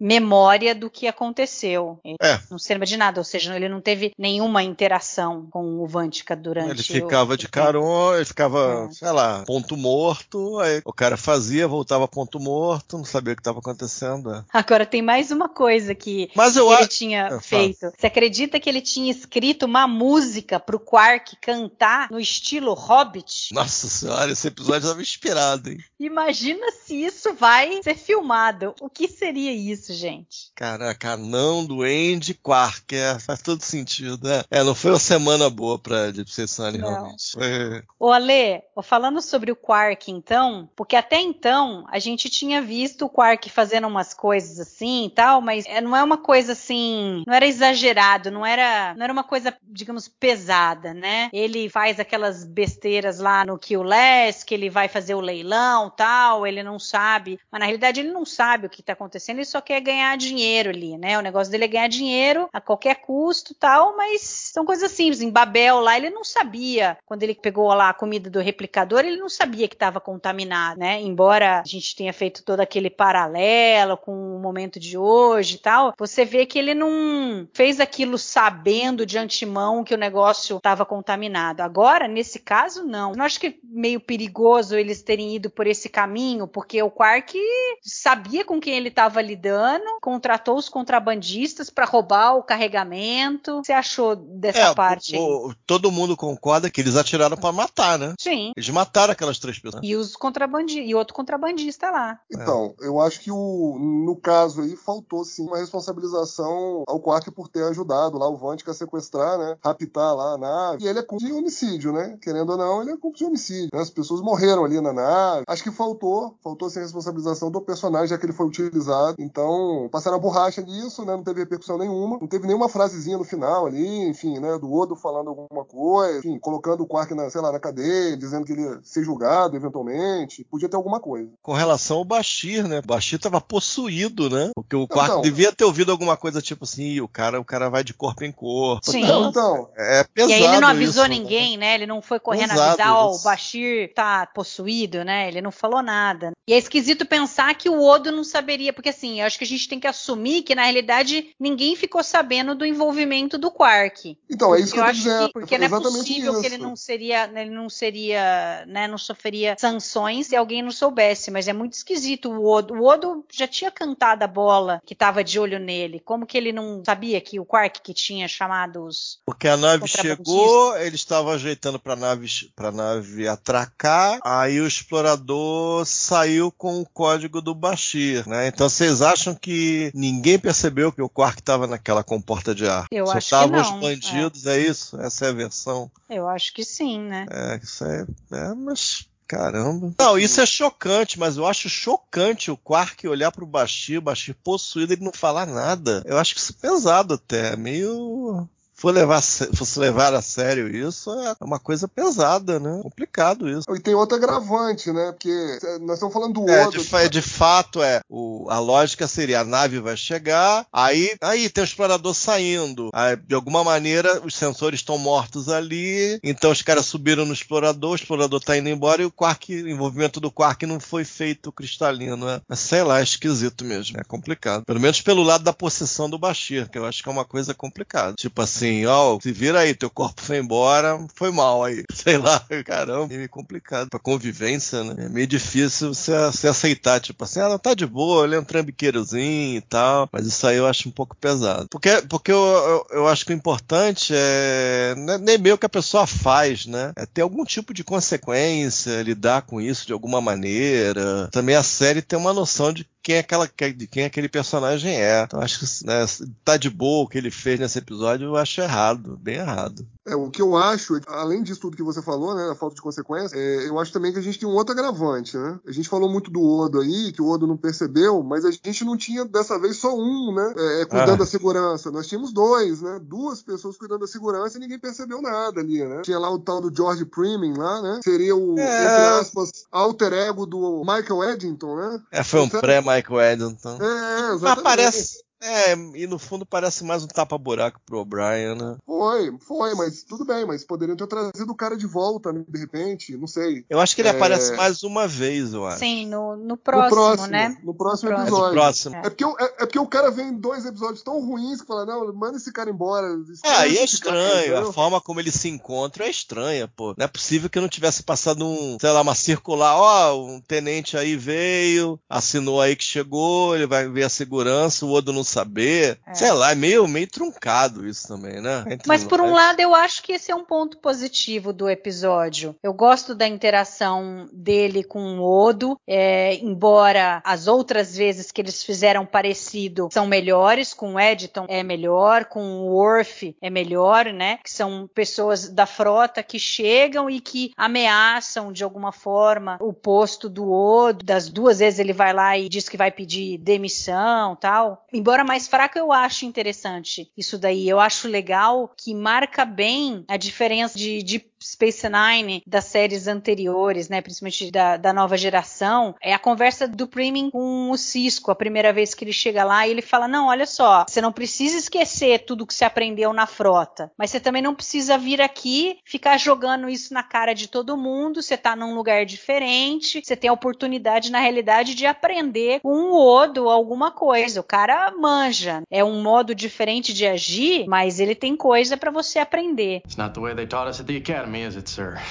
memória 0.00 0.74
do 0.74 0.90
que 0.90 1.06
aconteceu. 1.06 1.98
Ele 2.04 2.16
É. 2.20 2.40
Não 2.50 2.58
se 2.58 2.72
lembra 2.72 2.86
de 2.86 2.96
nada, 2.96 3.20
ou 3.20 3.24
seja, 3.24 3.54
ele 3.54 3.68
não 3.68 3.80
teve 3.80 4.12
nenhuma 4.18 4.62
interação 4.62 5.46
com 5.50 5.80
o 5.82 5.86
Vantika 5.86 6.34
durante 6.36 6.70
Ele 6.70 6.82
ficava 6.82 7.34
o 7.34 7.36
de 7.36 7.48
carona, 7.48 8.16
ele 8.16 8.24
ficava, 8.24 8.88
É. 8.90 8.92
sei 8.92 9.10
lá, 9.10 9.44
ponto 9.46 9.76
morto, 9.76 10.58
aí 10.60 10.80
o 10.84 10.92
cara 10.92 11.16
fazia, 11.16 11.66
voltava 11.68 12.06
ponto 12.08 12.38
morto, 12.40 12.96
não 12.98 13.04
sabia 13.04 13.32
o 13.32 13.36
que 13.36 13.40
estava 13.40 13.58
acontecendo. 13.58 14.44
Agora 14.52 14.86
tem 14.86 15.02
mais 15.02 15.30
uma 15.30 15.48
coisa 15.48 15.94
que 15.94 16.30
Mas 16.34 16.56
eu 16.56 16.66
ele 16.72 16.80
acho. 16.82 16.88
tinha 16.88 17.28
fala. 17.28 17.40
feito. 17.40 17.92
Você 17.98 18.06
acredita 18.06 18.58
que 18.60 18.68
ele 18.68 18.80
tinha 18.80 19.10
escrito 19.10 19.64
uma 19.66 19.86
música 19.86 20.58
pro 20.60 20.78
Quark 20.80 21.36
cantar 21.40 22.08
no 22.10 22.18
estilo 22.20 22.74
Hobbit? 22.74 23.52
Nossa 23.54 23.86
senhora, 23.88 24.30
esse 24.30 24.48
episódio 24.48 24.80
estava 24.86 25.02
inspirado, 25.02 25.70
hein? 25.70 25.78
Imagina 25.98 26.70
se 26.72 26.94
isso 27.04 27.32
vai 27.34 27.82
ser 27.82 27.96
filmado. 27.96 28.74
O 28.80 28.88
que 28.88 29.08
seria 29.24 29.52
isso, 29.52 29.94
gente? 29.94 30.52
Caraca, 30.54 31.16
não 31.16 31.64
do 31.64 31.80
Andy 31.82 32.34
Quark, 32.34 32.94
é, 32.94 33.18
faz 33.18 33.40
todo 33.40 33.62
sentido, 33.62 34.18
né? 34.22 34.42
É, 34.50 34.62
não 34.62 34.74
foi 34.74 34.90
uma 34.90 34.98
semana 34.98 35.48
boa 35.48 35.78
pra 35.78 36.12
Space 36.12 36.60
Nine, 36.60 36.76
Não. 36.78 36.88
realmente. 36.90 37.32
Foi- 37.32 37.82
Ô 37.98 38.12
Ale, 38.12 38.62
ô, 38.76 38.82
falando 38.82 39.22
sobre 39.22 39.50
o 39.50 39.56
Quark 39.56 40.10
então, 40.10 40.68
porque 40.76 40.94
até 40.94 41.18
então 41.18 41.86
a 41.90 41.98
gente 41.98 42.28
tinha 42.28 42.60
visto 42.60 43.06
o 43.06 43.08
Quark 43.08 43.48
fazendo 43.48 43.86
umas 43.88 44.12
coisas 44.12 44.60
assim 44.60 45.06
e 45.06 45.10
tal, 45.10 45.40
mas 45.40 45.64
é, 45.66 45.80
não 45.80 45.96
é 45.96 46.02
uma 46.02 46.18
coisa 46.18 46.52
assim, 46.52 47.24
não 47.26 47.32
era 47.32 47.46
exagerado, 47.46 48.30
não 48.30 48.44
era, 48.44 48.94
não 48.94 49.04
era 49.04 49.12
uma 49.12 49.24
coisa, 49.24 49.56
digamos, 49.62 50.06
pesada, 50.06 50.92
né? 50.92 51.30
Ele 51.32 51.70
faz 51.70 51.98
aquelas 51.98 52.44
besteiras 52.44 53.18
lá 53.20 53.42
no 53.46 53.58
Kill 53.58 53.82
Less, 53.82 54.44
que 54.44 54.52
ele 54.54 54.68
vai 54.68 54.86
fazer 54.86 55.14
o 55.14 55.20
leilão 55.20 55.88
tal, 55.88 56.46
ele 56.46 56.62
não 56.62 56.78
sabe, 56.78 57.40
mas 57.50 57.58
na 57.60 57.64
realidade 57.64 58.00
ele 58.00 58.12
não 58.12 58.26
sabe 58.26 58.66
o 58.66 58.70
que 58.70 58.82
tá 58.82 58.92
acontecendo, 58.92 59.13
ele 59.28 59.44
só 59.44 59.60
quer 59.60 59.80
ganhar 59.80 60.16
dinheiro 60.16 60.70
ali, 60.70 60.96
né? 60.96 61.18
O 61.18 61.22
negócio 61.22 61.50
dele 61.50 61.64
é 61.64 61.68
ganhar 61.68 61.88
dinheiro 61.88 62.48
a 62.52 62.60
qualquer 62.60 62.96
custo 62.96 63.54
tal, 63.54 63.96
mas 63.96 64.22
são 64.22 64.64
coisas 64.64 64.90
simples. 64.92 65.20
Em 65.20 65.30
Babel 65.30 65.80
lá 65.80 65.96
ele 65.96 66.10
não 66.10 66.24
sabia, 66.24 66.96
quando 67.06 67.22
ele 67.22 67.34
pegou 67.34 67.72
lá 67.74 67.90
a 67.90 67.94
comida 67.94 68.30
do 68.30 68.40
replicador, 68.40 69.00
ele 69.00 69.16
não 69.16 69.28
sabia 69.28 69.68
que 69.68 69.74
estava 69.74 70.00
contaminado, 70.00 70.78
né? 70.78 71.00
Embora 71.00 71.60
a 71.60 71.68
gente 71.68 71.94
tenha 71.94 72.12
feito 72.12 72.42
todo 72.42 72.60
aquele 72.60 72.90
paralelo 72.90 73.96
com 73.96 74.36
o 74.36 74.38
momento 74.38 74.78
de 74.78 74.96
hoje 74.96 75.56
e 75.56 75.58
tal, 75.58 75.94
você 75.98 76.24
vê 76.24 76.46
que 76.46 76.58
ele 76.58 76.74
não 76.74 77.48
fez 77.52 77.80
aquilo 77.80 78.18
sabendo 78.18 79.06
de 79.06 79.18
antemão 79.18 79.84
que 79.84 79.94
o 79.94 79.98
negócio 79.98 80.56
estava 80.56 80.84
contaminado. 80.84 81.60
Agora, 81.60 82.08
nesse 82.08 82.38
caso, 82.38 82.84
não. 82.84 83.12
Eu 83.14 83.22
acho 83.22 83.40
que 83.40 83.46
é 83.48 83.54
meio 83.62 84.00
perigoso 84.00 84.76
eles 84.76 85.02
terem 85.02 85.34
ido 85.34 85.50
por 85.50 85.66
esse 85.66 85.88
caminho, 85.88 86.46
porque 86.46 86.82
o 86.82 86.90
Quark 86.90 87.38
sabia 87.82 88.44
com 88.44 88.60
quem 88.60 88.76
ele 88.76 88.88
estava 88.88 89.03
lidando, 89.22 89.84
contratou 90.00 90.56
os 90.56 90.68
contrabandistas 90.68 91.70
para 91.70 91.84
roubar 91.84 92.34
o 92.36 92.42
carregamento. 92.42 93.58
O 93.58 93.60
que 93.60 93.66
você 93.68 93.72
achou 93.72 94.16
dessa 94.16 94.58
É, 94.58 94.74
parte? 94.74 95.14
aí? 95.16 95.20
o- 95.20 95.52
todo 95.66 95.90
mundo 95.90 96.16
concorda 96.16 96.70
que 96.70 96.80
eles 96.80 96.96
atiraram 96.96 97.36
pra 97.36 97.52
matar, 97.52 97.98
né? 97.98 98.14
Sim. 98.18 98.52
Eles 98.56 98.68
mataram 98.70 99.12
aquelas 99.12 99.38
três 99.38 99.58
pessoas. 99.58 99.82
E 99.84 99.94
os 99.96 100.16
contrabandistas 100.16 100.88
e 100.88 100.94
outro 100.94 101.14
contrabandista 101.14 101.90
lá. 101.90 102.18
Então, 102.32 102.74
eu 102.80 103.00
acho 103.00 103.20
que 103.20 103.30
o, 103.30 103.78
no 103.78 104.16
caso 104.16 104.62
aí 104.62 104.76
faltou 104.76 105.24
sim 105.24 105.46
uma 105.46 105.58
responsabilização 105.58 106.84
ao 106.86 107.00
Quark 107.00 107.30
por 107.30 107.48
ter 107.48 107.64
ajudado 107.64 108.18
lá 108.18 108.28
o 108.28 108.36
Vantica 108.36 108.70
a 108.70 108.74
sequestrar, 108.74 109.38
né? 109.38 109.56
Raptar 109.64 110.14
lá 110.14 110.34
a 110.34 110.38
nave. 110.38 110.84
E 110.84 110.88
ele 110.88 110.98
é 110.98 111.02
cúmplice 111.02 111.32
de 111.32 111.38
homicídio, 111.38 111.92
né? 111.92 112.16
Querendo 112.20 112.50
ou 112.50 112.56
não, 112.58 112.82
ele 112.82 112.92
é 112.92 112.96
cúmplice 112.96 113.24
de 113.24 113.24
homicídio. 113.26 113.70
né? 113.72 113.80
As 113.80 113.90
pessoas 113.90 114.20
morreram 114.20 114.64
ali 114.64 114.80
na 114.80 114.92
nave. 114.92 115.44
Acho 115.46 115.62
que 115.62 115.70
faltou, 115.70 116.36
faltou 116.42 116.68
sim 116.70 116.80
a 116.80 116.82
responsabilização 116.82 117.50
do 117.50 117.60
personagem, 117.60 118.08
já 118.08 118.18
que 118.18 118.26
ele 118.26 118.32
foi 118.32 118.46
utilizado 118.46 118.93
pesado. 118.94 119.16
Então, 119.18 119.88
passaram 119.90 120.16
a 120.16 120.20
borracha 120.20 120.62
nisso, 120.62 121.04
né? 121.04 121.12
Não 121.12 121.24
teve 121.24 121.40
repercussão 121.40 121.78
nenhuma. 121.78 122.18
Não 122.20 122.28
teve 122.28 122.46
nenhuma 122.46 122.68
frasezinha 122.68 123.18
no 123.18 123.24
final 123.24 123.66
ali, 123.66 124.08
enfim, 124.08 124.38
né? 124.38 124.58
Do 124.58 124.72
Odo 124.72 124.96
falando 124.96 125.28
alguma 125.28 125.64
coisa, 125.64 126.18
enfim, 126.18 126.38
colocando 126.38 126.82
o 126.82 126.86
Quark 126.86 127.14
na, 127.14 127.28
sei 127.30 127.40
lá, 127.40 127.52
na 127.52 127.58
cadeia, 127.58 128.16
dizendo 128.16 128.44
que 128.44 128.52
ele 128.52 128.62
ia 128.62 128.80
ser 128.82 129.04
julgado 129.04 129.56
eventualmente. 129.56 130.44
Podia 130.44 130.68
ter 130.68 130.76
alguma 130.76 131.00
coisa. 131.00 131.30
Com 131.42 131.52
relação 131.52 131.98
ao 131.98 132.04
Bashir, 132.04 132.66
né? 132.66 132.78
O 132.78 132.86
Bashir 132.86 133.18
tava 133.18 133.40
possuído, 133.40 134.30
né? 134.30 134.50
Porque 134.54 134.76
o 134.76 134.86
Quark 134.86 135.10
então, 135.10 135.22
devia 135.22 135.52
ter 135.52 135.64
ouvido 135.64 135.90
alguma 135.90 136.16
coisa 136.16 136.40
tipo 136.40 136.64
assim, 136.64 137.00
o 137.00 137.08
cara, 137.08 137.40
o 137.40 137.44
cara 137.44 137.68
vai 137.68 137.82
de 137.82 137.94
corpo 137.94 138.24
em 138.24 138.32
corpo. 138.32 138.90
Sim. 138.90 139.02
Então, 139.04 139.28
então 139.28 139.68
é 139.76 140.04
pesado 140.04 140.32
E 140.32 140.34
aí 140.34 140.44
ele 140.44 140.60
não 140.60 140.68
avisou 140.68 141.04
isso, 141.04 141.12
ninguém, 141.12 141.56
né? 141.56 141.74
Ele 141.74 141.86
não 141.86 142.00
foi 142.00 142.18
correndo 142.18 142.52
avisar, 142.52 142.94
ó, 142.94 143.10
oh, 143.10 143.16
o 143.16 143.22
Bashir 143.22 143.92
tá 143.94 144.26
possuído, 144.26 145.04
né? 145.04 145.28
Ele 145.28 145.40
não 145.40 145.50
falou 145.50 145.82
nada. 145.82 146.32
E 146.46 146.52
é 146.52 146.58
esquisito 146.58 147.06
pensar 147.06 147.54
que 147.54 147.68
o 147.68 147.82
Odo 147.82 148.12
não 148.12 148.24
saberia, 148.24 148.72
porque 148.72 148.83
assim, 148.88 149.20
eu 149.20 149.26
acho 149.26 149.38
que 149.38 149.44
a 149.44 149.46
gente 149.46 149.68
tem 149.68 149.80
que 149.80 149.86
assumir 149.86 150.42
que 150.42 150.54
na 150.54 150.62
realidade 150.62 151.34
ninguém 151.38 151.76
ficou 151.76 152.02
sabendo 152.02 152.54
do 152.54 152.64
envolvimento 152.64 153.38
do 153.38 153.50
Quark. 153.50 154.18
Então, 154.30 154.54
é 154.54 154.60
isso 154.60 154.72
que 154.72 154.78
eu, 154.78 154.82
eu 154.82 154.88
tô 154.88 154.92
dizendo. 154.92 155.26
Que, 155.26 155.32
porque 155.32 155.58
não 155.58 155.66
é 155.66 155.68
possível 155.68 156.32
isso. 156.32 156.40
que 156.40 156.46
ele 156.46 156.58
não 156.58 156.76
seria, 156.76 157.30
ele 157.34 157.50
não 157.50 157.68
seria, 157.68 158.64
né, 158.66 158.86
não 158.88 158.98
sofreria 158.98 159.56
sanções 159.58 160.28
se 160.28 160.36
alguém 160.36 160.62
não 160.62 160.70
soubesse, 160.70 161.30
mas 161.30 161.48
é 161.48 161.52
muito 161.52 161.74
esquisito 161.74 162.30
o 162.30 162.46
Odo. 162.46 162.74
O 162.74 162.86
Odo 162.86 163.24
já 163.32 163.46
tinha 163.46 163.70
cantado 163.70 164.24
a 164.24 164.28
bola 164.28 164.80
que 164.84 164.94
tava 164.94 165.22
de 165.22 165.38
olho 165.38 165.58
nele. 165.58 166.00
Como 166.00 166.26
que 166.26 166.36
ele 166.36 166.52
não 166.52 166.82
sabia 166.84 167.20
que 167.20 167.38
o 167.40 167.44
Quark 167.44 167.80
que 167.82 167.94
tinha 167.94 168.28
chamado 168.28 168.84
os 168.84 169.20
Porque 169.24 169.48
a 169.48 169.56
nave 169.56 169.86
chegou, 169.86 170.76
ele 170.78 170.96
estava 170.96 171.32
ajeitando 171.32 171.78
para 171.78 171.96
nave 171.96 172.26
para 172.54 172.70
nave 172.70 173.28
atracar, 173.28 174.18
aí 174.24 174.60
o 174.60 174.66
explorador 174.66 175.84
saiu 175.84 176.50
com 176.50 176.80
o 176.80 176.86
código 176.86 177.40
do 177.40 177.54
Bashir, 177.54 178.28
né? 178.28 178.48
Então 178.48 178.68
vocês 178.74 179.00
acham 179.00 179.34
que 179.34 179.90
ninguém 179.94 180.38
percebeu 180.38 180.90
que 180.90 181.00
o 181.00 181.08
Quark 181.08 181.40
estava 181.40 181.66
naquela 181.66 182.02
comporta 182.02 182.54
de 182.54 182.66
ar? 182.66 182.86
Eu 182.90 183.06
Só 183.06 183.12
acho 183.12 183.28
que 183.28 183.46
não. 183.46 183.60
os 183.60 183.70
bandidos, 183.80 184.46
é. 184.46 184.58
é. 184.58 184.66
isso? 184.66 185.00
Essa 185.00 185.26
é 185.26 185.28
a 185.28 185.32
versão? 185.32 185.90
Eu 186.10 186.28
acho 186.28 186.52
que 186.52 186.64
sim, 186.64 187.00
né? 187.00 187.26
É, 187.30 187.60
isso 187.62 187.84
é, 187.84 188.06
é 188.32 188.54
mas 188.54 189.06
Caramba. 189.26 189.94
Não, 189.98 190.18
isso 190.18 190.40
é 190.40 190.46
chocante, 190.46 191.18
mas 191.18 191.38
eu 191.38 191.46
acho 191.46 191.68
chocante 191.68 192.50
o 192.50 192.58
Quark 192.58 193.08
olhar 193.08 193.32
pro 193.32 193.46
Bashir, 193.46 193.98
o 193.98 194.02
Bashir 194.02 194.36
possuído, 194.44 194.92
ele 194.92 195.04
não 195.04 195.12
falar 195.12 195.46
nada. 195.46 196.02
Eu 196.04 196.18
acho 196.18 196.34
que 196.34 196.40
isso 196.40 196.52
é 196.52 196.68
pesado 196.68 197.14
até, 197.14 197.56
meio 197.56 198.46
for 198.84 198.92
levar, 198.92 199.22
fosse 199.22 199.78
levar 199.78 200.12
a 200.12 200.20
sério 200.20 200.68
isso, 200.68 201.10
é 201.10 201.34
uma 201.40 201.58
coisa 201.58 201.88
pesada, 201.88 202.60
né? 202.60 202.80
Complicado 202.82 203.48
isso. 203.48 203.64
E 203.74 203.80
tem 203.80 203.94
outra 203.94 204.18
agravante, 204.18 204.92
né? 204.92 205.10
Porque 205.12 205.58
nós 205.80 205.94
estamos 205.94 206.12
falando 206.12 206.34
do 206.34 206.50
é, 206.50 206.66
outro. 206.66 206.82
De, 206.82 207.08
de 207.08 207.22
fato, 207.22 207.82
é. 207.82 208.02
O, 208.10 208.46
a 208.50 208.58
lógica 208.58 209.08
seria 209.08 209.40
a 209.40 209.44
nave 209.44 209.80
vai 209.80 209.96
chegar, 209.96 210.66
aí, 210.70 211.16
aí 211.22 211.48
tem 211.48 211.62
o 211.62 211.64
explorador 211.64 212.12
saindo. 212.12 212.90
Aí, 212.92 213.16
de 213.16 213.34
alguma 213.34 213.64
maneira, 213.64 214.20
os 214.22 214.34
sensores 214.34 214.80
estão 214.80 214.98
mortos 214.98 215.48
ali, 215.48 216.18
então 216.22 216.50
os 216.50 216.60
caras 216.60 216.84
subiram 216.84 217.24
no 217.24 217.32
explorador, 217.32 217.92
o 217.92 217.96
explorador 217.96 218.38
está 218.38 218.56
indo 218.56 218.68
embora 218.68 219.00
e 219.00 219.06
o 219.06 219.10
Quark, 219.10 219.62
o 219.62 219.68
envolvimento 219.68 220.20
do 220.20 220.30
Quark 220.30 220.66
não 220.66 220.78
foi 220.78 221.04
feito 221.04 221.50
cristalino, 221.50 222.26
né? 222.26 222.42
Mas 222.46 222.60
sei 222.60 222.82
lá, 222.82 223.00
é 223.00 223.02
esquisito 223.02 223.64
mesmo. 223.64 223.98
É 223.98 224.04
complicado. 224.04 224.64
Pelo 224.64 224.80
menos 224.80 225.00
pelo 225.00 225.22
lado 225.22 225.42
da 225.42 225.52
possessão 225.54 226.10
do 226.10 226.18
Bashir, 226.18 226.68
que 226.68 226.78
eu 226.78 226.84
acho 226.84 227.02
que 227.02 227.08
é 227.08 227.12
uma 227.12 227.24
coisa 227.24 227.54
complicada. 227.54 228.14
Tipo 228.14 228.42
assim, 228.42 228.73
assim, 228.74 228.86
ó, 228.86 229.18
se 229.20 229.32
vira 229.32 229.60
aí, 229.60 229.74
teu 229.74 229.90
corpo 229.90 230.20
foi 230.20 230.38
embora, 230.38 230.98
foi 231.14 231.30
mal 231.30 231.62
aí. 231.62 231.84
Sei 231.94 232.18
lá, 232.18 232.44
caramba, 232.64 233.12
é 233.12 233.16
meio 233.16 233.28
complicado. 233.28 233.88
Pra 233.88 233.98
convivência, 233.98 234.82
né? 234.82 235.06
É 235.06 235.08
meio 235.08 235.26
difícil 235.26 235.94
você, 235.94 236.12
você 236.26 236.48
aceitar, 236.48 237.00
tipo 237.00 237.22
assim, 237.24 237.40
ah, 237.40 237.58
tá 237.58 237.74
de 237.74 237.86
boa, 237.86 238.24
ele 238.24 238.34
é 238.34 238.40
um 238.40 238.44
trambiqueirozinho 238.44 239.58
e 239.58 239.60
tal, 239.60 240.08
mas 240.12 240.26
isso 240.26 240.46
aí 240.46 240.56
eu 240.56 240.66
acho 240.66 240.88
um 240.88 240.92
pouco 240.92 241.16
pesado. 241.16 241.68
Porque, 241.70 242.02
porque 242.08 242.32
eu, 242.32 242.38
eu, 242.38 242.86
eu 242.90 243.08
acho 243.08 243.24
que 243.24 243.32
o 243.32 243.36
importante 243.36 244.12
é, 244.14 244.94
é 244.96 245.18
nem 245.18 245.38
meio 245.38 245.58
que 245.58 245.66
a 245.66 245.68
pessoa 245.68 246.06
faz, 246.06 246.66
né? 246.66 246.92
É 246.96 247.06
ter 247.06 247.22
algum 247.22 247.44
tipo 247.44 247.72
de 247.72 247.84
consequência, 247.84 249.02
lidar 249.02 249.42
com 249.42 249.60
isso 249.60 249.86
de 249.86 249.92
alguma 249.92 250.20
maneira. 250.20 251.28
Também 251.30 251.54
a 251.54 251.62
série 251.62 252.02
tem 252.02 252.18
uma 252.18 252.32
noção 252.32 252.72
de 252.72 252.86
quem, 253.04 253.16
é 253.16 253.18
aquela, 253.18 253.46
de 253.46 253.86
quem 253.86 254.06
aquele 254.06 254.30
personagem 254.30 254.96
é. 254.96 255.24
Então 255.24 255.38
acho 255.38 255.60
que 255.60 255.86
né, 255.86 256.06
tá 256.42 256.56
de 256.56 256.70
boa 256.70 257.04
o 257.04 257.08
que 257.08 257.18
ele 257.18 257.30
fez 257.30 257.60
nesse 257.60 257.78
episódio, 257.78 258.28
eu 258.28 258.36
acho 258.36 258.62
errado, 258.62 259.18
bem 259.22 259.36
errado. 259.36 259.86
É, 260.06 260.16
o 260.16 260.30
que 260.30 260.40
eu 260.40 260.56
acho, 260.56 261.00
além 261.06 261.42
disso 261.42 261.60
tudo 261.60 261.76
que 261.76 261.82
você 261.82 262.02
falou, 262.02 262.34
né, 262.34 262.50
a 262.50 262.54
falta 262.54 262.74
de 262.74 262.82
consequência, 262.82 263.36
é, 263.36 263.68
eu 263.68 263.78
acho 263.78 263.92
também 263.92 264.12
que 264.12 264.18
a 264.18 264.22
gente 264.22 264.38
tem 264.38 264.48
um 264.48 264.54
outro 264.54 264.72
agravante, 264.72 265.36
né? 265.36 265.58
A 265.66 265.72
gente 265.72 265.88
falou 265.88 266.10
muito 266.10 266.30
do 266.30 266.42
Odo 266.42 266.80
aí, 266.80 267.12
que 267.12 267.22
o 267.22 267.28
Odo 267.28 267.46
não 267.46 267.56
percebeu, 267.56 268.22
mas 268.22 268.44
a 268.44 268.50
gente 268.50 268.84
não 268.84 268.96
tinha 268.96 269.24
dessa 269.24 269.58
vez 269.58 269.76
só 269.76 269.94
um, 269.94 270.34
né, 270.34 270.54
é, 270.56 270.82
é 270.82 270.84
cuidando 270.84 271.14
ah. 271.14 271.16
da 271.16 271.26
segurança. 271.26 271.90
Nós 271.90 272.06
tínhamos 272.06 272.32
dois, 272.32 272.82
né? 272.82 273.00
Duas 273.02 273.42
pessoas 273.42 273.76
cuidando 273.76 274.00
da 274.00 274.06
segurança 274.06 274.56
e 274.56 274.60
ninguém 274.60 274.78
percebeu 274.78 275.22
nada 275.22 275.60
ali, 275.60 275.82
né? 275.82 276.02
Tinha 276.02 276.18
lá 276.18 276.30
o 276.30 276.38
tal 276.38 276.60
do 276.60 276.74
George 276.74 277.04
Primin 277.04 277.54
lá, 277.56 277.80
né? 277.80 278.00
Seria 278.02 278.34
o, 278.34 278.58
é... 278.58 278.62
entre 278.62 279.20
aspas, 279.20 279.50
alter 279.70 280.12
ego 280.12 280.46
do 280.46 280.80
Michael 280.80 281.32
Eddington, 281.32 281.76
né? 281.76 282.02
É, 282.10 282.22
foi 282.22 282.40
um 282.40 282.48
pré-Michael 282.48 282.93
Eddington. 283.20 283.78
É, 283.80 284.34
exatamente. 284.34 284.42
Mas 284.42 284.62
parece, 284.62 285.24
é, 285.44 285.72
e 285.94 286.06
no 286.06 286.18
fundo 286.18 286.46
parece 286.46 286.84
mais 286.84 287.04
um 287.04 287.06
tapa-buraco 287.06 287.80
pro 287.84 287.98
O'Brien, 287.98 288.54
né? 288.54 288.76
Foi, 288.86 289.36
foi, 289.40 289.74
mas 289.74 290.02
tudo 290.02 290.24
bem, 290.24 290.46
mas 290.46 290.64
poderiam 290.64 290.96
ter 290.96 291.06
trazido 291.06 291.52
o 291.52 291.54
cara 291.54 291.76
de 291.76 291.86
volta, 291.86 292.32
né, 292.32 292.42
de 292.48 292.58
repente, 292.58 293.14
não 293.16 293.26
sei. 293.26 293.64
Eu 293.68 293.78
acho 293.78 293.94
que 293.94 294.00
ele 294.00 294.08
é... 294.08 294.12
aparece 294.12 294.56
mais 294.56 294.82
uma 294.82 295.06
vez, 295.06 295.52
eu 295.52 295.66
acho. 295.66 295.80
Sim, 295.80 296.06
no, 296.06 296.34
no, 296.36 296.56
próximo, 296.56 296.88
no 296.88 296.90
próximo, 296.90 297.28
né? 297.28 297.56
No 297.62 297.74
próximo 297.74 298.10
no 298.10 298.22
episódio. 298.22 298.46
É, 298.46 298.52
próximo. 298.52 298.96
É. 298.96 298.98
é, 298.98 299.02
porque, 299.02 299.24
é, 299.24 299.44
é, 299.44 299.48
porque 299.66 299.78
o 299.78 299.86
cara 299.86 300.10
vem 300.10 300.28
em 300.28 300.38
dois 300.38 300.64
episódios 300.64 301.02
tão 301.02 301.20
ruins 301.20 301.60
que 301.60 301.66
fala, 301.66 301.84
não, 301.84 302.10
manda 302.14 302.38
esse 302.38 302.50
cara 302.50 302.70
embora. 302.70 303.06
É, 303.44 303.48
aí 303.56 303.76
é 303.76 303.84
estranho, 303.84 304.54
cara, 304.54 304.68
a 304.68 304.72
forma 304.72 305.00
como 305.00 305.20
eles 305.20 305.34
se 305.34 305.48
encontram 305.48 306.06
é 306.06 306.10
estranha, 306.10 306.66
pô. 306.68 306.94
Não 306.96 307.04
é 307.04 307.08
possível 307.08 307.50
que 307.50 307.60
não 307.60 307.68
tivesse 307.68 308.02
passado 308.02 308.46
um, 308.46 308.78
sei 308.80 308.90
lá, 308.90 309.02
uma 309.02 309.14
circular, 309.14 309.76
ó, 309.76 310.24
um 310.24 310.40
tenente 310.40 310.96
aí 310.96 311.16
veio, 311.16 312.00
assinou 312.08 312.60
aí 312.62 312.74
que 312.74 312.84
chegou, 312.84 313.54
ele 313.54 313.66
vai 313.66 313.86
ver 313.88 314.04
a 314.04 314.08
segurança, 314.08 314.86
o 314.86 314.88
outro 314.88 315.12
não 315.12 315.24
saber. 315.34 315.98
É. 316.06 316.14
Sei 316.14 316.30
lá, 316.30 316.52
é 316.52 316.54
meio, 316.54 316.86
meio 316.86 317.08
truncado 317.08 317.86
isso 317.86 318.06
também, 318.06 318.40
né? 318.40 318.64
Entre 318.68 318.86
Mas 318.86 319.04
por 319.04 319.20
um 319.20 319.32
lado, 319.32 319.60
eu 319.60 319.74
acho 319.74 320.02
que 320.02 320.12
esse 320.12 320.30
é 320.30 320.34
um 320.34 320.44
ponto 320.44 320.78
positivo 320.78 321.52
do 321.52 321.68
episódio. 321.68 322.54
Eu 322.62 322.72
gosto 322.72 323.14
da 323.14 323.26
interação 323.26 324.28
dele 324.32 324.84
com 324.84 325.18
o 325.18 325.24
Odo, 325.24 325.78
é, 325.86 326.36
embora 326.36 327.20
as 327.24 327.46
outras 327.46 327.96
vezes 327.96 328.30
que 328.30 328.40
eles 328.40 328.62
fizeram 328.62 329.04
parecido 329.04 329.88
são 329.92 330.06
melhores, 330.06 330.72
com 330.72 330.94
o 330.94 331.00
Editon 331.00 331.46
é 331.48 331.62
melhor, 331.62 332.26
com 332.26 332.40
o 332.40 332.66
Worf 332.74 333.36
é 333.40 333.50
melhor, 333.50 334.06
né? 334.06 334.38
Que 334.42 334.50
são 334.50 334.88
pessoas 334.94 335.48
da 335.48 335.66
frota 335.66 336.22
que 336.22 336.38
chegam 336.38 337.10
e 337.10 337.20
que 337.20 337.52
ameaçam 337.56 338.52
de 338.52 338.62
alguma 338.62 338.92
forma 338.92 339.58
o 339.60 339.72
posto 339.72 340.28
do 340.28 340.52
Odo. 340.52 341.04
Das 341.04 341.28
duas 341.28 341.58
vezes 341.58 341.80
ele 341.80 341.92
vai 341.92 342.12
lá 342.12 342.38
e 342.38 342.48
diz 342.48 342.68
que 342.68 342.76
vai 342.76 342.90
pedir 342.90 343.38
demissão 343.38 344.36
tal. 344.36 344.84
Embora 344.92 345.13
mais 345.22 345.46
fraco, 345.46 345.78
eu 345.78 345.92
acho 345.92 346.14
acho 346.14 346.24
interessante 346.24 347.10
isso 347.16 347.38
daí. 347.38 347.68
Eu 347.68 347.80
acho 347.80 348.08
legal 348.08 348.72
que 348.76 348.94
marca 348.94 349.44
bem 349.44 350.04
a 350.08 350.16
diferença 350.16 350.78
de, 350.78 351.02
de 351.02 351.18
Space 351.44 351.86
Nine 351.88 352.42
das 352.46 352.64
séries 352.64 353.06
anteriores, 353.06 353.88
né, 353.88 354.00
principalmente 354.00 354.50
da, 354.50 354.76
da 354.76 354.92
nova 354.92 355.16
geração, 355.16 355.94
é 356.02 356.14
a 356.14 356.18
conversa 356.18 356.66
do 356.66 356.88
Primin 356.88 357.30
com 357.30 357.70
o 357.70 357.76
Cisco, 357.76 358.30
a 358.30 358.34
primeira 358.34 358.72
vez 358.72 358.94
que 358.94 359.04
ele 359.04 359.12
chega 359.12 359.44
lá 359.44 359.66
e 359.66 359.70
ele 359.70 359.82
fala: 359.82 360.08
Não, 360.08 360.28
olha 360.28 360.46
só, 360.46 360.86
você 360.88 361.00
não 361.00 361.12
precisa 361.12 361.58
esquecer 361.58 362.24
tudo 362.24 362.46
que 362.46 362.54
você 362.54 362.64
aprendeu 362.64 363.12
na 363.12 363.26
frota, 363.26 363.92
mas 363.98 364.10
você 364.10 364.18
também 364.18 364.42
não 364.42 364.54
precisa 364.54 364.96
vir 364.96 365.20
aqui 365.20 365.78
ficar 365.84 366.16
jogando 366.18 366.68
isso 366.68 366.94
na 366.94 367.02
cara 367.02 367.34
de 367.34 367.48
todo 367.48 367.76
mundo. 367.76 368.22
Você 368.22 368.36
tá 368.36 368.56
num 368.56 368.74
lugar 368.74 369.04
diferente, 369.04 370.00
você 370.02 370.16
tem 370.16 370.30
a 370.30 370.32
oportunidade, 370.32 371.12
na 371.12 371.20
realidade, 371.20 371.74
de 371.74 371.86
aprender 371.86 372.60
com 372.60 372.74
um 372.74 372.94
Odo 372.94 373.48
alguma 373.50 373.90
coisa. 373.90 374.40
O 374.40 374.44
cara 374.44 374.92
manja. 374.92 375.62
É 375.70 375.84
um 375.84 376.02
modo 376.02 376.34
diferente 376.34 376.92
de 376.94 377.06
agir, 377.06 377.66
mas 377.66 378.00
ele 378.00 378.14
tem 378.14 378.36
coisa 378.36 378.76
para 378.76 378.90
você 378.90 379.18
aprender. 379.18 379.82
It's 379.84 379.96
not 379.96 380.14
the 380.14 380.20
way 380.20 380.34
they 380.34 380.46
taught 380.46 380.68
us 380.68 380.80
at 380.80 380.86
the 380.86 380.96
academy 380.96 381.33
me, 381.34 381.42
is 381.42 381.56
it, 381.56 381.68
sir? 381.68 381.96
Uh, 381.96 382.02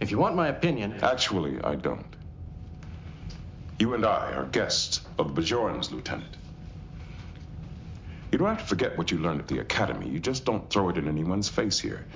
if 0.00 0.10
you 0.10 0.18
want 0.18 0.36
my 0.36 0.48
opinion. 0.48 0.94
Actually, 1.02 1.60
I 1.64 1.74
don't. 1.74 2.06
You 3.78 3.94
and 3.94 4.04
I 4.04 4.32
are 4.32 4.44
guests 4.44 5.00
of 5.18 5.34
the 5.34 5.40
Bajorans, 5.40 5.90
Lieutenant. 5.90 6.36
You 8.30 8.38
don't 8.38 8.48
have 8.48 8.58
to 8.58 8.64
forget 8.64 8.98
what 8.98 9.10
you 9.10 9.18
learned 9.18 9.40
at 9.40 9.48
the 9.48 9.60
Academy. 9.60 10.10
You 10.10 10.20
just 10.20 10.44
don't 10.44 10.68
throw 10.68 10.90
it 10.90 10.98
in 10.98 11.08
anyone's 11.08 11.48
face 11.48 11.80
here. 11.80 12.06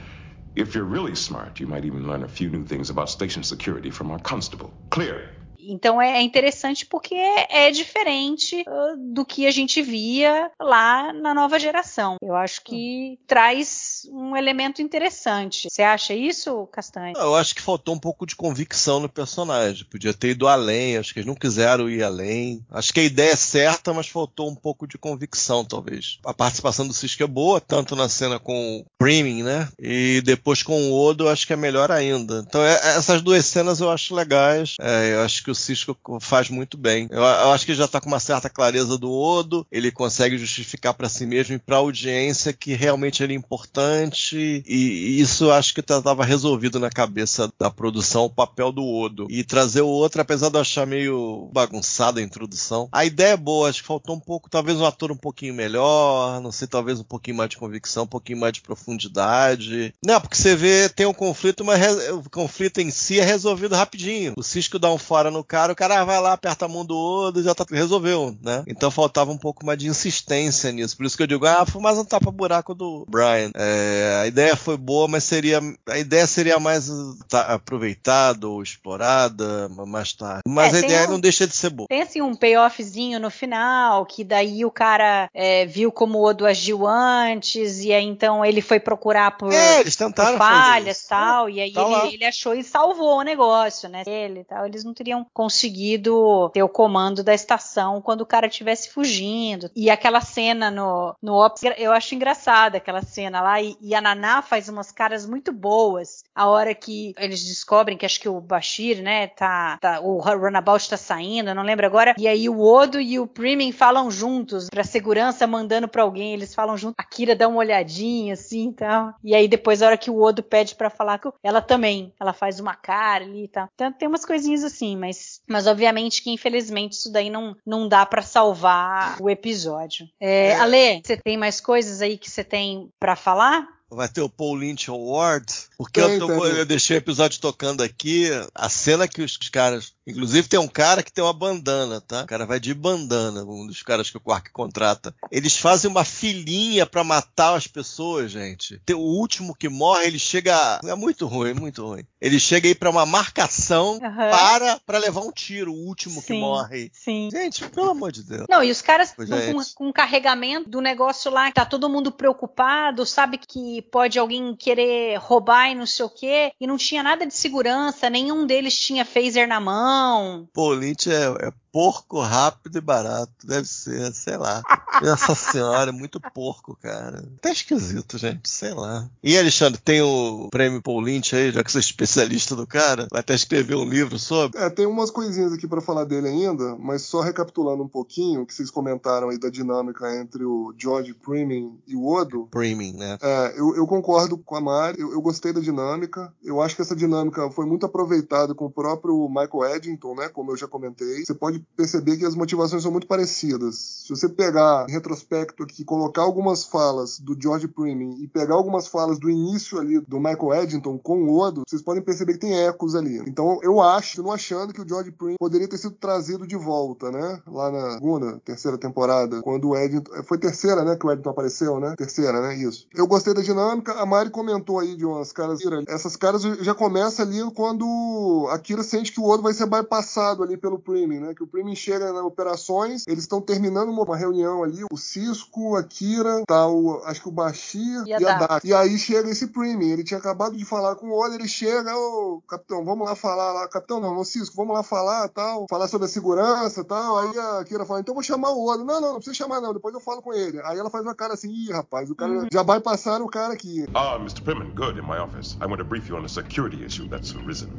If 0.55 0.75
you're 0.75 0.85
really 0.85 1.15
smart, 1.15 1.61
you 1.61 1.67
might 1.67 1.87
even 1.87 2.07
learn 2.07 2.25
a 2.25 2.29
few 2.29 2.51
new 2.51 2.67
things 2.67 2.91
about 2.91 3.09
station 3.09 3.43
security 3.43 3.91
from 3.91 4.11
our 4.11 4.19
constable. 4.19 4.75
Clear. 4.91 5.31
Então 5.63 6.01
é, 6.01 6.19
é 6.19 6.23
interessante 6.23 6.87
porque 6.87 7.15
é, 7.15 7.67
é 7.67 7.71
diferente 7.71 8.65
uh, 8.67 8.97
do 8.97 9.25
que 9.25 9.47
a 9.47 9.51
gente 9.51 9.81
via 9.83 10.51
lá 10.61 11.13
na 11.13 11.35
nova 11.35 11.59
geração. 11.59 12.17
Eu 12.23 12.35
acho 12.35 12.63
que 12.63 13.19
traz 13.27 14.03
um 14.11 14.37
elemento 14.37 14.83
interessante. 14.83 15.69
Você 15.71 15.83
acha 15.83 16.15
isso, 16.15 16.67
Castanho? 16.73 17.15
Eu 17.17 17.35
acho 17.35 17.55
que 17.55 17.63
faltou 17.63 17.95
um 17.95 17.99
pouco 17.99 18.27
de 18.27 18.35
convicção 18.35 19.01
no 19.01 19.09
personagem. 19.09 19.87
Podia 19.87 20.15
ter 20.15 20.31
ido 20.31 20.49
além, 20.49 20.97
acho 20.97 21.13
que 21.13 21.21
eles 21.21 21.27
não 21.27 21.35
quiseram 21.35 21.89
ir 21.89 22.03
além. 22.03 22.65
Acho 22.71 22.93
que 22.93 23.01
a 23.01 23.05
ideia 23.05 23.33
é 23.33 23.37
certa, 23.37 23.93
mas 23.93 24.09
faltou 24.09 24.51
um 24.51 24.55
pouco 24.55 24.87
de 24.87 24.99
convicção, 24.99 25.65
talvez. 25.65 26.19
A 26.25 26.35
participação 26.35 26.87
do 26.87 26.95
Cisco 26.95 27.23
é 27.23 27.27
boa, 27.27 27.61
tanto 27.61 27.95
na 27.95 28.09
cena 28.09 28.39
com 28.39 28.79
o 28.79 28.85
Primming, 28.99 29.43
né? 29.43 29.69
E 29.79 30.21
depois 30.25 30.63
com 30.63 30.91
o 30.91 31.01
Odo, 31.01 31.29
acho 31.29 31.47
que 31.47 31.53
é 31.53 31.57
melhor 31.57 31.91
ainda. 31.91 32.45
Então, 32.47 32.63
é, 32.63 32.75
essas 32.97 33.23
duas 33.23 33.45
cenas 33.47 33.81
eu 33.81 33.91
acho 33.91 34.15
legais. 34.15 34.75
É, 34.81 35.15
eu 35.15 35.23
acho 35.23 35.43
que 35.43 35.52
o 35.53 35.55
Cisco 35.55 35.97
faz 36.21 36.51
muito 36.51 36.77
bem. 36.77 37.07
Eu, 37.11 37.23
eu 37.23 37.53
acho 37.53 37.65
que 37.65 37.75
já 37.75 37.87
tá 37.87 38.01
com 38.01 38.09
uma 38.09 38.21
certa 38.21 38.51
clareza 38.51 38.99
do 38.99 39.13
Odo, 39.13 39.67
ele 39.71 39.91
consegue 39.91 40.37
justificar 40.37 40.95
para 40.95 41.09
si 41.09 41.25
mesmo 41.25 41.55
e 41.55 41.59
para 41.59 41.77
a 41.77 41.81
audiência 41.81 42.53
que 42.53 42.75
realmente 42.75 43.23
ele 43.23 43.35
é 43.35 43.37
importante. 43.37 44.37
E, 44.37 44.63
e 44.67 45.21
isso 45.21 45.51
acho 45.51 45.75
que 45.75 45.81
estava 45.81 46.25
resolvido 46.25 46.81
na 46.81 46.91
cabeça 46.91 47.53
da 47.59 47.71
produção, 47.71 48.25
o 48.25 48.31
papel 48.31 48.73
do 48.73 48.85
Odo. 48.85 49.27
E 49.31 49.45
trazer 49.45 49.83
o 49.83 49.89
outro, 49.89 50.21
apesar 50.21 50.49
de 50.49 50.57
eu 50.57 50.61
achar 50.61 50.87
meio 50.87 51.49
bagunçada 51.53 52.21
a 52.21 52.23
introdução. 52.23 52.89
A 52.91 53.05
ideia 53.05 53.33
é 53.33 53.37
boa, 53.37 53.69
acho 53.69 53.83
que 53.83 53.87
faltou 53.87 54.17
um 54.17 54.21
pouco, 54.21 54.51
talvez 54.51 54.79
um 54.79 54.87
ator 54.87 55.13
um 55.13 55.17
pouquinho 55.17 55.55
melhor, 55.55 56.41
não 56.41 56.51
sei, 56.51 56.67
talvez 56.67 56.99
um 56.99 57.05
pouquinho 57.05 57.37
mais 57.37 57.51
de 57.51 57.57
convicção, 57.57 58.05
um 58.05 58.09
pouquinho 58.09 58.39
mais 58.39 58.53
de 58.53 58.61
profundidade. 58.61 59.95
Não, 60.05 60.21
porque 60.21 60.37
você 60.37 60.57
vê, 60.57 60.89
tem 60.89 61.07
um 61.07 61.15
conflito, 61.15 61.65
mas 61.65 61.81
o 62.11 62.29
conflito 62.31 62.81
em 62.81 62.91
si 62.91 63.21
é 63.21 63.25
resolvido 63.25 63.75
rapidinho. 63.75 64.33
O 64.37 64.43
Cisco 64.43 64.79
dá 64.79 64.91
um 64.91 64.99
fora 64.99 65.31
no 65.31 65.42
cara, 65.45 65.73
o 65.73 65.77
cara 65.77 66.05
vai 66.05 66.21
lá, 66.21 66.33
aperta 66.33 66.65
a 66.65 66.69
mão 66.69 66.85
do 66.85 66.97
Odo 66.97 67.41
e 67.41 67.43
já 67.43 67.55
tá, 67.55 67.65
resolveu, 67.71 68.37
né? 68.43 68.63
Então 68.67 68.91
faltava 68.91 69.31
um 69.31 69.39
pouco 69.39 69.65
mais 69.65 69.79
de 69.79 69.89
insistência 69.89 70.71
nisso. 70.73 70.97
Por 70.97 71.07
isso 71.07 71.17
que 71.17 71.23
eu 71.23 71.27
digo, 71.27 71.47
ah, 71.47 71.65
foi 71.67 71.81
mais 71.81 71.99
um 71.99 72.05
tapa-buraco 72.05 72.75
do 72.75 73.05
Brian. 73.09 73.51
É, 73.55 74.21
a 74.23 74.27
ideia 74.27 74.57
foi 74.57 74.77
boa, 74.77 75.09
mas 75.09 75.25
seria. 75.25 75.61
A 75.89 75.99
ideia 75.99 76.27
seria 76.27 76.59
mais 76.59 76.91
tá, 77.29 77.43
aproveitada 77.55 78.47
ou 78.49 78.63
explorada 78.63 79.69
mais 79.87 80.13
tarde. 80.13 80.43
Mas 80.47 80.75
É, 80.75 80.77
a 80.77 80.81
ideia 80.81 81.09
um- 81.09 81.13
não 81.13 81.21
deixa 81.21 81.47
de 81.47 81.55
ser 81.55 81.71
boa. 81.71 81.89
Tem 81.89 82.03
assim 82.03 82.21
um 82.21 82.35
payoffzinho 82.35 83.19
no 83.21 83.31
final, 83.31 84.05
que 84.07 84.25
daí 84.25 84.65
o 84.65 84.71
cara 84.71 85.29
é, 85.35 85.67
viu 85.67 85.91
como 85.91 86.19
o 86.19 86.25
Odo 86.25 86.47
agiu 86.47 86.87
antes, 86.87 87.81
e 87.85 87.93
aí 87.93 88.05
então 88.05 88.45
ele 88.45 88.61
foi 88.61 88.79
procurar 88.81 89.37
por, 89.37 89.53
É, 89.53 89.81
eles 89.81 89.97
por 89.97 90.07
tentaram 90.07 90.39
falhas 90.39 91.01
e 91.03 91.09
tal, 91.09 91.49
e 91.51 91.61
aí 91.61 91.73
tá 91.73 91.83
ele, 91.83 92.15
ele 92.15 92.25
achou 92.25 92.55
e 92.55 92.63
salvou 92.63 93.19
o 93.19 93.23
negócio, 93.23 93.89
né? 93.89 94.03
Ele 94.07 94.41
e 94.41 94.45
tal. 94.45 94.67
Eles 94.67 94.85
não 94.85 94.95
teriam 94.95 95.27
conseguido 95.33 96.51
ter 96.51 96.63
o 96.63 96.69
comando 96.69 97.23
da 97.23 97.35
estação 97.35 98.01
quando 98.01 98.23
o 98.23 98.27
cara 98.27 98.47
estivesse 98.47 98.91
fugindo. 98.91 99.71
E 99.75 99.91
aquela 99.91 100.21
cena 100.21 100.71
no, 100.71 101.15
no 101.23 101.35
Ops, 101.35 101.63
eu 101.79 101.93
acho 101.93 102.15
engraçada 102.15 102.79
aquela 102.79 103.03
cena 103.03 103.41
lá, 103.41 103.61
e, 103.61 103.77
e 103.81 103.95
a 103.95 104.01
Naná 104.01 104.43
faz 104.43 104.69
umas 104.69 104.91
caras 104.93 105.27
muito 105.27 105.53
boas 105.53 106.23
a 106.35 106.47
hora 106.47 106.75
que 106.75 107.13
eles 107.19 107.45
descobrem 107.45 107.97
que 107.97 108.07
acho 108.07 108.21
que 108.21 108.29
o 108.29 108.41
Bashir, 108.41 109.03
né, 109.03 109.27
tá, 109.29 109.79
tá 109.81 110.01
o 110.01 110.19
Runabout 110.19 110.89
tá 110.89 110.97
saindo, 110.97 111.55
não 111.55 111.63
lembro 111.63 111.87
agora, 111.87 112.15
e 112.19 112.27
aí 112.27 112.49
o 112.49 112.61
Odo 112.61 113.01
e 113.01 113.19
o 113.19 113.27
Primin 113.27 113.73
falam 113.73 114.11
juntos, 114.11 114.69
pra 114.71 114.85
segurança 114.85 115.47
mandando 115.47 115.89
pra 115.89 116.03
alguém, 116.03 116.33
eles 116.33 116.55
falam 116.55 116.77
junto, 116.77 116.95
a 116.97 117.05
Kira 117.05 117.37
dá 117.37 117.49
uma 117.49 117.59
olhadinha 117.59 118.35
assim 118.35 118.71
e 118.71 118.75
tal, 118.75 119.15
e 119.23 119.35
aí 119.35 119.47
depois 119.47 119.83
a 119.83 119.87
hora 119.87 119.99
que 119.99 120.11
o 120.11 120.21
Odo 120.21 120.43
pede 120.43 120.75
pra 120.75 120.91
falar, 120.91 121.21
ela 121.43 121.61
também, 121.61 122.13
ela 122.19 122.33
faz 122.33 122.59
uma 122.59 122.75
cara 122.75 123.25
ali 123.25 123.45
e 123.45 123.49
tal, 123.49 123.69
então 123.75 123.93
tem 123.93 124.09
umas 124.09 124.25
coisinhas 124.25 124.65
assim, 124.65 124.97
mas, 124.97 125.22
mas 125.49 125.67
obviamente 125.67 126.23
que 126.23 126.31
infelizmente 126.31 126.93
isso 126.93 127.13
daí 127.13 127.31
não, 127.31 127.57
não 127.67 127.89
dá 127.89 128.05
pra 128.07 128.23
salvar 128.23 129.17
o 129.21 129.29
episódio. 129.31 130.09
É, 130.21 130.49
É. 130.49 130.55
Ale, 130.57 131.03
você 131.05 131.17
tem 131.17 131.37
mais 131.37 131.61
coisas 131.61 132.01
aí 132.03 132.17
que 132.19 132.31
você 132.31 132.43
tem 132.45 132.89
pra 132.99 133.17
falar? 133.17 133.67
Vai 133.95 134.09
ter 134.09 134.21
o 134.23 134.29
Paul 134.29 134.55
Lynch 134.55 134.89
Award. 134.91 135.47
Porque 135.77 136.01
Tem, 136.01 136.13
eu, 136.15 136.19
tô- 136.21 136.27
tem. 136.27 136.53
eu 136.59 136.65
deixei 136.67 136.97
o 136.97 136.99
episódio 136.99 137.41
tocando 137.41 137.83
aqui. 137.83 138.29
A 138.55 138.69
cena 138.69 139.07
que 139.07 139.23
os 139.23 139.37
caras. 139.51 139.93
Inclusive 140.07 140.49
tem 140.49 140.59
um 140.59 140.67
cara 140.67 141.03
que 141.03 141.13
tem 141.13 141.23
uma 141.23 141.33
bandana, 141.33 142.01
tá? 142.01 142.23
O 142.23 142.27
cara 142.27 142.45
vai 142.45 142.59
de 142.59 142.75
bandana, 142.75 143.45
um 143.45 143.67
dos 143.67 143.83
caras 143.83 144.11
que 144.11 144.17
o 144.17 144.21
Quark 144.21 144.51
contrata. 144.51 145.15
Eles 145.31 145.57
fazem 145.57 145.89
uma 145.91 146.05
filinha 146.05 146.85
pra 146.87 147.05
matar 147.05 147.55
as 147.55 147.67
pessoas, 147.69 148.31
gente. 148.33 148.81
Tem 148.85 148.97
o 148.97 149.01
último 149.01 149.55
que 149.55 149.69
morre, 149.69 150.07
ele 150.07 150.19
chega. 150.19 150.81
É 150.85 150.95
muito 150.97 151.27
ruim, 151.27 151.55
muito 151.55 151.87
ruim. 151.87 152.05
Ele 152.21 152.41
chega 152.41 152.67
aí 152.67 152.75
pra 152.75 152.91
uma 152.91 153.07
marcação 153.07 154.01
Aham. 154.03 154.31
para 154.31 154.81
pra 154.85 154.99
levar 154.99 155.21
um 155.21 155.31
tiro, 155.31 155.73
o 155.73 155.87
último 155.87 156.21
que 156.21 156.29
Sim. 156.29 156.41
morre. 156.41 156.91
Sim. 156.93 157.29
Gente, 157.31 157.69
pelo 157.69 157.91
amor 157.91 158.11
de 158.11 158.23
Deus. 158.25 158.47
Não, 158.49 158.63
e 158.65 158.71
os 158.71 158.83
caras 158.83 159.11
estão 159.17 159.37
é, 159.39 159.53
com, 159.53 159.61
com 159.75 159.93
carregamento 159.93 160.69
do 160.69 160.81
negócio 160.81 161.31
lá, 161.31 161.51
tá 161.53 161.65
todo 161.65 161.89
mundo 161.89 162.11
preocupado, 162.11 163.05
sabe 163.07 163.39
que 163.39 163.82
pode 163.83 164.19
alguém 164.19 164.55
querer 164.57 165.17
roubar 165.19 165.71
e 165.71 165.75
não 165.75 165.87
sei 165.87 166.05
o 166.05 166.11
quê, 166.11 166.53
e 166.61 166.67
não 166.67 166.77
tinha 166.77 167.03
nada 167.03 167.27
de 167.27 167.35
segurança, 167.35 168.09
nenhum 168.09 168.47
deles 168.47 168.79
tinha 168.79 169.05
phaser 169.05 169.49
na 169.49 169.61
mão. 169.61 170.49
Paul 170.53 170.75
Lynch 170.75 171.11
é, 171.11 171.49
é 171.49 171.62
porco 171.73 172.21
rápido 172.21 172.77
e 172.77 172.81
barato. 172.81 173.33
Deve 173.45 173.67
ser, 173.67 174.13
sei 174.13 174.37
lá. 174.37 174.63
Essa 175.03 175.35
senhora 175.35 175.91
é 175.91 175.93
muito 175.93 176.21
porco, 176.21 176.77
cara. 176.81 177.25
Tá 177.41 177.51
esquisito, 177.51 178.19
gente. 178.19 178.49
Sei 178.49 178.75
lá. 178.75 179.09
E 179.23 179.37
Alexandre, 179.37 179.81
tem 179.81 180.03
o 180.03 180.49
prêmio 180.51 180.83
Paul 180.83 181.01
Lynch 181.01 181.35
aí, 181.35 181.51
já 181.51 181.65
que 181.65 181.73
você 181.73 181.79
é 181.79 181.81
especialista 181.81 182.55
do 182.55 182.67
cara? 182.67 183.09
Vai 183.11 183.21
até 183.21 183.35
escrever 183.35 183.75
um 183.75 183.89
livro 183.89 184.19
sobre? 184.19 184.61
É, 184.61 184.69
tem 184.69 184.87
umas 184.87 185.11
coisinhas 185.11 185.53
aqui 185.53 185.67
pra 185.67 185.81
falar 185.81 186.05
dele 186.05 186.29
ainda, 186.29 186.77
mas 186.77 187.03
só 187.03 187.21
recapitulando 187.21 187.83
um 187.83 187.89
pouquinho 187.89 188.43
o 188.43 188.47
que 188.47 188.55
vocês 188.55 188.71
comentaram 188.71 189.31
aí 189.31 189.39
da 189.39 189.49
dinâmica 189.49 190.15
entre 190.15 190.45
o 190.45 190.75
George 190.77 191.15
Primin 191.15 191.79
e 191.87 191.97
o 191.97 192.07
Odo. 192.07 192.49
Priming, 192.51 192.93
né? 192.93 193.17
É, 193.23 193.55
eu, 193.57 193.75
eu 193.77 193.87
concordo 193.87 194.37
com 194.37 194.57
a 194.57 194.61
Mari, 194.61 195.01
eu, 195.01 195.13
eu 195.13 195.23
gostei 195.23 195.53
da 195.53 195.61
dinâmica. 195.61 196.33
Eu 196.45 196.61
acho 196.61 196.77
que 196.77 196.83
essa 196.83 196.95
dinâmica 196.95 197.51
foi 197.51 197.65
muito 197.65 197.87
aproveitada 197.87 198.55
com 198.55 198.67
o 198.67 198.71
próprio 198.71 199.27
Michael 199.29 199.77
Eddington, 199.77 200.15
né? 200.15 200.29
Como 200.29 200.53
eu 200.53 200.57
já 200.57 200.69
comentei. 200.69 201.25
Você 201.25 201.35
pode 201.35 201.62
perceber 201.77 202.17
que 202.17 202.25
as 202.25 202.35
motivações 202.35 202.83
são 202.83 202.91
muito 202.91 203.07
parecidas. 203.07 204.05
Se 204.07 204.11
você 204.11 204.29
pegar 204.29 204.87
em 204.89 204.93
retrospecto 204.93 205.63
aqui, 205.63 205.85
colocar 205.85 206.23
algumas 206.23 206.65
falas 206.65 207.19
do 207.19 207.37
George 207.41 207.69
Primin 207.69 208.23
e 208.23 208.27
pegar 208.27 208.55
algumas 208.55 208.87
falas 208.87 209.19
do 209.19 209.29
início 209.29 209.79
ali 209.79 210.01
do 210.01 210.19
Michael 210.19 210.55
Eddington 210.55 210.99
com 210.99 211.23
o 211.25 211.39
Odo, 211.39 211.63
vocês 211.69 211.83
podem 211.83 212.03
perceber 212.03 212.35
que 212.35 212.41
tem 212.41 212.67
ecos 212.67 212.95
ali. 212.95 213.19
Então 213.27 213.59
eu 213.63 213.81
acho, 213.81 214.23
continuo 214.23 214.33
achando 214.33 214.73
que 214.73 214.81
o 214.81 214.89
George 214.89 215.11
Primin 215.11 215.37
poderia 215.39 215.69
ter 215.69 215.79
sido 215.79 215.95
trazido 215.95 216.47
de 216.47 216.57
volta, 216.57 217.11
né? 217.11 217.41
Lá 217.47 217.71
na 217.71 217.93
segunda, 217.93 218.41
terceira 218.45 218.79
temporada, 218.79 219.43
quando 219.43 219.69
o 219.69 219.77
Eddington. 219.77 220.23
Foi 220.25 220.39
terceira, 220.39 220.85
né? 220.85 220.97
Que 220.97 221.07
o 221.07 221.11
Eddington 221.11 221.31
apareceu, 221.31 221.81
né? 221.81 221.95
Terceira, 221.97 222.41
né? 222.41 222.57
Isso. 222.57 222.87
Eu 222.95 223.07
gostei 223.07 223.35
da 223.35 223.43
dinâmica. 223.43 223.93
A 223.95 224.07
Mari 224.07 224.31
comentou 224.31 224.79
aí 224.79 224.97
de 224.97 225.05
umas 225.05 225.33
caras. 225.33 225.61
Essas 225.89 226.17
caras 226.17 226.43
já 226.43 226.75
começa 226.75 227.23
ali 227.23 227.43
quando 227.55 228.47
a 228.51 228.59
Kira 228.59 228.83
sente 228.83 229.13
que 229.13 229.21
o 229.21 229.29
Odo 229.29 229.43
vai 229.43 229.53
ser 229.53 229.67
bypassado 229.67 230.43
ali 230.43 230.57
pelo 230.57 230.79
Primin, 230.79 231.21
né? 231.21 231.35
Que 231.35 231.43
o 231.43 231.47
Primin 231.53 231.77
chega 231.77 232.11
nas 232.13 232.25
operações, 232.25 233.05
eles 233.07 233.25
estão 233.25 233.41
terminando 233.41 233.91
uma 233.91 234.17
reunião 234.17 234.65
ali, 234.65 234.83
o 234.91 234.97
Cisco, 234.97 235.77
a 235.77 235.83
Kira, 235.83 236.43
tá 236.47 236.67
o, 236.67 237.03
acho 237.05 237.21
que 237.21 237.29
o 237.29 237.33
Bashir 237.33 238.03
E 238.07 238.11
e 238.11 238.15
a 238.15 238.17
a, 238.17 238.21
Dak. 238.21 238.49
Dak. 238.49 238.67
E 238.67 238.75
aí 238.75 238.99
chega 238.99 239.29
esse 239.31 239.49
Primin, 239.49 239.91
ele 239.91 240.05
tinha 240.05 240.19
acabado 240.19 240.57
de 240.57 240.65
falar 240.65 240.97
com 240.97 241.09
o 241.09 241.21
Odo, 241.23 241.35
ele 241.35 241.47
chega, 241.47 241.95
ô, 241.95 242.43
capitão, 242.49 242.83
vamos 242.85 243.07
lá 243.07 243.15
falar 243.15 243.53
lá, 243.53 243.69
capitão 243.69 244.01
não, 244.01 244.17
ô 244.17 244.25
Cisco, 244.25 244.57
vamos 244.57 244.75
lá 244.75 244.83
falar, 244.83 245.29
tal, 245.29 245.67
falar 245.69 245.89
sobre 245.89 246.07
a 246.07 246.09
segurança, 246.09 246.83
tal. 246.83 247.19
Aí 247.19 247.39
a 247.39 247.65
Kira 247.65 247.85
fala, 247.85 248.01
então 248.01 248.13
eu 248.13 248.17
vou 248.17 248.23
chamar 248.23 248.51
o 248.51 248.67
Odo. 248.67 248.85
Não, 248.85 249.01
não, 249.01 249.09
não 249.09 249.17
precisa 249.17 249.35
chamar 249.35 249.61
não, 249.61 249.75
depois 249.75 249.95
eu 249.95 250.01
falo 250.01 250.23
com 250.23 250.33
ele. 250.33 250.61
Aí 250.65 250.79
ela 250.79 250.89
faz 250.89 251.05
uma 251.05 251.15
cara 251.15 251.35
assim, 251.35 251.51
ih, 251.51 251.71
rapaz, 251.71 252.11
o 252.11 252.15
cara 252.15 252.49
já 252.51 252.63
vai 252.63 252.81
passar 252.81 253.21
o 253.21 253.29
cara 253.29 253.53
aqui. 253.53 253.87
Ah, 253.95 254.17
Mr. 254.17 254.41
Primmon, 254.43 254.75
good, 254.75 254.99
in 254.99 255.03
my 255.03 255.19
office. 255.19 255.57
I 255.61 255.67
want 255.67 255.79
to 255.79 255.85
brief 255.85 256.09
you 256.09 256.17
on 256.17 256.25
a 256.25 256.29
security 256.29 256.85
issue 256.85 257.09
that's 257.09 257.35
arisen. 257.35 257.71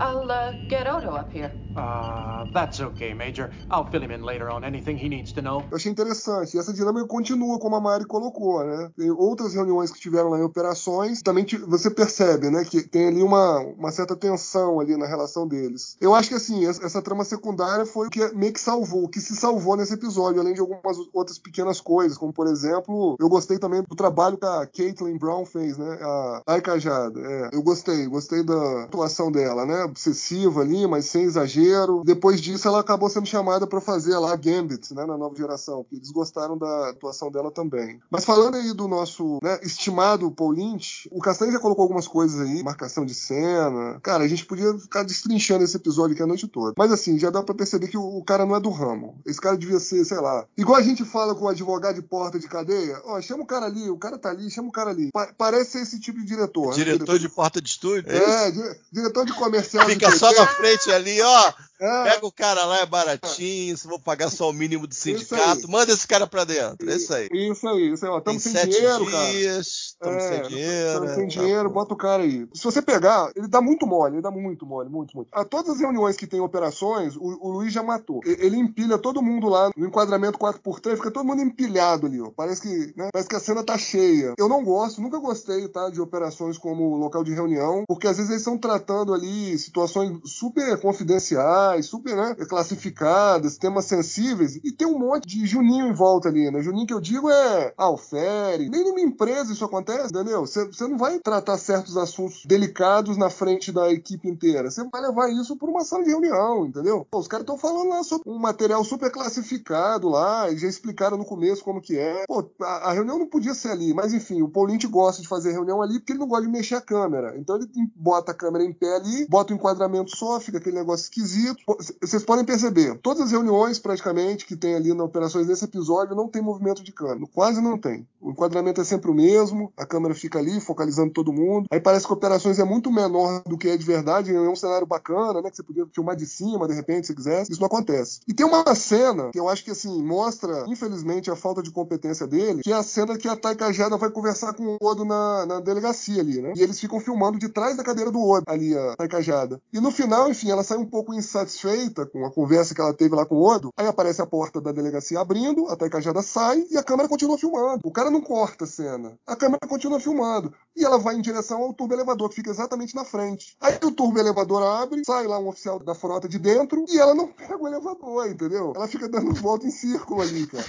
I'll 0.00 0.30
uh, 0.30 0.52
get 0.68 0.86
Odo 0.88 1.14
up 1.14 1.30
here. 1.30 1.52
Uh, 1.76 2.44
that's 2.52 2.80
okay, 2.80 3.11
Major. 3.14 3.50
I'll 3.70 3.84
fill 3.90 4.02
him 4.02 4.12
in 4.12 4.22
later 4.24 4.48
on 4.50 4.64
anything 4.64 4.96
he 4.96 5.08
needs 5.08 5.32
to 5.32 5.42
know. 5.42 5.64
Eu 5.70 5.76
achei 5.76 5.90
interessante. 5.90 6.56
E 6.56 6.60
essa 6.60 6.72
dinâmica 6.72 7.06
continua, 7.06 7.58
como 7.58 7.76
a 7.76 7.80
Mari 7.80 8.04
colocou, 8.04 8.64
né? 8.64 8.90
Tem 8.96 9.10
outras 9.10 9.54
reuniões 9.54 9.90
que 9.90 10.00
tiveram 10.00 10.30
lá 10.30 10.38
em 10.38 10.42
operações, 10.42 11.22
também 11.22 11.44
ti- 11.44 11.58
você 11.58 11.90
percebe, 11.90 12.50
né, 12.50 12.64
que 12.64 12.82
tem 12.82 13.08
ali 13.08 13.22
uma, 13.22 13.58
uma 13.60 13.90
certa 13.92 14.16
tensão 14.16 14.80
ali 14.80 14.96
na 14.96 15.06
relação 15.06 15.46
deles. 15.46 15.96
Eu 16.00 16.14
acho 16.14 16.28
que, 16.28 16.34
assim, 16.34 16.66
essa, 16.66 16.84
essa 16.84 17.02
trama 17.02 17.24
secundária 17.24 17.84
foi 17.86 18.06
o 18.06 18.10
que 18.10 18.32
meio 18.34 18.52
que 18.52 18.60
salvou, 18.60 19.04
o 19.04 19.08
que 19.08 19.20
se 19.20 19.34
salvou 19.36 19.76
nesse 19.76 19.94
episódio, 19.94 20.40
além 20.40 20.54
de 20.54 20.60
algumas 20.60 20.96
outras 21.12 21.38
pequenas 21.38 21.80
coisas, 21.80 22.16
como, 22.18 22.32
por 22.32 22.46
exemplo, 22.46 23.16
eu 23.20 23.28
gostei 23.28 23.58
também 23.58 23.82
do 23.82 23.96
trabalho 23.96 24.36
que 24.38 24.46
a 24.46 24.66
Caitlin 24.66 25.18
Brown 25.18 25.44
fez, 25.44 25.76
né? 25.78 25.98
A 26.02 26.42
Ai 26.46 26.60
Cajada. 26.60 27.20
É, 27.20 27.50
eu 27.52 27.62
gostei, 27.62 28.06
gostei 28.06 28.42
da 28.42 28.84
atuação 28.84 29.30
dela, 29.30 29.64
né? 29.66 29.84
Obsessiva 29.84 30.60
ali, 30.60 30.86
mas 30.86 31.06
sem 31.06 31.24
exagero. 31.24 32.02
Depois 32.04 32.40
disso, 32.40 32.66
ela 32.68 32.80
acabou 32.80 33.01
acabou 33.02 33.10
sendo 33.10 33.26
chamada 33.26 33.66
para 33.66 33.80
fazer 33.80 34.16
lá 34.18 34.34
Gambit, 34.36 34.94
né, 34.94 35.04
na 35.04 35.18
nova 35.18 35.34
geração, 35.34 35.82
porque 35.82 35.96
eles 35.96 36.10
gostaram 36.10 36.56
da 36.56 36.90
atuação 36.90 37.30
dela 37.30 37.50
também. 37.50 38.00
Mas 38.10 38.24
falando 38.24 38.56
aí 38.56 38.72
do 38.72 38.86
nosso 38.86 39.38
né, 39.42 39.58
estimado 39.62 40.30
Paul 40.30 40.52
Lynch, 40.52 41.08
o 41.10 41.20
Castanho 41.20 41.52
já 41.52 41.58
colocou 41.58 41.82
algumas 41.82 42.06
coisas 42.06 42.40
aí, 42.40 42.62
marcação 42.62 43.04
de 43.04 43.14
cena. 43.14 43.98
Cara, 44.02 44.24
a 44.24 44.28
gente 44.28 44.46
podia 44.46 44.78
ficar 44.78 45.02
destrinchando 45.02 45.64
esse 45.64 45.76
episódio 45.76 46.14
aqui 46.14 46.22
a 46.22 46.26
noite 46.26 46.46
toda. 46.46 46.74
Mas 46.76 46.92
assim, 46.92 47.18
já 47.18 47.30
dá 47.30 47.42
para 47.42 47.54
perceber 47.54 47.88
que 47.88 47.98
o, 47.98 48.18
o, 48.18 48.24
cara 48.24 48.46
não 48.46 48.54
é 48.54 48.60
do 48.60 48.70
ramo. 48.70 49.20
Esse 49.26 49.40
cara 49.40 49.56
devia 49.56 49.80
ser, 49.80 50.04
sei 50.04 50.18
lá, 50.18 50.46
igual 50.56 50.78
a 50.78 50.82
gente 50.82 51.04
fala 51.04 51.34
com 51.34 51.46
o 51.46 51.48
advogado 51.48 51.96
de 51.96 52.02
porta 52.02 52.38
de 52.38 52.46
cadeia, 52.46 53.00
ó, 53.04 53.20
chama 53.20 53.42
o 53.42 53.46
cara 53.46 53.66
ali, 53.66 53.90
o 53.90 53.98
cara 53.98 54.18
tá 54.18 54.30
ali, 54.30 54.50
chama 54.50 54.68
o 54.68 54.72
cara 54.72 54.90
ali. 54.90 55.10
Pa 55.12 55.32
parece 55.36 55.72
ser 55.72 55.82
esse 55.82 55.98
tipo 55.98 56.20
de 56.20 56.26
diretor. 56.26 56.72
Diretor, 56.74 56.76
né? 56.76 56.92
diretor 56.92 57.18
de, 57.18 57.26
de 57.26 57.28
porta 57.28 57.60
de 57.60 57.68
estúdio? 57.68 58.10
É, 58.10 58.48
é 58.48 58.76
diretor 58.92 59.24
de 59.24 59.32
comercial. 59.32 59.88
Fica 59.88 60.10
só 60.12 60.32
na 60.32 60.46
frente 60.46 60.90
ali, 60.90 61.20
ó. 61.20 61.52
É. 61.82 62.04
Pega 62.04 62.24
o 62.24 62.30
cara 62.30 62.64
lá, 62.64 62.78
é 62.78 62.86
baratinho, 62.86 63.76
se 63.76 63.88
vou 63.88 63.98
pagar 63.98 64.30
só 64.30 64.48
o 64.48 64.52
mínimo 64.52 64.86
do 64.86 64.94
sindicato, 64.94 65.68
manda 65.68 65.92
esse 65.92 66.06
cara 66.06 66.28
pra 66.28 66.44
dentro. 66.44 66.88
É 66.88 66.94
isso 66.94 67.12
aí. 67.12 67.28
Isso 67.32 67.68
aí, 67.68 67.92
isso 67.92 68.06
aí, 68.06 68.10
ó. 68.12 68.20
Tamo 68.20 68.38
sem 68.38 68.52
sete 68.52 68.70
dinheiro, 68.70 69.04
dias, 69.04 69.91
cara. 69.91 69.91
Tamo 70.02 70.16
é, 70.16 70.20
sem 70.20 70.42
dinheiro. 70.42 70.92
Tamo 70.92 71.04
é, 71.06 71.14
sem 71.14 71.26
dinheiro, 71.28 71.68
tá 71.68 71.74
bota 71.74 71.94
o 71.94 71.96
cara 71.96 72.22
aí. 72.24 72.46
Se 72.52 72.64
você 72.64 72.82
pegar, 72.82 73.30
ele 73.36 73.46
dá 73.46 73.60
muito 73.60 73.86
mole, 73.86 74.16
ele 74.16 74.22
dá 74.22 74.30
muito 74.30 74.66
mole, 74.66 74.88
muito, 74.88 75.16
muito. 75.16 75.28
A 75.32 75.44
todas 75.44 75.74
as 75.74 75.80
reuniões 75.80 76.16
que 76.16 76.26
tem 76.26 76.40
operações, 76.40 77.16
o, 77.16 77.38
o 77.40 77.50
Luiz 77.50 77.72
já 77.72 77.82
matou. 77.82 78.20
Ele 78.24 78.56
empilha 78.56 78.98
todo 78.98 79.22
mundo 79.22 79.48
lá 79.48 79.70
no 79.76 79.86
enquadramento 79.86 80.38
4x3, 80.38 80.96
fica 80.96 81.10
todo 81.10 81.24
mundo 81.24 81.42
empilhado 81.42 82.06
ali, 82.06 82.20
ó. 82.20 82.30
Parece 82.34 82.62
que, 82.62 82.92
né, 82.96 83.08
parece 83.12 83.28
que 83.28 83.36
a 83.36 83.40
cena 83.40 83.62
tá 83.62 83.78
cheia. 83.78 84.34
Eu 84.36 84.48
não 84.48 84.64
gosto, 84.64 85.00
nunca 85.00 85.18
gostei, 85.18 85.68
tá, 85.68 85.88
de 85.88 86.00
operações 86.00 86.58
como 86.58 86.96
local 86.96 87.22
de 87.22 87.32
reunião, 87.32 87.84
porque 87.86 88.06
às 88.08 88.16
vezes 88.16 88.30
eles 88.30 88.42
estão 88.42 88.58
tratando 88.58 89.14
ali 89.14 89.56
situações 89.58 90.18
super 90.24 90.80
confidenciais, 90.80 91.86
super, 91.86 92.16
né, 92.16 92.34
classificadas, 92.48 93.58
temas 93.58 93.84
sensíveis, 93.84 94.56
e 94.56 94.72
tem 94.72 94.86
um 94.86 94.98
monte 94.98 95.26
de 95.28 95.46
Juninho 95.46 95.86
em 95.86 95.92
volta 95.92 96.28
ali, 96.28 96.50
né? 96.50 96.62
Juninho 96.62 96.86
que 96.86 96.94
eu 96.94 97.00
digo 97.00 97.30
é 97.30 97.72
alfere. 97.76 98.68
Nem 98.68 98.84
numa 98.84 99.00
empresa 99.00 99.52
isso 99.52 99.64
acontece, 99.64 99.91
entendeu? 100.06 100.46
Você 100.46 100.86
não 100.86 100.98
vai 100.98 101.18
tratar 101.18 101.58
certos 101.58 101.96
assuntos 101.96 102.44
delicados 102.44 103.16
na 103.16 103.30
frente 103.30 103.72
da 103.72 103.92
equipe 103.92 104.28
inteira. 104.28 104.70
Você 104.70 104.84
vai 104.84 105.00
levar 105.00 105.30
isso 105.30 105.56
para 105.56 105.70
uma 105.70 105.84
sala 105.84 106.04
de 106.04 106.10
reunião, 106.10 106.66
entendeu? 106.66 107.06
Pô, 107.10 107.18
os 107.18 107.28
caras 107.28 107.44
estão 107.44 107.58
falando 107.58 107.90
lá 107.90 108.02
sobre 108.02 108.28
um 108.28 108.38
material 108.38 108.84
super 108.84 109.10
classificado 109.10 110.08
lá, 110.08 110.50
e 110.50 110.58
já 110.58 110.68
explicaram 110.68 111.16
no 111.16 111.24
começo 111.24 111.64
como 111.64 111.80
que 111.80 111.98
é. 111.98 112.24
Pô, 112.26 112.44
a, 112.60 112.90
a 112.90 112.92
reunião 112.92 113.18
não 113.18 113.26
podia 113.26 113.54
ser 113.54 113.70
ali, 113.70 113.94
mas 113.94 114.12
enfim, 114.12 114.42
o 114.42 114.48
Paulinte 114.48 114.86
gosta 114.86 115.22
de 115.22 115.28
fazer 115.28 115.52
reunião 115.52 115.82
ali 115.82 115.98
porque 115.98 116.12
ele 116.12 116.20
não 116.20 116.28
gosta 116.28 116.46
de 116.46 116.52
mexer 116.52 116.74
a 116.74 116.80
câmera. 116.80 117.36
Então 117.36 117.56
ele 117.56 117.68
bota 117.94 118.32
a 118.32 118.34
câmera 118.34 118.64
em 118.64 118.72
pé 118.72 118.96
ali, 118.96 119.26
bota 119.28 119.52
o 119.52 119.56
enquadramento 119.56 120.16
só, 120.16 120.40
fica 120.40 120.58
aquele 120.58 120.76
negócio 120.76 121.04
esquisito. 121.04 121.58
Vocês 122.00 122.24
podem 122.24 122.44
perceber, 122.44 122.98
todas 122.98 123.22
as 123.22 123.32
reuniões 123.32 123.78
praticamente 123.78 124.46
que 124.46 124.56
tem 124.56 124.74
ali 124.74 124.92
nas 124.92 125.06
operações 125.06 125.46
desse 125.46 125.64
episódio 125.64 126.16
não 126.16 126.28
tem 126.28 126.42
movimento 126.42 126.82
de 126.82 126.92
câmera. 126.92 127.30
Quase 127.34 127.60
não 127.60 127.78
tem. 127.78 128.06
O 128.20 128.30
enquadramento 128.30 128.80
é 128.80 128.84
sempre 128.84 129.10
o 129.10 129.14
mesmo, 129.14 129.72
a 129.82 129.86
câmera 129.86 130.14
fica 130.14 130.38
ali 130.38 130.60
focalizando 130.60 131.12
todo 131.12 131.32
mundo. 131.32 131.66
Aí 131.70 131.80
parece 131.80 132.06
que 132.06 132.12
operações 132.12 132.58
é 132.58 132.64
muito 132.64 132.90
menor 132.90 133.42
do 133.46 133.58
que 133.58 133.68
é 133.68 133.76
de 133.76 133.84
verdade, 133.84 134.34
é 134.34 134.40
um 134.40 134.56
cenário 134.56 134.86
bacana, 134.86 135.40
né? 135.42 135.50
Que 135.50 135.56
você 135.56 135.62
podia 135.62 135.86
filmar 135.92 136.16
de 136.16 136.26
cima, 136.26 136.68
de 136.68 136.74
repente, 136.74 137.06
se 137.06 137.14
quisesse. 137.14 137.52
Isso 137.52 137.60
não 137.60 137.66
acontece. 137.66 138.20
E 138.26 138.34
tem 138.34 138.46
uma 138.46 138.74
cena 138.74 139.30
que 139.30 139.38
eu 139.38 139.48
acho 139.48 139.64
que, 139.64 139.70
assim, 139.70 140.02
mostra, 140.02 140.64
infelizmente, 140.68 141.30
a 141.30 141.36
falta 141.36 141.62
de 141.62 141.70
competência 141.70 142.26
dele, 142.26 142.62
que 142.62 142.72
é 142.72 142.76
a 142.76 142.82
cena 142.82 143.18
que 143.18 143.28
a 143.28 143.36
Taikajada 143.36 143.96
vai 143.96 144.10
conversar 144.10 144.54
com 144.54 144.64
o 144.64 144.78
Odo 144.80 145.04
na, 145.04 145.46
na 145.46 145.60
delegacia 145.60 146.20
ali, 146.20 146.40
né? 146.40 146.52
E 146.56 146.62
eles 146.62 146.78
ficam 146.78 147.00
filmando 147.00 147.38
de 147.38 147.48
trás 147.48 147.76
da 147.76 147.84
cadeira 147.84 148.10
do 148.10 148.20
Odo, 148.20 148.44
ali, 148.46 148.76
a 148.76 148.96
Taikajada. 148.96 149.60
E 149.72 149.80
no 149.80 149.90
final, 149.90 150.30
enfim, 150.30 150.50
ela 150.50 150.62
sai 150.62 150.78
um 150.78 150.86
pouco 150.86 151.14
insatisfeita 151.14 152.06
com 152.06 152.24
a 152.24 152.30
conversa 152.30 152.74
que 152.74 152.80
ela 152.80 152.94
teve 152.94 153.14
lá 153.14 153.26
com 153.26 153.36
o 153.36 153.44
Odo, 153.44 153.70
aí 153.76 153.86
aparece 153.86 154.22
a 154.22 154.26
porta 154.26 154.60
da 154.60 154.72
delegacia 154.72 155.20
abrindo, 155.20 155.68
a 155.68 155.76
Taikajada 155.76 156.22
sai 156.22 156.64
e 156.70 156.78
a 156.78 156.82
câmera 156.82 157.08
continua 157.08 157.38
filmando. 157.38 157.80
O 157.84 157.90
cara 157.90 158.10
não 158.10 158.20
corta 158.20 158.64
a 158.64 158.66
cena. 158.66 159.14
A 159.26 159.36
câmera 159.36 159.61
continua 159.66 160.00
filmando. 160.00 160.52
E 160.76 160.84
ela 160.84 160.98
vai 160.98 161.14
em 161.14 161.20
direção 161.20 161.62
ao 161.62 161.74
turbo 161.74 161.94
elevador, 161.94 162.28
que 162.28 162.36
fica 162.36 162.50
exatamente 162.50 162.94
na 162.94 163.04
frente. 163.04 163.56
Aí 163.60 163.78
o 163.82 163.90
turbo 163.90 164.18
elevador 164.18 164.62
abre, 164.62 165.02
sai 165.04 165.26
lá 165.26 165.38
um 165.38 165.48
oficial 165.48 165.78
da 165.78 165.94
frota 165.94 166.28
de 166.28 166.38
dentro 166.38 166.84
e 166.88 166.98
ela 166.98 167.14
não 167.14 167.28
pega 167.28 167.56
o 167.56 167.68
elevador, 167.68 168.28
entendeu? 168.28 168.72
Ela 168.74 168.88
fica 168.88 169.08
dando 169.08 169.34
volta 169.34 169.66
em 169.66 169.70
círculo 169.70 170.22
ali, 170.22 170.46
cara. 170.46 170.64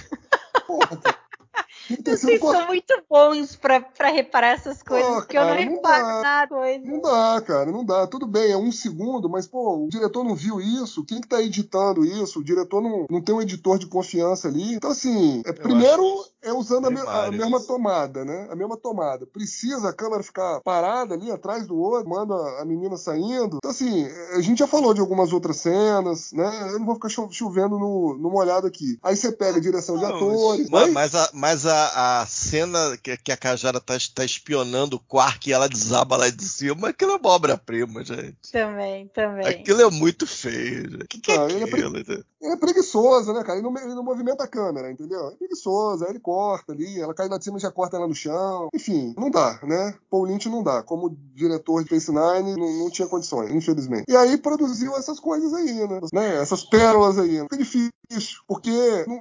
Porra, 0.66 0.96
cara. 0.96 1.24
Vocês 2.04 2.40
são 2.40 2.66
muito 2.66 2.94
bons 3.10 3.56
pra, 3.56 3.80
pra 3.80 4.08
reparar 4.08 4.48
essas 4.48 4.82
coisas, 4.82 5.06
pô, 5.06 5.14
porque 5.16 5.36
cara, 5.36 5.60
eu 5.60 5.66
não 5.66 5.74
reparo 5.74 6.06
não 6.06 6.22
nada. 6.22 6.54
Coisa. 6.54 6.84
Não 6.84 7.00
dá, 7.00 7.42
cara, 7.42 7.72
não 7.72 7.84
dá. 7.84 8.06
Tudo 8.06 8.26
bem, 8.26 8.52
é 8.52 8.56
um 8.56 8.72
segundo, 8.72 9.28
mas, 9.28 9.46
pô, 9.46 9.84
o 9.84 9.88
diretor 9.88 10.24
não 10.24 10.34
viu 10.34 10.60
isso. 10.60 11.04
Quem 11.04 11.20
que 11.20 11.28
tá 11.28 11.42
editando 11.42 12.04
isso? 12.04 12.40
O 12.40 12.44
diretor 12.44 12.80
não, 12.80 13.06
não 13.10 13.20
tem 13.20 13.34
um 13.34 13.42
editor 13.42 13.78
de 13.78 13.86
confiança 13.86 14.48
ali. 14.48 14.74
Então, 14.74 14.90
assim, 14.90 15.42
é, 15.44 15.52
primeiro 15.52 16.24
é 16.44 16.52
usando 16.52 16.86
a, 16.86 16.90
me, 16.90 17.00
a, 17.00 17.30
mesma 17.30 17.60
tomada, 17.60 18.24
né? 18.24 18.48
A 18.50 18.56
mesma 18.56 18.76
tomada. 18.76 19.26
Precisa 19.26 19.88
a 19.88 19.92
câmera 19.92 20.22
ficar 20.22 20.60
parada 20.60 21.14
ali 21.14 21.30
atrás 21.30 21.66
do 21.66 21.76
outro, 21.76 22.08
manda 22.08 22.34
a 22.60 22.64
menina 22.64 22.96
saindo. 22.96 23.56
Então, 23.56 23.70
assim, 23.70 24.06
a 24.36 24.40
gente 24.40 24.58
já 24.58 24.66
falou 24.66 24.94
de 24.94 25.00
algumas 25.00 25.32
outras 25.32 25.56
cenas, 25.58 26.32
né? 26.32 26.72
Eu 26.72 26.78
não 26.78 26.86
vou 26.86 26.94
ficar 26.94 27.08
chovendo 27.08 27.78
no, 27.78 28.16
no 28.18 28.30
molhado 28.30 28.66
aqui. 28.66 28.98
Aí 29.02 29.16
você 29.16 29.32
pega 29.32 29.58
a 29.58 29.62
direção 29.62 29.98
de 29.98 30.04
atores. 30.04 30.68
Mas, 30.70 30.92
mas, 30.92 31.14
a, 31.14 31.30
mas 31.32 31.66
a 31.66 31.84
a, 31.94 32.26
cena 32.26 32.96
que, 33.02 33.16
que, 33.16 33.32
a 33.32 33.36
Cajara 33.36 33.80
tá, 33.80 33.94
tá 34.14 34.24
espionando 34.24 34.96
o 34.96 35.00
Quark 35.00 35.48
e 35.48 35.52
ela 35.52 35.68
desaba 35.68 36.16
lá 36.16 36.28
de 36.28 36.44
cima, 36.44 36.88
aquilo 36.88 37.12
é 37.12 37.16
uma 37.16 37.30
obra-prima, 37.30 38.04
gente. 38.04 38.52
Também, 38.52 39.08
também. 39.08 39.46
Aquilo 39.46 39.82
é 39.82 39.90
muito 39.90 40.26
feio. 40.26 41.02
O 41.02 41.06
que, 41.06 41.20
que 41.20 41.32
é 41.32 41.36
ah, 41.36 41.44
aquilo? 41.44 41.62
Ele 41.62 42.00
é, 42.00 42.02
pre... 42.02 42.24
é, 42.52 42.56
preguiçoso, 42.56 43.32
né, 43.32 43.42
cara? 43.42 43.58
Ele 43.58 43.68
não, 43.68 43.76
ele 43.76 43.94
não 43.94 44.02
movimenta 44.02 44.44
a 44.44 44.48
câmera, 44.48 44.90
entendeu? 44.90 45.28
É 45.28 45.36
preguiçoso, 45.36 46.04
aí 46.04 46.10
ele 46.10 46.20
corta 46.20 46.72
ali, 46.72 47.00
ela 47.00 47.14
cai 47.14 47.28
de 47.28 47.44
cima 47.44 47.58
e 47.58 47.60
já 47.60 47.70
corta 47.70 47.96
ela 47.96 48.06
no 48.06 48.14
chão. 48.14 48.68
Enfim, 48.74 49.14
não 49.16 49.30
dá, 49.30 49.58
né? 49.62 49.94
Paul 50.10 50.24
Lynch 50.24 50.48
não 50.48 50.62
dá. 50.62 50.82
Como 50.82 51.16
diretor 51.34 51.82
de 51.82 51.90
Face 51.90 52.10
Nine, 52.10 52.56
não, 52.56 52.84
não 52.84 52.90
tinha 52.90 53.08
condições, 53.08 53.50
infelizmente. 53.50 54.04
E 54.08 54.16
aí 54.16 54.36
produziu 54.36 54.96
essas 54.96 55.18
coisas 55.18 55.52
aí, 55.54 55.86
né? 55.88 56.00
né? 56.12 56.36
Essas 56.36 56.64
pérolas 56.64 57.18
aí. 57.18 57.40
Fica 57.40 57.56
difícil, 57.56 57.90
porque 58.46 58.70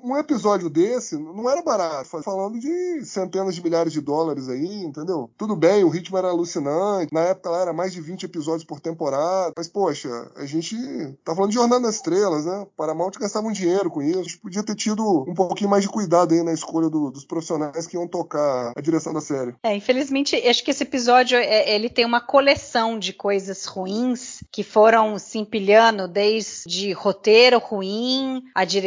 num 0.03 0.17
episódio 0.17 0.69
desse 0.69 1.17
não 1.17 1.49
era 1.49 1.61
barato. 1.61 2.21
Falando 2.23 2.59
de 2.59 3.05
centenas 3.05 3.55
de 3.55 3.63
milhares 3.63 3.93
de 3.93 4.01
dólares 4.01 4.49
aí, 4.49 4.83
entendeu? 4.83 5.29
Tudo 5.37 5.55
bem, 5.55 5.83
o 5.83 5.89
ritmo 5.89 6.17
era 6.17 6.29
alucinante. 6.29 7.13
Na 7.13 7.21
época 7.21 7.49
lá 7.49 7.61
era 7.61 7.73
mais 7.73 7.93
de 7.93 8.01
20 8.01 8.23
episódios 8.23 8.63
por 8.63 8.79
temporada. 8.79 9.53
Mas, 9.55 9.67
poxa, 9.67 10.31
a 10.35 10.45
gente 10.45 10.75
tá 11.23 11.35
falando 11.35 11.51
de 11.51 11.55
Jornada 11.55 11.89
Estrelas, 11.89 12.45
né? 12.45 12.67
Paramount 12.75 13.11
gastava 13.19 13.47
um 13.47 13.51
dinheiro 13.51 13.89
com 13.89 14.01
isso. 14.01 14.19
A 14.19 14.23
gente 14.23 14.37
podia 14.39 14.63
ter 14.63 14.75
tido 14.75 15.25
um 15.27 15.33
pouquinho 15.33 15.69
mais 15.69 15.83
de 15.83 15.89
cuidado 15.89 16.33
aí 16.33 16.43
na 16.43 16.53
escolha 16.53 16.89
do, 16.89 17.11
dos 17.11 17.25
profissionais 17.25 17.87
que 17.87 17.95
iam 17.95 18.07
tocar 18.07 18.73
a 18.75 18.81
direção 18.81 19.13
da 19.13 19.21
série. 19.21 19.55
É, 19.63 19.75
infelizmente, 19.75 20.35
acho 20.35 20.63
que 20.63 20.71
esse 20.71 20.83
episódio 20.83 21.37
é, 21.37 21.73
ele 21.73 21.89
tem 21.89 22.05
uma 22.05 22.21
coleção 22.21 22.97
de 22.97 23.13
coisas 23.13 23.65
ruins 23.65 24.43
que 24.51 24.63
foram 24.63 25.17
se 25.17 25.37
empilhando 25.37 26.07
desde 26.07 26.91
roteiro 26.93 27.57
ruim, 27.59 28.43
a 28.53 28.65
direção 28.65 28.82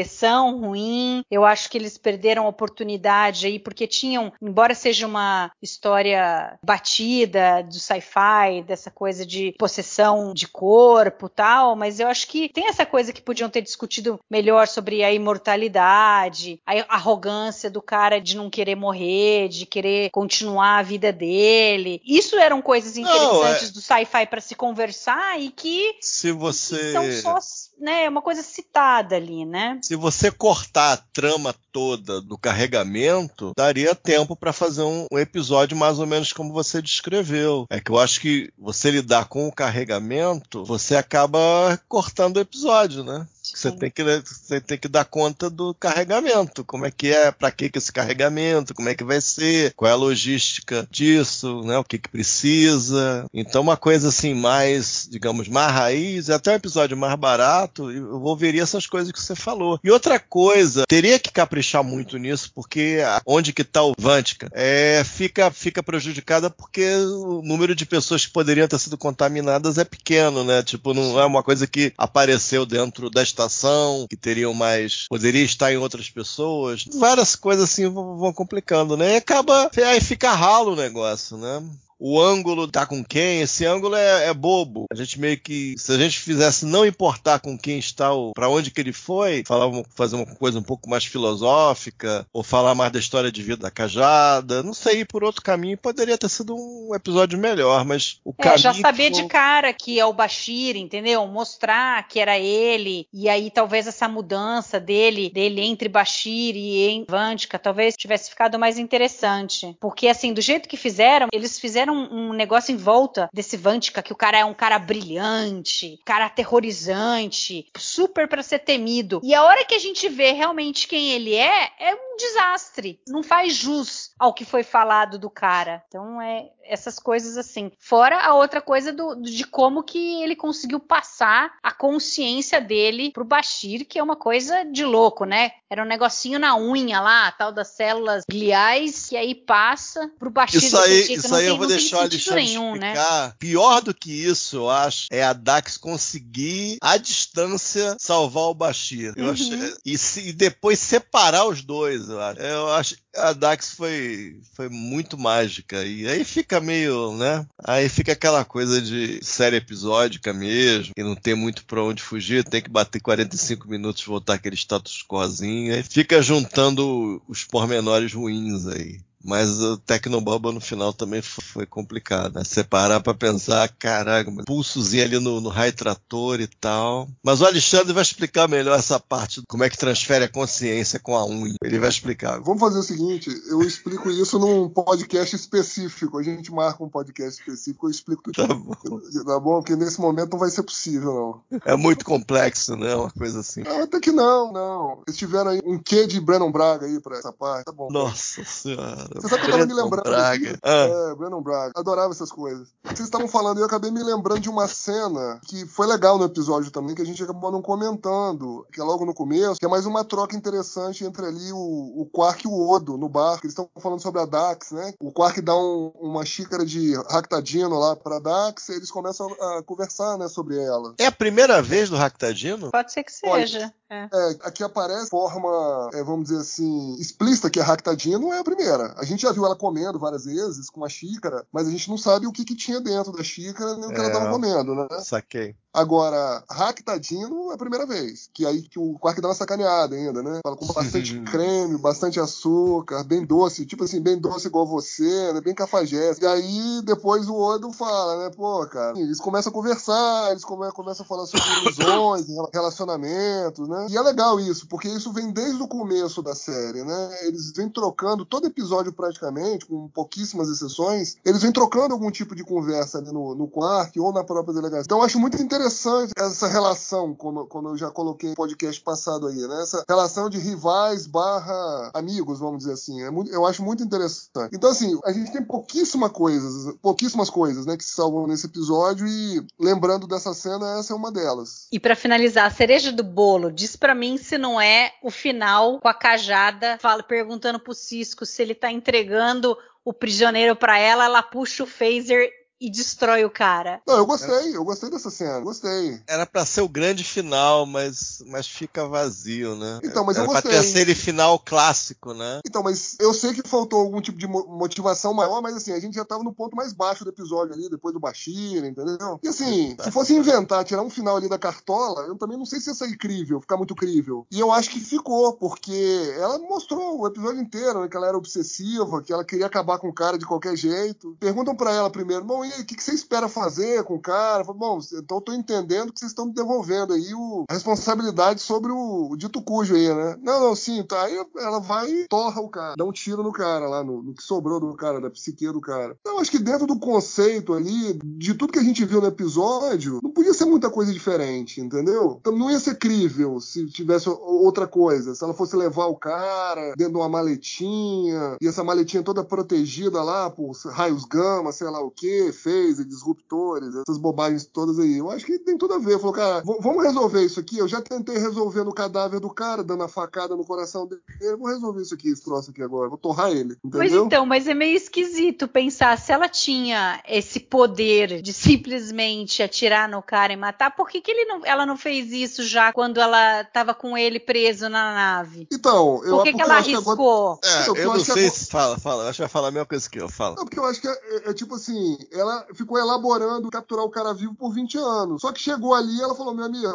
ruim. 0.61 1.23
Eu 1.31 1.45
acho 1.45 1.71
que 1.71 1.79
eles 1.79 1.99
perderam 1.99 2.45
a 2.45 2.49
oportunidade 2.49 3.47
aí 3.47 3.59
porque 3.59 3.87
tinham, 3.87 4.33
embora 4.41 4.75
seja 4.75 5.07
uma 5.07 5.51
história 5.63 6.59
batida 6.63 7.63
do 7.63 7.79
sci-fi, 7.79 8.63
dessa 8.67 8.91
coisa 8.91 9.25
de 9.25 9.55
possessão 9.59 10.33
de 10.35 10.49
corpo, 10.49 11.29
tal, 11.29 11.77
mas 11.77 12.01
eu 12.01 12.09
acho 12.09 12.27
que 12.29 12.49
tem 12.49 12.69
essa 12.69 12.87
coisa 12.87 13.13
que 13.13 13.23
podiam 13.23 13.49
ter 13.49 13.63
discutido 13.63 14.19
melhor 14.31 14.69
sobre 14.69 15.03
a 15.03 15.13
imortalidade, 15.13 16.61
a 16.67 16.95
arrogância 16.95 17.71
do 17.71 17.83
cara 17.83 18.21
de 18.21 18.37
não 18.37 18.51
querer 18.51 18.75
morrer, 18.75 19.49
de 19.49 19.67
querer 19.67 20.11
continuar 20.11 20.79
a 20.79 20.83
vida 20.83 21.13
dele. 21.13 22.01
Isso 22.05 22.37
eram 22.37 22.61
coisas 22.63 22.97
interessantes 22.97 23.63
não, 23.63 23.69
é... 23.69 23.73
do 23.73 23.81
sci-fi 23.81 24.27
para 24.27 24.41
se 24.41 24.55
conversar 24.55 25.41
e 25.41 25.51
que 25.51 25.97
se 26.01 26.33
você 26.33 26.93
são 26.93 27.13
só 27.13 27.39
né, 27.79 28.09
uma 28.09 28.23
coisa 28.23 28.43
citada 28.43 29.17
ali, 29.17 29.45
né? 29.45 29.76
Se 29.83 29.97
você 29.97 30.31
cortar 30.31 30.93
a 30.93 30.97
trama 30.97 31.55
toda 31.73 32.21
do 32.21 32.39
carregamento, 32.39 33.53
daria 33.57 33.95
tempo 33.95 34.37
para 34.37 34.53
fazer 34.53 34.83
um, 34.83 35.07
episódio 35.19 35.77
mais 35.77 35.99
ou 35.99 36.07
menos 36.07 36.33
como 36.33 36.53
você 36.53 36.81
descreveu. 36.81 37.67
É 37.71 37.81
que 37.81 37.91
eu 37.91 37.99
acho 37.99 38.21
que 38.21 38.51
você 38.59 38.91
lidar 38.91 39.27
com 39.27 39.47
o 39.49 39.53
carregamento, 39.53 40.65
você 40.65 40.97
acaba 40.97 41.81
cortando 41.89 42.37
o 42.37 42.41
episódio, 42.41 43.05
né? 43.05 43.27
Você 43.55 43.71
tem, 43.73 43.91
que, 43.91 44.03
você 44.03 44.61
tem 44.61 44.79
que 44.79 44.89
dar 44.89 45.05
conta 45.05 45.49
do 45.49 45.75
carregamento. 45.75 46.65
Como 46.65 46.87
é 46.87 46.91
que 46.91 47.13
é, 47.13 47.31
para 47.31 47.51
que, 47.51 47.69
que 47.69 47.79
esse 47.79 47.93
carregamento, 47.93 48.75
como 48.75 48.89
é 48.89 48.95
que 48.95 49.05
vai 49.05 49.21
ser, 49.21 49.73
qual 49.75 49.91
é 49.91 49.93
a 49.93 49.97
logística 49.97 50.87
disso, 50.91 51.63
né? 51.63 51.79
O 51.79 51.85
que, 51.85 51.99
que 51.99 52.09
precisa. 52.09 53.27
Então, 53.33 53.63
uma 53.63 53.77
coisa 53.77 54.09
assim, 54.09 54.35
mais, 54.35 55.09
digamos, 55.11 55.49
mais 55.49 55.73
raiz, 55.73 56.29
é 56.29 56.35
até 56.35 56.53
um 56.53 56.57
episódio 56.57 56.97
mais 56.97 57.15
barato, 57.17 57.91
eu 57.91 58.23
ouviria 58.23 58.63
essas 58.63 58.87
coisas 58.87 59.13
que 59.13 59.21
você 59.21 59.35
falou. 59.35 59.79
E 59.83 59.91
outra 59.91 60.19
coisa, 60.19 60.85
teria 60.89 61.19
que 61.19 61.31
caprichar 61.31 61.85
muito 61.85 62.17
nisso, 62.19 62.51
porque 62.55 62.99
onde 63.25 63.53
que 63.53 63.65
tá 63.65 63.83
o 63.83 63.95
Vantica? 63.99 64.49
É, 64.53 65.03
fica, 65.05 65.51
fica 65.51 65.83
prejudicada 65.83 66.51
porque 66.51 66.87
o 66.97 67.43
número 67.43 67.75
de 67.75 67.87
pessoas 67.87 68.27
que 68.27 68.33
poderiam 68.33 68.69
ter 68.69 68.79
sido 68.79 68.99
contaminadas 68.99 69.79
é 69.79 69.85
pequeno, 69.85 70.45
né? 70.45 70.63
Tipo, 70.63 70.95
não 70.95 71.19
é 71.21 71.25
uma 71.25 71.43
coisa 71.43 71.67
que 71.67 71.93
apareceu 71.97 72.67
dentro 72.67 73.11
da 73.11 73.23
manifestação, 73.37 74.07
que 74.09 74.17
teriam 74.17 74.55
mais. 74.55 75.07
poderia 75.09 75.45
estar 75.45 75.73
em 75.73 75.77
outras 75.77 76.09
pessoas. 76.09 76.85
Várias 76.95 77.37
coisas 77.37 77.65
assim 77.65 77.89
vão, 77.89 78.17
vão 78.17 78.33
complicando, 78.33 78.97
né? 78.97 79.15
E 79.15 79.17
acaba. 79.17 79.71
Aí 79.87 80.01
fica 80.01 80.33
ralo 80.33 80.73
o 80.73 80.77
negócio, 80.77 81.37
né? 81.37 81.63
O 81.99 82.21
ângulo 82.21 82.69
tá 82.69 82.87
com 82.87 83.05
quem, 83.05 83.41
esse 83.41 83.65
ângulo 83.65 83.97
é, 83.97 84.27
é, 84.27 84.35
bobo. 84.35 84.87
A 84.91 84.95
gente 84.95 85.19
meio 85.19 85.39
que, 85.39 85.75
se 85.79 85.93
a 85.93 85.99
gente 85.99 86.19
fizesse 86.21 86.67
não 86.67 86.85
importar 86.85 87.41
com 87.41 87.59
quem 87.59 87.79
está, 87.79 88.11
para 88.35 88.49
onde 88.49 88.71
que 88.71 88.81
ele 88.81 88.93
foi, 88.93 89.43
falar, 89.47 89.71
fazer 89.95 90.17
uma 90.17 90.27
coisa 90.27 90.59
um 90.59 90.63
pouco 90.63 90.89
mais 90.89 91.05
filosófica, 91.05 92.27
ou 92.33 92.43
falar 92.43 92.75
mais 92.75 92.93
da 92.93 92.99
história 92.99 93.33
de 93.33 93.43
vida 93.43 93.63
da 93.63 93.71
Cajada, 93.71 94.63
não 94.63 94.75
sei, 94.75 95.01
ir 95.01 95.05
por 95.07 95.25
outro 95.25 95.43
caminho 95.43 95.79
poderia 95.79 96.19
ter 96.19 96.29
sido 96.29 96.55
um 96.55 96.95
episódio 96.95 97.39
melhor, 97.39 97.85
mas 97.85 98.21
o 98.25 98.31
é, 98.39 98.43
caminho... 98.43 98.59
já 98.59 98.75
saber 98.75 99.11
de 99.11 99.27
cara 99.27 99.73
que 99.73 99.99
é 99.99 100.05
o 100.05 100.13
Bashir, 100.13 100.77
entendeu? 100.77 101.27
Mostrar 101.27 102.07
que 102.09 102.21
era 102.21 102.39
ele, 102.39 103.07
e 103.13 103.29
aí 103.29 103.51
talvez 103.51 103.87
essa 103.87 104.09
mudança 104.09 104.79
dele, 104.79 105.31
dele 105.31 105.63
entre 105.63 105.89
Bashir 105.89 106.55
e 106.57 106.89
em 106.89 107.05
Vantica, 107.09 107.59
talvez 107.59 107.95
tivesse 107.97 108.31
ficado 108.31 108.59
mais 108.59 108.79
interessante. 108.79 109.77
Porque 109.81 110.09
assim, 110.09 110.33
do 110.33 110.41
jeito 110.41 110.69
que 110.69 110.77
fizeram, 110.77 111.29
eles 111.33 111.59
fizeram 111.59 111.86
fizeram 111.87 112.09
um, 112.11 112.33
negócio 112.33 112.73
em 112.73 112.77
volta 112.77 113.31
desse 113.33 113.57
Vantica, 113.57 114.03
que 114.03 114.13
o 114.13 114.17
cara 114.17 114.39
é 114.39 114.45
um 114.45 114.55
cara 114.55 114.79
brilhante, 114.79 116.01
cara 116.05 116.27
aterrorizante, 116.27 117.71
super 117.77 118.29
para 118.29 118.43
ser 118.43 118.61
temido. 118.61 119.21
E 119.23 119.35
a 119.35 119.45
hora 119.45 119.65
que 119.65 119.75
a 119.75 119.79
gente 119.79 120.09
vê 120.09 120.33
realmente 120.33 120.89
quem 120.89 121.13
ele 121.13 121.35
é, 121.35 121.71
é 121.79 121.95
um 121.95 122.17
desastre. 122.17 123.01
Não 123.07 123.23
faz 123.23 123.55
jus 123.55 124.11
ao 124.19 124.35
que 124.35 124.45
foi 124.45 124.63
falado 124.63 125.19
do 125.19 125.31
cara. 125.31 125.83
Então 125.89 126.21
é 126.21 126.51
essas 126.69 126.99
coisas 126.99 127.37
assim. 127.37 127.71
Fora 127.79 128.19
a 128.21 128.35
outra 128.35 128.61
coisa 128.61 128.93
do, 128.93 129.17
de 129.17 129.45
como 129.45 129.83
que 129.83 130.23
ele 130.23 130.35
conseguiu 130.35 130.81
passar 130.81 131.53
a 131.63 131.73
consciência 131.73 132.61
dele 132.61 133.11
pro 133.13 133.25
Bashir, 133.25 133.87
que 133.87 133.99
é 133.99 134.03
uma 134.03 134.17
coisa 134.17 134.65
de 134.65 134.85
louco, 134.85 135.25
né? 135.25 135.53
Era 135.71 135.83
um 135.83 135.87
negocinho 135.87 136.39
na 136.39 136.57
unha 136.57 137.01
lá, 137.01 137.33
tal 137.33 137.53
das 137.53 137.69
células 137.69 138.25
gliais, 138.29 139.09
que 139.09 139.17
aí 139.17 139.35
passa 139.35 140.11
pro 140.19 140.31
Bashir. 140.31 140.63
Isso 140.63 140.79
aí, 140.79 141.13
isso 141.13 141.35
aí 141.35 141.47
eu 141.47 141.57
vou 141.57 141.67
deixar 141.67 141.99
o 141.99 142.01
Alexandre 142.01 142.45
nenhum, 142.45 142.75
né? 142.77 142.93
explicar. 142.93 143.29
Né? 143.29 143.35
Pior 143.39 143.83
do 143.83 143.95
que 143.95 144.11
isso, 144.11 144.57
eu 144.57 144.71
acho, 144.71 145.07
é 145.11 145.23
a 145.23 145.33
Dax 145.33 145.77
conseguir, 145.77 146.79
à 146.81 146.97
distância, 146.97 147.97
salvar 147.99 148.45
o 148.45 148.55
Bashir. 148.55 149.13
Eu 149.17 149.27
uhum. 149.27 149.31
acho, 149.33 149.79
e, 149.85 149.99
se, 149.99 150.29
e 150.29 150.33
depois 150.33 150.79
separar 150.79 151.47
os 151.47 151.63
dois, 151.63 152.09
eu 152.09 152.21
acho. 152.21 152.41
Eu 152.41 152.73
acho 152.73 152.97
a 153.17 153.33
Dax 153.33 153.73
foi, 153.73 154.41
foi 154.55 154.69
muito 154.69 155.19
mágica. 155.19 155.85
E 155.85 156.07
aí 156.07 156.25
fica 156.25 156.56
meio, 156.61 157.17
né? 157.17 157.47
Aí 157.65 157.89
fica 157.89 158.13
aquela 158.13 158.45
coisa 158.45 158.81
de 158.81 159.25
série 159.25 159.57
episódica 159.57 160.33
mesmo, 160.33 160.93
e 160.97 161.03
não 161.03 161.15
tem 161.15 161.35
muito 161.35 161.65
pra 161.65 161.83
onde 161.83 162.03
fugir, 162.03 162.45
tem 162.45 162.63
que 162.63 162.71
bater 162.71 163.01
45 163.01 163.69
minutos 163.69 164.05
voltar 164.05 164.35
aquele 164.35 164.57
status 164.57 165.03
quozinho. 165.07 165.75
Aí 165.75 165.83
fica 165.83 166.21
juntando 166.23 167.23
os 167.29 167.45
pormenores 167.45 168.13
ruins 168.13 168.67
aí. 168.67 169.01
Mas 169.27 169.61
o 169.61 169.77
Tecnobubble 169.77 170.53
no 170.53 170.61
final 170.61 170.93
também 170.93 171.21
foi 171.21 171.67
complicado. 171.67 172.35
Né? 172.35 172.45
Separar 172.45 173.01
para 173.01 173.15
pensar, 173.15 173.69
caraca, 173.69 174.31
pulsozinho 174.47 175.05
ali 175.05 175.19
no, 175.19 175.41
no 175.41 175.49
raio 175.49 175.73
trator 175.73 176.41
e 176.41 176.47
tal. 176.47 177.09
Mas 177.23 177.41
o 177.41 177.47
Alexandre 177.47 177.93
vai 177.93 178.03
explicar 178.03 178.49
melhor 178.49 178.79
essa 178.79 179.01
parte, 179.01 179.43
como 179.49 179.65
é 179.65 179.71
que 179.71 179.77
transfere 179.77 180.25
a 180.25 180.29
consciência 180.29 180.99
com 180.99 181.17
a 181.17 181.27
unha. 181.27 181.57
Ele 181.63 181.79
vai 181.79 181.89
explicar. 181.89 182.41
Vamos 182.41 182.61
fazer 182.61 182.79
o 182.79 182.83
seguinte, 182.83 183.31
eu 183.49 183.63
explico 183.63 184.11
isso 184.11 184.39
num 184.39 184.69
podcast 184.69 185.35
específico. 185.35 186.19
A 186.19 186.23
gente 186.23 186.53
marca 186.53 186.85
um 186.85 186.89
podcast 186.89 187.41
específico, 187.41 187.87
eu 187.87 187.91
explico 187.91 188.31
tudo. 188.33 188.49
Tá 188.49 188.55
bom. 188.55 189.01
Tá 189.25 189.41
bom? 189.41 189.61
Porque 189.61 189.77
nesse 189.77 190.01
momento 190.01 190.33
não 190.33 190.39
vai 190.39 190.51
ser 190.51 190.63
possível, 190.63 191.43
não. 191.51 191.61
É 191.65 191.77
muito 191.77 192.05
complexo, 192.05 192.77
né? 192.77 192.95
Uma 192.95 193.11
coisa 193.11 193.41
assim. 193.41 193.63
Não, 193.63 193.83
até 193.83 193.99
que 193.99 194.13
não, 194.13 194.53
não. 194.53 195.03
Eles 195.07 195.19
tiveram 195.19 195.51
aí 195.51 195.61
um 195.65 195.79
quê 195.79 196.07
de 196.07 196.21
Brennan 196.21 196.51
Braga 196.51 196.87
aí 196.87 197.01
pra 197.01 197.19
essa 197.19 197.33
parte. 197.33 197.65
Tá 197.65 197.73
bom. 197.73 197.89
Nossa 197.91 198.45
senhora. 198.45 199.09
Você 199.21 199.29
sabe 199.29 199.43
que 199.43 199.49
eu 199.49 199.53
tava 199.53 199.67
me 199.67 199.75
lembrando? 199.75 200.05
Braga. 200.05 200.59
Ah. 200.63 201.11
É, 201.11 201.15
Brandon 201.15 201.43
Braga. 201.43 201.73
Adorava 201.77 202.13
essas 202.13 202.31
coisas. 202.31 202.69
Vocês 202.85 203.01
estavam 203.01 203.29
falando 203.29 203.59
e 203.59 203.61
eu 203.61 203.67
acabei 203.67 203.91
me 203.91 204.03
lembrando 204.03 204.41
de 204.41 204.49
uma 204.49 204.69
cena 204.69 205.41
que 205.47 205.67
foi 205.67 205.87
legal 205.87 206.19
no 206.19 206.25
episódio 206.25 206.71
também, 206.71 206.95
que 206.95 207.03
a 207.03 207.07
gente 207.07 207.23
acabou 207.23 207.51
não 207.51 207.63
comentando, 207.63 208.67
que 208.73 208.81
é 208.81 208.85
logo 208.85 209.05
no 209.05 209.15
começo, 209.15 209.59
que 209.59 209.67
é 209.67 209.69
mais 209.69 209.87
uma 209.87 210.05
troca 210.05 210.37
interessante 210.37 211.05
entre 211.05 211.27
ali 211.27 211.53
o, 211.53 212.03
o 212.03 212.09
Quark 212.13 212.47
e 212.47 212.49
o 212.49 212.71
Odo 212.71 212.97
no 212.97 213.09
bar, 213.09 213.39
que 213.39 213.47
eles 213.47 213.53
estão 213.53 213.69
falando 213.81 214.01
sobre 214.01 214.21
a 214.21 214.27
Dax, 214.27 214.73
né? 214.73 214.95
O 215.01 215.13
Quark 215.13 215.41
dá 215.41 215.57
um, 215.57 215.93
uma 216.01 216.25
xícara 216.25 216.65
de 216.65 216.95
Ractadino 217.09 217.79
lá 217.79 217.97
pra 217.97 218.19
Dax 218.19 218.69
e 218.69 218.73
eles 218.73 218.91
começam 218.91 219.29
a, 219.41 219.59
a 219.59 219.63
conversar, 219.63 220.19
né, 220.19 220.29
sobre 220.29 220.59
ela. 220.59 220.95
É 220.99 221.07
a 221.07 221.13
primeira 221.13 221.61
vez 221.63 221.91
do 221.91 221.97
Ractadino? 221.97 222.71
Pode 222.71 222.93
ser 222.93 223.05
que 223.05 223.13
seja. 223.13 223.73
É. 223.89 224.09
é. 224.13 224.31
aqui 224.43 224.65
aparece 224.65 225.11
forma, 225.11 225.91
é, 225.95 226.03
vamos 226.03 226.29
dizer 226.29 226.41
assim, 226.41 226.97
explícita 226.99 227.49
que 227.49 227.61
é 227.61 227.63
Ractadino 227.63 228.33
é 228.33 228.39
a 228.39 228.45
primeira. 228.45 228.95
A 228.99 229.05
gente 229.05 229.23
já 229.23 229.33
viu 229.33 229.47
ela 229.47 229.57
comendo 229.57 229.99
várias 229.99 230.25
vezes 230.25 230.69
com 230.69 230.81
uma 230.81 230.89
xícara, 230.89 231.47
mas 231.53 231.69
a 231.69 231.71
gente 231.71 231.89
não 231.89 231.97
sabe 231.97 232.27
o 232.27 232.33
que, 232.33 232.45
que 232.45 232.57
tinha 232.57 232.81
dentro 232.81 233.13
da 233.13 233.23
xícara 233.23 233.77
nem 233.77 233.87
o 233.87 233.89
que 233.89 233.95
é, 233.95 233.99
ela 233.99 234.09
estava 234.09 234.31
comendo, 234.31 234.75
né? 234.75 234.89
Saquei. 235.01 235.55
Agora, 235.77 236.43
Ractadino 236.51 237.51
é 237.51 237.55
a 237.55 237.59
primeira 237.59 237.85
vez. 237.85 238.31
Que 238.33 238.47
aí 238.47 238.63
que 238.63 238.79
o 238.79 238.99
Quark 238.99 239.21
dá 239.21 239.29
uma 239.29 239.35
sacaneada 239.35 239.95
ainda, 239.95 240.23
né? 240.23 240.41
Fala 240.43 240.57
com 240.57 240.67
bastante 240.73 241.21
creme, 241.31 241.77
bastante 241.77 242.19
açúcar, 242.19 243.05
bem 243.05 243.27
doce, 243.27 243.67
tipo 243.67 243.85
assim, 243.85 244.01
bem 244.01 244.19
doce 244.19 244.47
igual 244.47 244.67
você, 244.67 245.35
né? 245.35 245.41
Bem 245.43 245.55
cafajeste. 245.55 246.25
E 246.25 246.27
aí 246.27 246.83
depois 246.83 247.29
o 247.29 247.37
Odo 247.37 247.71
fala, 247.73 248.25
né? 248.25 248.31
Pô, 248.35 248.67
cara, 248.67 248.99
eles 248.99 249.21
começam 249.21 249.51
a 249.51 249.53
conversar, 249.53 250.31
eles 250.31 250.47
come 250.47 250.67
começam 250.73 251.05
a 251.05 251.07
falar 251.07 251.27
sobre 251.27 251.45
ilusões, 251.61 252.25
relacionamentos, 252.55 253.69
né? 253.69 253.76
E 253.89 253.97
é 253.97 254.01
legal 254.01 254.39
isso, 254.41 254.67
porque 254.69 254.89
isso 254.89 255.13
vem 255.13 255.31
desde 255.31 255.63
o 255.63 255.69
começo 255.69 256.23
da 256.23 256.35
série, 256.35 256.83
né? 256.83 257.19
Eles 257.23 257.53
vêm 257.53 257.69
trocando, 257.69 258.25
todo 258.25 258.47
episódio 258.47 258.93
praticamente, 258.93 259.67
com 259.67 259.89
pouquíssimas 259.89 260.49
exceções, 260.49 261.17
eles 261.25 261.43
vêm 261.43 261.53
trocando 261.53 261.95
algum 261.95 262.11
tipo 262.11 262.35
de 262.35 262.45
conversa 262.45 262.99
ali 262.99 263.13
no, 263.13 263.35
no 263.35 263.49
Quark 263.49 263.99
ou 264.01 264.13
na 264.13 264.25
própria 264.25 264.55
delegacia. 264.55 264.85
Então 264.85 264.99
eu 264.99 265.05
acho 265.05 265.19
muito 265.19 265.41
interessante 265.43 266.13
essa 266.17 266.47
relação, 266.47 267.15
como, 267.15 267.47
como 267.47 267.69
eu 267.69 267.77
já 267.77 267.91
coloquei 267.91 268.31
no 268.31 268.37
podcast 268.37 268.81
passado 268.81 269.27
aí, 269.27 269.37
né? 269.37 269.63
Essa 269.63 269.85
relação 269.89 270.29
de 270.31 270.39
rivais 270.39 271.07
barra 271.07 271.91
amigos, 271.95 272.39
vamos 272.39 272.59
dizer 272.59 272.73
assim. 272.73 273.03
É 273.03 273.11
muito, 273.11 273.31
eu 273.33 273.47
acho 273.47 273.63
muito 273.63 273.83
interessante. 273.83 274.55
Então, 274.55 274.71
assim, 274.71 274.99
a 275.05 275.13
gente 275.13 275.33
tem 275.33 275.43
pouquíssimas 275.43 276.11
coisas, 276.13 276.75
pouquíssimas 276.81 277.31
coisas, 277.31 277.67
né, 277.67 277.77
que 277.77 277.85
se 277.85 277.91
salvam 277.91 278.27
nesse 278.27 278.47
episódio 278.47 279.07
e 279.07 279.45
lembrando 279.59 280.07
dessa 280.07 280.33
cena, 280.35 280.79
essa 280.79 280.93
é 280.93 280.97
uma 280.97 281.11
delas. 281.11 281.67
E 281.73 281.81
para 281.81 281.97
finalizar, 281.97 282.47
a 282.47 282.51
cereja 282.51 282.93
do 282.93 283.03
bolo, 283.03 283.51
diz 283.67 283.75
para 283.75 283.95
mim 283.95 284.17
se 284.17 284.39
não 284.39 284.61
é 284.61 284.95
o 285.03 285.11
final 285.11 285.81
com 285.81 285.89
a 285.89 285.95
cajada, 285.95 286.79
fala 286.81 287.03
perguntando 287.03 287.59
pro 287.59 287.75
Cisco 287.75 288.25
se 288.25 288.41
ele 288.41 288.55
tá 288.55 288.71
entregando 288.71 289.59
o 289.85 289.93
prisioneiro 289.93 290.55
para 290.55 290.79
ela, 290.79 291.05
ela 291.05 291.23
puxa 291.23 291.65
o 291.65 291.67
phaser 291.67 292.31
e 292.61 292.71
destrói 292.71 293.25
o 293.25 293.31
cara. 293.31 293.81
Não, 293.87 293.97
eu 293.97 294.07
gostei, 294.07 294.57
eu 294.57 294.65
gostei 294.65 294.91
dessa 294.91 295.11
cena, 295.11 295.41
gostei. 295.41 296.01
Era 296.07 296.27
para 296.27 296.45
ser 296.47 296.63
o 296.63 296.69
grande 296.69 297.05
final, 297.05 297.67
mas, 297.67 298.23
mas 298.27 298.47
fica 298.47 298.87
vazio, 298.87 299.55
né? 299.55 299.81
Então, 299.85 300.05
mas 300.05 300.17
Era 300.17 300.25
eu 300.25 300.33
gostei. 300.33 300.51
Pra 300.51 300.63
ter 300.63 300.69
aquele 300.69 300.95
final 300.95 301.39
clássico, 301.39 302.15
né? 302.15 302.41
Então, 302.47 302.63
mas 302.63 302.97
eu 302.99 303.13
sei 303.13 303.35
que 303.35 303.47
faltou 303.47 303.81
algum 303.81 304.01
tipo 304.01 304.19
de 304.19 304.27
motivação 304.27 305.13
maior, 305.13 305.41
mas 305.43 305.57
assim, 305.57 305.73
a 305.73 305.81
gente 305.81 305.95
já 305.95 306.05
tava 306.05 306.23
no 306.23 306.33
ponto 306.33 306.57
mais 306.57 306.73
baixo 306.73 307.05
do 307.05 307.11
episódio 307.11 307.55
ali, 307.55 307.69
depois 307.69 307.93
do 307.93 308.01
Bashir, 308.01 308.65
entendeu? 308.65 309.21
E 309.23 309.29
assim, 309.29 309.77
se 309.81 309.91
fosse 309.91 310.15
inventar, 310.15 310.65
tirar 310.65 310.83
um 310.83 310.91
final 310.91 311.17
ali 311.17 311.29
da 311.29 311.39
cartola, 311.39 312.03
eu 312.07 312.17
também 312.17 312.39
não 312.39 312.47
sei 312.47 312.61
se 312.61 312.71
ia 312.71 312.75
ser 312.75 312.89
incrível, 312.89 313.41
ficar 313.41 313.57
muito 313.57 313.75
crível. 313.75 314.27
E 314.31 314.41
eu 314.41 314.51
acho 314.51 314.71
que 314.71 314.81
ficou, 314.81 315.35
porque 315.35 316.15
ela 316.19 316.39
mostrou 316.39 317.01
o 317.01 317.07
episódio 317.07 317.41
inteiro, 317.41 317.83
né, 317.83 317.89
que 317.89 317.97
ela 317.97 318.09
era 318.09 318.17
obsessiva, 318.17 319.03
que 319.03 319.13
ela 319.13 319.25
queria 319.25 319.47
acabar 319.47 319.79
com 319.79 319.89
o 319.89 319.95
cara 319.95 320.19
de 320.19 320.27
qualquer 320.27 320.57
jeito. 320.57 321.17
Perguntam 321.21 321.55
para 321.55 321.73
ela 321.73 321.91
primeiro, 321.91 322.25
bom, 322.25 322.46
e 322.47 322.53
aí, 322.53 322.61
o 322.63 322.65
que, 322.65 322.75
que 322.75 322.83
você 322.83 322.93
espera 322.93 323.29
fazer 323.29 323.83
com 323.85 323.95
o 323.95 324.01
cara? 324.01 324.45
Falo, 324.45 324.59
Bom, 324.59 324.79
então 324.95 325.21
tô 325.21 325.33
entendendo 325.33 325.93
que 325.93 325.99
vocês 325.99 326.13
estão 326.13 326.27
me 326.27 326.33
devolvendo 326.33 326.93
aí 326.93 327.15
o, 327.15 327.45
a 327.49 327.53
responsabilidade 327.53 328.41
sobre 328.41 328.73
o, 328.73 329.11
o, 329.11 329.17
dito 329.17 329.43
cujo 329.43 329.75
aí, 329.75 329.95
né? 329.95 330.17
Não, 330.23 330.41
não, 330.41 330.57
sim, 330.57 330.83
tá. 330.83 331.05
Aí 331.05 331.17
ela 331.39 331.61
vai 331.61 331.91
e 331.91 332.09
torra 332.09 332.41
o 332.41 332.49
cara, 332.49 332.75
dá 332.77 332.85
um 332.85 332.93
tiro 332.93 333.23
no 333.23 333.33
cara 333.33 333.69
lá, 333.69 333.85
no, 333.85 334.03
no 334.03 334.15
que 334.15 334.23
sobrou 334.23 334.61
do 334.61 334.75
cara, 334.75 335.01
da 335.01 335.11
psique 335.11 335.47
do 335.47 335.61
cara. 335.61 335.97
Então, 336.01 336.19
acho 336.19 336.31
que 336.31 336.39
dentro 336.39 336.67
do 336.67 336.79
conceito 336.79 337.53
ali, 337.53 337.99
de 338.03 338.35
tudo 338.35 338.53
que 338.53 338.59
a 338.59 338.65
gente 338.65 338.85
viu 338.85 339.01
no 339.01 339.09
episódio, 339.09 340.01
não 340.03 340.11
podia 340.11 340.35
ser 340.35 340.45
muita 340.45 340.71
coisa 340.71 340.93
diferente, 340.93 341.61
entendeu? 341.61 342.19
Então 342.21 342.37
não 342.37 342.51
ia 342.51 342.59
ser 342.59 342.79
crível 342.79 343.41
se 343.41 343.67
tivesse 343.67 344.09
outra 344.09 344.67
coisa. 344.67 345.15
Se 345.15 345.23
ela 345.23 345.35
fosse 345.35 345.57
levar 345.57 345.87
o 345.87 345.97
cara 345.97 346.75
dentro 346.77 346.95
de 346.95 346.99
uma 346.99 347.09
maletinha, 347.09 348.37
e 348.41 348.49
essa 348.49 348.65
maletinha 348.65 349.03
toda 349.03 349.25
protegida 349.25 350.03
lá 350.03 350.31
por 350.31 350.53
raios 350.67 351.05
gama, 351.05 351.53
sei 351.53 351.69
lá 351.69 351.81
o 351.81 351.91
que, 352.37 352.43
phaser, 352.43 352.85
disruptores, 352.85 353.75
essas 353.75 353.99
bobagens 353.99 354.45
todas 354.45 354.79
aí. 354.79 354.99
Eu 354.99 355.11
acho 355.11 355.25
que 355.25 355.39
tem 355.39 355.57
tudo 355.57 355.75
a 355.75 355.79
ver. 355.79 355.99
Falou, 355.99 356.13
cara, 356.13 356.43
vamos 356.45 356.85
resolver 356.85 357.25
isso 357.25 357.41
aqui. 357.41 357.59
Eu 357.59 357.69
já 357.69 357.81
tentei 357.81 358.19
resolver 358.19 358.65
no 358.65 358.73
cadáver 358.73 359.21
do 359.21 359.31
cara, 359.31 359.65
dando 359.65 359.83
a 359.83 359.89
facada 359.89 360.37
no 360.37 360.45
coração 360.45 360.87
dele. 360.87 361.01
Vou 361.39 361.49
resolver 361.49 361.83
isso 361.83 361.95
aqui, 361.95 362.09
esse 362.09 362.23
troço 362.23 362.51
aqui 362.51 362.63
agora. 362.63 362.89
Vou 362.89 362.99
torrar 362.99 363.31
ele. 363.31 363.57
Entendeu? 363.65 363.81
Pois 363.81 363.93
então, 363.93 364.27
mas 364.27 364.47
é 364.47 364.55
meio 364.55 364.77
esquisito 364.77 365.49
pensar 365.49 365.99
se 365.99 366.13
ela 366.13 366.29
tinha 366.29 367.03
esse 367.09 367.41
poder 367.41 368.21
de 368.21 368.33
simplesmente 368.33 369.43
atirar 369.43 369.89
no 369.89 370.03
cara 370.03 370.33
e 370.33 370.37
matar, 370.37 370.75
por 370.75 370.89
que, 370.89 371.01
que 371.01 371.11
ele 371.11 371.25
não, 371.25 371.45
ela 371.45 371.65
não 371.65 371.77
fez 371.77 372.13
isso 372.13 372.43
já 372.43 372.73
quando 372.73 373.01
ela 373.01 373.43
estava 373.43 373.75
com 373.75 373.97
ele 373.97 374.21
preso 374.21 374.69
na 374.69 374.95
nave? 374.95 375.47
Então, 375.53 376.03
eu 376.05 376.17
Por 376.17 376.25
que, 376.25 376.33
que 376.33 376.43
ela 376.43 376.57
arriscou? 376.57 377.37
Que 377.39 377.47
agora... 377.47 377.65
É, 377.65 377.69
eu, 377.69 377.77
eu 377.77 377.95
não 377.95 378.01
sei 378.01 378.27
agora... 378.27 378.31
se 378.31 378.47
fala, 378.47 378.79
fala. 378.79 379.09
Acho 379.09 379.17
que 379.17 379.23
vai 379.23 379.29
falar 379.29 379.49
a 379.49 379.51
mesma 379.51 379.67
coisa 379.67 379.89
que 379.89 380.01
eu 380.01 380.09
falo. 380.09 380.37
Não, 380.37 380.45
porque 380.45 380.59
eu 380.59 380.65
acho 380.65 380.81
que 380.81 380.89
é, 380.89 380.93
é, 380.93 381.31
é, 381.31 381.35
tipo 381.35 381.55
assim, 381.55 381.97
ela 382.13 382.26
ficou 382.55 382.79
elaborando 382.79 383.51
capturar 383.51 383.85
o 383.85 383.91
cara 383.91 384.13
vivo 384.13 384.35
por 384.35 384.53
20 384.53 384.79
anos. 384.79 385.21
Só 385.21 385.33
que 385.33 385.41
chegou 385.41 385.75
ali 385.75 386.01
ela 386.01 386.15
falou: 386.15 386.35
meu 386.35 386.45
amigo, 386.45 386.67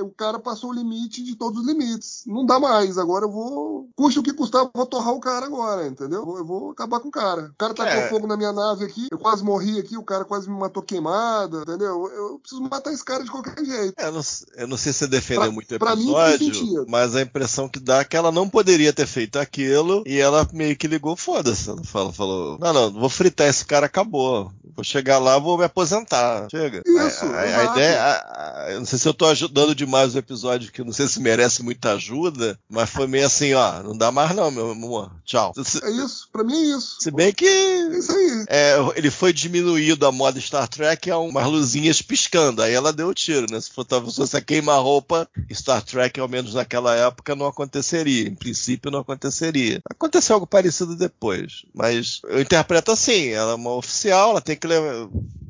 o 0.00 0.10
cara 0.10 0.38
passou 0.38 0.70
o 0.70 0.74
limite 0.74 1.22
de 1.22 1.34
todos 1.36 1.60
os 1.60 1.66
limites. 1.66 2.22
Não 2.26 2.44
dá 2.44 2.58
mais. 2.58 2.98
Agora 2.98 3.24
eu 3.24 3.30
vou. 3.30 3.88
Custe 3.96 4.18
o 4.18 4.22
que 4.22 4.32
custar, 4.32 4.68
vou 4.74 4.86
torrar 4.86 5.14
o 5.14 5.20
cara 5.20 5.46
agora, 5.46 5.86
entendeu? 5.86 6.36
Eu 6.36 6.44
vou 6.44 6.70
acabar 6.70 7.00
com 7.00 7.08
o 7.08 7.12
cara. 7.12 7.50
O 7.52 7.58
cara 7.58 7.74
tacou 7.74 7.92
é. 7.92 8.08
fogo 8.08 8.26
na 8.26 8.36
minha 8.36 8.52
nave 8.52 8.84
aqui, 8.84 9.08
eu 9.10 9.18
quase 9.18 9.42
morri 9.42 9.78
aqui, 9.78 9.96
o 9.96 10.02
cara 10.02 10.24
quase 10.24 10.48
me 10.48 10.58
matou 10.58 10.82
queimada, 10.82 11.62
entendeu? 11.62 12.08
Eu 12.08 12.38
preciso 12.38 12.62
matar 12.62 12.92
esse 12.92 13.04
cara 13.04 13.24
de 13.24 13.30
qualquer 13.30 13.64
jeito. 13.64 13.94
É, 13.98 14.06
eu, 14.06 14.12
não, 14.12 14.22
eu 14.56 14.68
não 14.68 14.76
sei 14.76 14.92
se 14.92 15.00
você 15.00 15.06
defendeu 15.06 15.42
pra, 15.42 15.52
muito 15.52 15.70
o 15.72 15.74
episódio, 15.74 16.86
mas 16.88 17.14
a 17.14 17.22
impressão 17.22 17.68
que 17.68 17.80
dá 17.80 17.98
é 17.98 18.04
que 18.04 18.16
ela 18.16 18.32
não 18.32 18.48
poderia 18.48 18.92
ter 18.92 19.06
feito 19.06 19.38
aquilo 19.38 20.02
e 20.06 20.18
ela 20.18 20.48
meio 20.52 20.76
que 20.76 20.86
ligou, 20.86 21.16
foda-se. 21.16 21.70
Ela 21.70 22.12
falou, 22.12 22.58
não, 22.60 22.72
não, 22.72 22.92
vou 22.92 23.08
fritar 23.08 23.48
esse 23.48 23.64
cara, 23.64 23.86
acabou. 23.86 24.52
Vou 24.78 24.84
chegar 24.84 25.18
lá, 25.18 25.36
vou 25.40 25.58
me 25.58 25.64
aposentar. 25.64 26.46
Chega. 26.48 26.84
Isso, 26.86 27.24
a, 27.24 27.28
a, 27.30 27.40
a 27.40 27.64
ideia, 27.72 28.00
a, 28.00 28.66
eu 28.70 28.78
não 28.78 28.86
sei 28.86 28.96
se 28.96 29.08
eu 29.08 29.12
tô 29.12 29.26
ajudando 29.26 29.74
demais 29.74 30.14
o 30.14 30.18
episódio, 30.18 30.70
que 30.70 30.80
eu 30.80 30.84
não 30.84 30.92
sei 30.92 31.08
se 31.08 31.20
merece 31.20 31.64
muita 31.64 31.94
ajuda, 31.94 32.56
mas 32.70 32.88
foi 32.88 33.08
meio 33.08 33.26
assim, 33.26 33.54
ó, 33.54 33.82
não 33.82 33.98
dá 33.98 34.12
mais 34.12 34.32
não, 34.36 34.52
meu 34.52 34.70
amor. 34.70 35.10
Tchau. 35.24 35.52
É 35.58 35.90
isso, 35.90 36.28
pra 36.32 36.44
mim 36.44 36.54
é 36.54 36.76
isso. 36.76 36.96
Se 37.00 37.10
bem 37.10 37.32
que 37.32 37.44
é 37.44 37.98
isso 37.98 38.12
aí. 38.12 38.44
É, 38.48 38.76
ele 38.94 39.10
foi 39.10 39.32
diminuído 39.32 40.06
a 40.06 40.12
moda 40.12 40.40
Star 40.40 40.68
Trek 40.68 41.10
a 41.10 41.18
umas 41.18 41.46
luzinhas 41.48 42.00
piscando. 42.00 42.62
Aí 42.62 42.72
ela 42.72 42.92
deu 42.92 43.08
o 43.08 43.14
tiro, 43.14 43.48
né? 43.50 43.60
Se 43.60 43.72
fosse 43.72 44.36
a 44.36 44.40
queima-roupa, 44.40 45.28
Star 45.52 45.82
Trek, 45.82 46.20
ao 46.20 46.28
menos 46.28 46.54
naquela 46.54 46.94
época, 46.94 47.34
não 47.34 47.46
aconteceria. 47.46 48.28
Em 48.28 48.34
princípio, 48.36 48.92
não 48.92 49.00
aconteceria. 49.00 49.80
Aconteceu 49.90 50.34
algo 50.34 50.46
parecido 50.46 50.94
depois. 50.94 51.64
Mas 51.74 52.20
eu 52.28 52.40
interpreto 52.40 52.92
assim: 52.92 53.30
ela 53.30 53.50
é 53.50 53.56
uma 53.56 53.74
oficial, 53.74 54.30
ela 54.30 54.40
tem 54.40 54.54
que 54.54 54.67
levar 54.68 55.08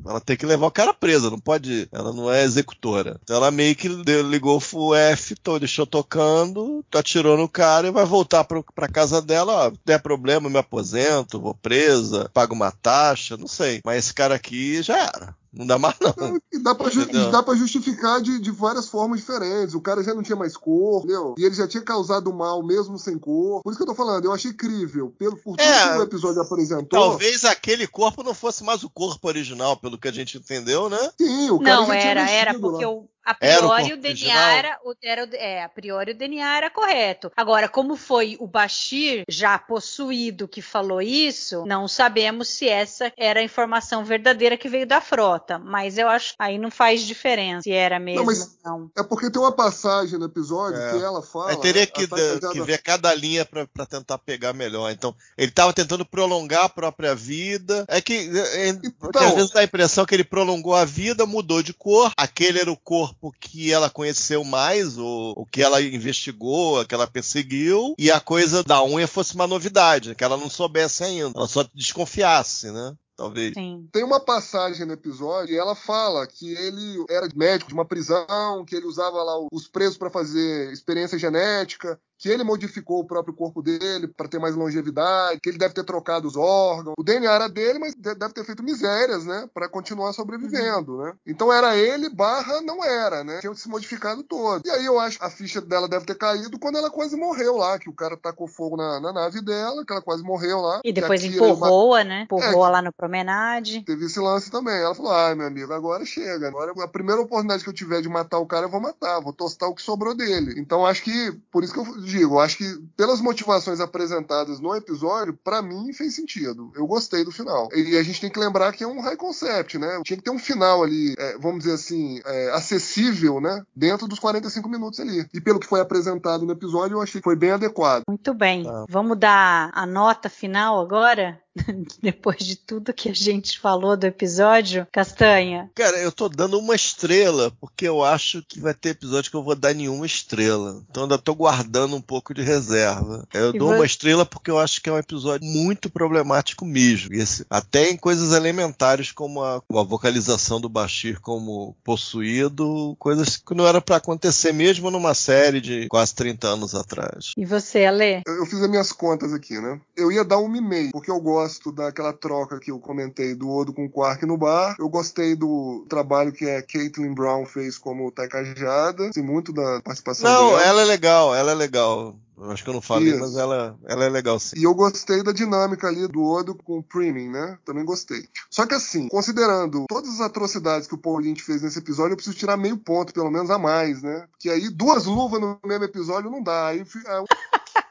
ela 0.08 0.20
tem 0.20 0.36
que 0.36 0.46
levar 0.46 0.66
o 0.66 0.70
cara 0.70 0.94
preso, 0.94 1.30
não 1.30 1.38
pode. 1.38 1.86
Ela 1.92 2.12
não 2.12 2.32
é 2.32 2.42
executora. 2.42 3.20
Então 3.22 3.36
ela 3.36 3.50
meio 3.50 3.76
que 3.76 3.88
ligou 3.88 4.62
o 4.72 4.94
F, 4.94 5.34
deixou 5.58 5.86
tocando, 5.86 6.84
atirou 6.94 7.36
no 7.36 7.48
cara 7.48 7.88
e 7.88 7.92
vai 7.92 8.06
voltar 8.06 8.44
pro, 8.44 8.64
pra 8.74 8.88
casa 8.88 9.20
dela. 9.20 9.66
Ó, 9.66 9.72
der 9.84 10.00
problema, 10.00 10.48
me 10.48 10.58
aposento, 10.58 11.40
vou 11.40 11.54
presa, 11.54 12.30
pago 12.32 12.54
uma 12.54 12.70
taxa, 12.70 13.36
não 13.36 13.46
sei. 13.46 13.80
Mas 13.84 13.98
esse 14.06 14.14
cara 14.14 14.34
aqui 14.34 14.82
já 14.82 14.98
era. 14.98 15.36
Não 15.52 15.66
dá 15.66 15.78
mais, 15.78 15.96
não. 16.00 16.38
E 16.52 16.58
dá 16.58 16.74
pra, 16.74 16.90
ju 16.90 17.06
dá 17.30 17.42
pra 17.42 17.54
justificar 17.54 18.20
de, 18.20 18.38
de, 18.38 18.50
várias 18.50 18.88
formas 18.88 19.20
diferentes. 19.20 19.74
O 19.74 19.80
cara 19.80 20.02
já 20.02 20.14
não 20.14 20.22
tinha 20.22 20.36
mais 20.36 20.56
cor, 20.56 20.98
entendeu? 20.98 21.34
E 21.38 21.44
ele 21.44 21.54
já 21.54 21.66
tinha 21.66 21.82
causado 21.82 22.32
mal 22.32 22.62
mesmo 22.62 22.98
sem 22.98 23.18
cor. 23.18 23.62
Por 23.62 23.70
isso 23.70 23.78
que 23.78 23.82
eu 23.82 23.86
tô 23.86 23.94
falando, 23.94 24.24
eu 24.24 24.32
achei 24.32 24.50
incrível. 24.50 25.14
Pelo, 25.18 25.36
por 25.36 25.56
tudo 25.56 25.62
é, 25.62 25.92
que 25.92 25.98
o 25.98 26.02
episódio 26.02 26.42
apresentou. 26.42 27.00
Talvez 27.00 27.44
aquele 27.44 27.86
corpo 27.86 28.22
não 28.22 28.34
fosse 28.34 28.62
mais 28.62 28.84
o 28.84 28.90
corpo 28.90 29.26
original, 29.26 29.76
pelo 29.76 29.98
que 29.98 30.08
a 30.08 30.12
gente 30.12 30.36
entendeu, 30.36 30.90
né? 30.90 31.10
Sim, 31.18 31.50
o 31.50 31.58
cara 31.60 31.80
não, 31.80 31.86
já 31.86 31.94
era, 31.94 32.26
tinha 32.26 32.38
era, 32.38 32.58
porque 32.58 32.84
lá. 32.84 32.90
o, 32.90 33.08
a 33.28 33.34
priori 33.34 33.92
o, 33.92 33.94
o 33.94 34.00
DNA 34.00 34.52
era, 34.52 34.80
o, 34.82 34.94
era 35.02 35.28
é, 35.34 35.62
a 35.62 35.68
priori 35.68 36.12
o 36.12 36.14
DNA 36.14 36.56
era 36.56 36.70
correto. 36.70 37.30
Agora, 37.36 37.68
como 37.68 37.94
foi 37.94 38.36
o 38.40 38.46
Bashir 38.46 39.24
já 39.28 39.58
possuído 39.58 40.48
que 40.48 40.62
falou 40.62 41.02
isso, 41.02 41.64
não 41.66 41.86
sabemos 41.86 42.48
se 42.48 42.66
essa 42.66 43.12
era 43.18 43.40
a 43.40 43.42
informação 43.42 44.02
verdadeira 44.02 44.56
que 44.56 44.68
veio 44.68 44.86
da 44.86 45.00
frota. 45.00 45.58
Mas 45.58 45.98
eu 45.98 46.08
acho 46.08 46.34
aí 46.38 46.56
não 46.56 46.70
faz 46.70 47.02
diferença 47.02 47.62
se 47.62 47.72
era 47.72 47.98
mesmo 47.98 48.20
não, 48.20 48.26
mas 48.26 48.58
não. 48.64 48.90
É 48.96 49.02
porque 49.02 49.30
tem 49.30 49.42
uma 49.42 49.52
passagem 49.52 50.18
no 50.18 50.24
episódio 50.24 50.80
é. 50.80 50.92
que 50.92 51.04
ela 51.04 51.22
fala. 51.22 51.50
Aí 51.50 51.56
teria 51.58 51.86
que, 51.86 52.06
de, 52.06 52.40
que 52.52 52.60
ver 52.62 52.78
cada 52.82 53.14
linha 53.14 53.44
para 53.44 53.86
tentar 53.86 54.16
pegar 54.16 54.54
melhor. 54.54 54.90
Então, 54.90 55.14
ele 55.36 55.50
estava 55.50 55.72
tentando 55.74 56.04
prolongar 56.04 56.64
a 56.64 56.68
própria 56.68 57.14
vida. 57.14 57.84
É 57.88 58.00
que 58.00 58.14
é, 58.14 58.68
então, 58.68 59.28
às 59.28 59.34
vezes 59.34 59.50
dá 59.50 59.60
a 59.60 59.64
impressão 59.64 60.06
que 60.06 60.14
ele 60.14 60.24
prolongou 60.24 60.74
a 60.74 60.84
vida, 60.84 61.26
mudou 61.26 61.62
de 61.62 61.74
cor. 61.74 62.10
Aquele 62.16 62.60
era 62.60 62.72
o 62.72 62.76
corpo 62.76 63.17
corpo 63.18 63.34
que 63.38 63.72
ela 63.72 63.90
conheceu 63.90 64.44
mais, 64.44 64.96
o, 64.96 65.34
o 65.36 65.44
que 65.44 65.62
ela 65.62 65.82
investigou, 65.82 66.84
que 66.84 66.94
ela 66.94 67.06
perseguiu, 67.06 67.94
e 67.98 68.10
a 68.10 68.20
coisa 68.20 68.62
da 68.62 68.82
unha 68.82 69.06
fosse 69.06 69.34
uma 69.34 69.46
novidade, 69.46 70.14
que 70.14 70.24
ela 70.24 70.36
não 70.36 70.48
soubesse 70.48 71.04
ainda, 71.04 71.32
ela 71.36 71.48
só 71.48 71.64
desconfiasse, 71.74 72.70
né? 72.70 72.94
talvez. 73.16 73.52
Sim. 73.54 73.88
Tem 73.90 74.04
uma 74.04 74.20
passagem 74.20 74.86
no 74.86 74.92
episódio 74.92 75.52
e 75.52 75.58
ela 75.58 75.74
fala 75.74 76.24
que 76.24 76.52
ele 76.54 77.04
era 77.10 77.28
médico 77.34 77.68
de 77.68 77.74
uma 77.74 77.84
prisão, 77.84 78.64
que 78.64 78.76
ele 78.76 78.86
usava 78.86 79.22
lá 79.24 79.34
os 79.52 79.66
presos 79.66 79.98
para 79.98 80.08
fazer 80.08 80.72
experiência 80.72 81.18
genética, 81.18 82.00
que 82.18 82.28
ele 82.28 82.42
modificou 82.42 83.00
o 83.00 83.06
próprio 83.06 83.34
corpo 83.34 83.62
dele 83.62 84.08
para 84.08 84.28
ter 84.28 84.38
mais 84.38 84.56
longevidade, 84.56 85.40
que 85.40 85.48
ele 85.48 85.58
deve 85.58 85.74
ter 85.74 85.84
trocado 85.84 86.26
os 86.26 86.36
órgãos. 86.36 86.94
O 86.98 87.02
DNA 87.02 87.32
era 87.32 87.48
dele, 87.48 87.78
mas 87.78 87.94
deve 87.94 88.34
ter 88.34 88.44
feito 88.44 88.62
misérias, 88.62 89.24
né, 89.24 89.48
para 89.54 89.68
continuar 89.68 90.12
sobrevivendo, 90.12 90.96
uhum. 90.96 91.04
né? 91.04 91.12
Então 91.26 91.52
era 91.52 91.76
ele 91.76 92.08
barra 92.08 92.60
não 92.60 92.84
era, 92.84 93.22
né? 93.22 93.38
Tinha 93.40 93.54
se 93.54 93.68
modificado 93.68 94.22
todo. 94.22 94.66
E 94.66 94.70
aí 94.70 94.84
eu 94.84 94.98
acho 94.98 95.18
que 95.18 95.24
a 95.24 95.30
ficha 95.30 95.60
dela 95.60 95.88
deve 95.88 96.04
ter 96.04 96.16
caído 96.16 96.58
quando 96.58 96.78
ela 96.78 96.90
quase 96.90 97.16
morreu 97.16 97.56
lá, 97.56 97.78
que 97.78 97.88
o 97.88 97.92
cara 97.92 98.16
tacou 98.16 98.48
fogo 98.48 98.76
na, 98.76 99.00
na 99.00 99.12
nave 99.12 99.40
dela, 99.40 99.84
que 99.84 99.92
ela 99.92 100.02
quase 100.02 100.22
morreu 100.22 100.60
lá. 100.60 100.80
E 100.84 100.92
depois 100.92 101.22
empurrou-a, 101.22 102.02
né? 102.02 102.22
Empurrou-a 102.22 102.68
é, 102.68 102.72
lá 102.72 102.82
na 102.82 102.92
promenade. 102.92 103.82
Teve 103.82 104.06
esse 104.06 104.18
lance 104.18 104.50
também. 104.50 104.76
Ela 104.76 104.94
falou: 104.94 105.12
ai, 105.12 105.34
meu 105.34 105.46
amigo, 105.46 105.72
agora 105.72 106.04
chega. 106.04 106.48
Agora 106.48 106.72
a 106.82 106.88
primeira 106.88 107.20
oportunidade 107.20 107.62
que 107.62 107.70
eu 107.70 107.74
tiver 107.74 108.00
de 108.00 108.08
matar 108.08 108.38
o 108.38 108.46
cara, 108.46 108.66
eu 108.66 108.70
vou 108.70 108.80
matar. 108.80 109.20
Vou 109.20 109.32
tostar 109.32 109.68
o 109.68 109.74
que 109.74 109.82
sobrou 109.82 110.14
dele. 110.14 110.54
Então 110.58 110.86
acho 110.86 111.02
que, 111.02 111.32
por 111.50 111.62
isso 111.62 111.72
que 111.72 111.80
eu 111.80 112.07
digo, 112.08 112.40
acho 112.40 112.58
que 112.58 112.64
pelas 112.96 113.20
motivações 113.20 113.80
apresentadas 113.80 114.60
no 114.60 114.74
episódio, 114.74 115.38
para 115.44 115.62
mim 115.62 115.92
fez 115.92 116.14
sentido. 116.14 116.72
Eu 116.74 116.86
gostei 116.86 117.24
do 117.24 117.30
final. 117.30 117.68
E 117.74 117.96
a 117.96 118.02
gente 118.02 118.20
tem 118.20 118.30
que 118.30 118.40
lembrar 118.40 118.72
que 118.72 118.82
é 118.82 118.86
um 118.86 119.00
high 119.00 119.16
concept, 119.16 119.78
né? 119.78 120.00
Tinha 120.04 120.16
que 120.16 120.22
ter 120.22 120.30
um 120.30 120.38
final 120.38 120.82
ali, 120.82 121.14
é, 121.18 121.38
vamos 121.38 121.60
dizer 121.60 121.74
assim, 121.74 122.20
é, 122.24 122.50
acessível, 122.52 123.40
né? 123.40 123.62
Dentro 123.74 124.08
dos 124.08 124.18
45 124.18 124.68
minutos 124.68 125.00
ali. 125.00 125.26
E 125.32 125.40
pelo 125.40 125.60
que 125.60 125.66
foi 125.66 125.80
apresentado 125.80 126.44
no 126.44 126.52
episódio, 126.52 126.96
eu 126.96 127.02
achei 127.02 127.20
que 127.20 127.24
foi 127.24 127.36
bem 127.36 127.50
adequado. 127.50 128.02
Muito 128.08 128.34
bem. 128.34 128.64
Tá. 128.64 128.86
Vamos 128.88 129.18
dar 129.18 129.70
a 129.74 129.86
nota 129.86 130.28
final 130.28 130.80
agora? 130.80 131.40
depois 132.02 132.38
de 132.38 132.56
tudo 132.56 132.92
que 132.92 133.08
a 133.08 133.14
gente 133.14 133.58
falou 133.58 133.96
do 133.96 134.06
episódio, 134.06 134.86
Castanha? 134.92 135.70
Cara, 135.74 135.98
eu 135.98 136.12
tô 136.12 136.28
dando 136.28 136.58
uma 136.58 136.74
estrela, 136.74 137.52
porque 137.60 137.86
eu 137.86 138.02
acho 138.02 138.42
que 138.48 138.60
vai 138.60 138.74
ter 138.74 138.90
episódio 138.90 139.30
que 139.30 139.36
eu 139.36 139.42
vou 139.42 139.54
dar 139.54 139.74
nenhuma 139.74 140.06
estrela. 140.06 140.82
Então 140.90 141.04
ainda 141.04 141.18
tô 141.18 141.34
guardando 141.34 141.96
um 141.96 142.00
pouco 142.00 142.32
de 142.34 142.42
reserva. 142.42 143.26
Eu 143.32 143.50
e 143.54 143.58
dou 143.58 143.72
uma 143.72 143.86
estrela 143.86 144.24
porque 144.24 144.50
eu 144.50 144.58
acho 144.58 144.80
que 144.80 144.88
é 144.88 144.92
um 144.92 144.98
episódio 144.98 145.46
muito 145.46 145.90
problemático 145.90 146.64
mesmo. 146.64 147.14
Esse, 147.14 147.44
até 147.48 147.90
em 147.90 147.96
coisas 147.96 148.32
elementares 148.32 149.12
como 149.12 149.42
a, 149.42 149.56
a 149.56 149.82
vocalização 149.82 150.60
do 150.60 150.68
Bashir 150.68 151.20
como 151.20 151.76
possuído, 151.84 152.96
coisas 152.98 153.36
que 153.36 153.54
não 153.54 153.66
era 153.66 153.80
para 153.80 153.96
acontecer 153.96 154.52
mesmo 154.52 154.90
numa 154.90 155.14
série 155.14 155.60
de 155.60 155.88
quase 155.88 156.14
30 156.14 156.48
anos 156.48 156.74
atrás. 156.74 157.32
E 157.36 157.44
você, 157.44 157.84
Ale? 157.84 158.22
Eu, 158.26 158.34
eu 158.36 158.46
fiz 158.46 158.60
as 158.60 158.70
minhas 158.70 158.92
contas 158.92 159.32
aqui, 159.32 159.60
né? 159.60 159.80
Eu 159.96 160.12
ia 160.12 160.24
dar 160.24 160.38
um 160.38 160.54
e-mail, 160.54 160.90
porque 160.92 161.10
eu 161.10 161.20
gosto 161.20 161.47
gosto 161.48 161.72
daquela 161.72 162.12
troca 162.12 162.60
que 162.60 162.70
eu 162.70 162.78
comentei 162.78 163.34
do 163.34 163.50
Odo 163.50 163.72
com 163.72 163.86
o 163.86 163.90
Quark 163.90 164.26
no 164.26 164.36
bar. 164.36 164.76
Eu 164.78 164.88
gostei 164.88 165.34
do 165.34 165.86
trabalho 165.88 166.30
que 166.30 166.44
a 166.48 166.62
Caitlin 166.62 167.14
Brown 167.14 167.46
fez 167.46 167.78
como 167.78 168.12
Taikajada. 168.12 169.08
Assim, 169.08 169.22
muito 169.22 169.50
da 169.50 169.80
participação 169.80 170.30
Não, 170.30 170.48
dela. 170.50 170.62
ela 170.62 170.82
é 170.82 170.84
legal, 170.84 171.34
ela 171.34 171.52
é 171.52 171.54
legal. 171.54 172.14
Eu 172.36 172.50
acho 172.52 172.62
que 172.62 172.70
eu 172.70 172.74
não 172.74 172.82
falei, 172.82 173.08
Isso. 173.08 173.18
mas 173.18 173.36
ela, 173.36 173.76
ela 173.86 174.04
é 174.04 174.08
legal 174.10 174.38
sim. 174.38 174.56
E 174.58 174.62
eu 174.62 174.74
gostei 174.74 175.22
da 175.24 175.32
dinâmica 175.32 175.88
ali 175.88 176.06
do 176.06 176.22
Odo 176.22 176.54
com 176.54 176.78
o 176.78 176.82
Priming, 176.82 177.30
né? 177.30 177.58
Também 177.64 177.84
gostei. 177.84 178.28
Só 178.50 178.66
que 178.66 178.74
assim, 178.74 179.08
considerando 179.08 179.86
todas 179.88 180.10
as 180.10 180.20
atrocidades 180.20 180.86
que 180.86 180.94
o 180.94 180.98
Paul 180.98 181.18
Lynch 181.18 181.42
fez 181.42 181.62
nesse 181.62 181.78
episódio, 181.78 182.12
eu 182.12 182.16
preciso 182.16 182.36
tirar 182.36 182.56
meio 182.58 182.76
ponto, 182.76 183.12
pelo 183.12 183.30
menos 183.30 183.50
a 183.50 183.58
mais, 183.58 184.02
né? 184.02 184.26
Porque 184.30 184.50
aí 184.50 184.68
duas 184.68 185.06
luvas 185.06 185.40
no 185.40 185.58
mesmo 185.64 185.84
episódio 185.84 186.30
não 186.30 186.42
dá. 186.42 186.68
Aí, 186.68 186.84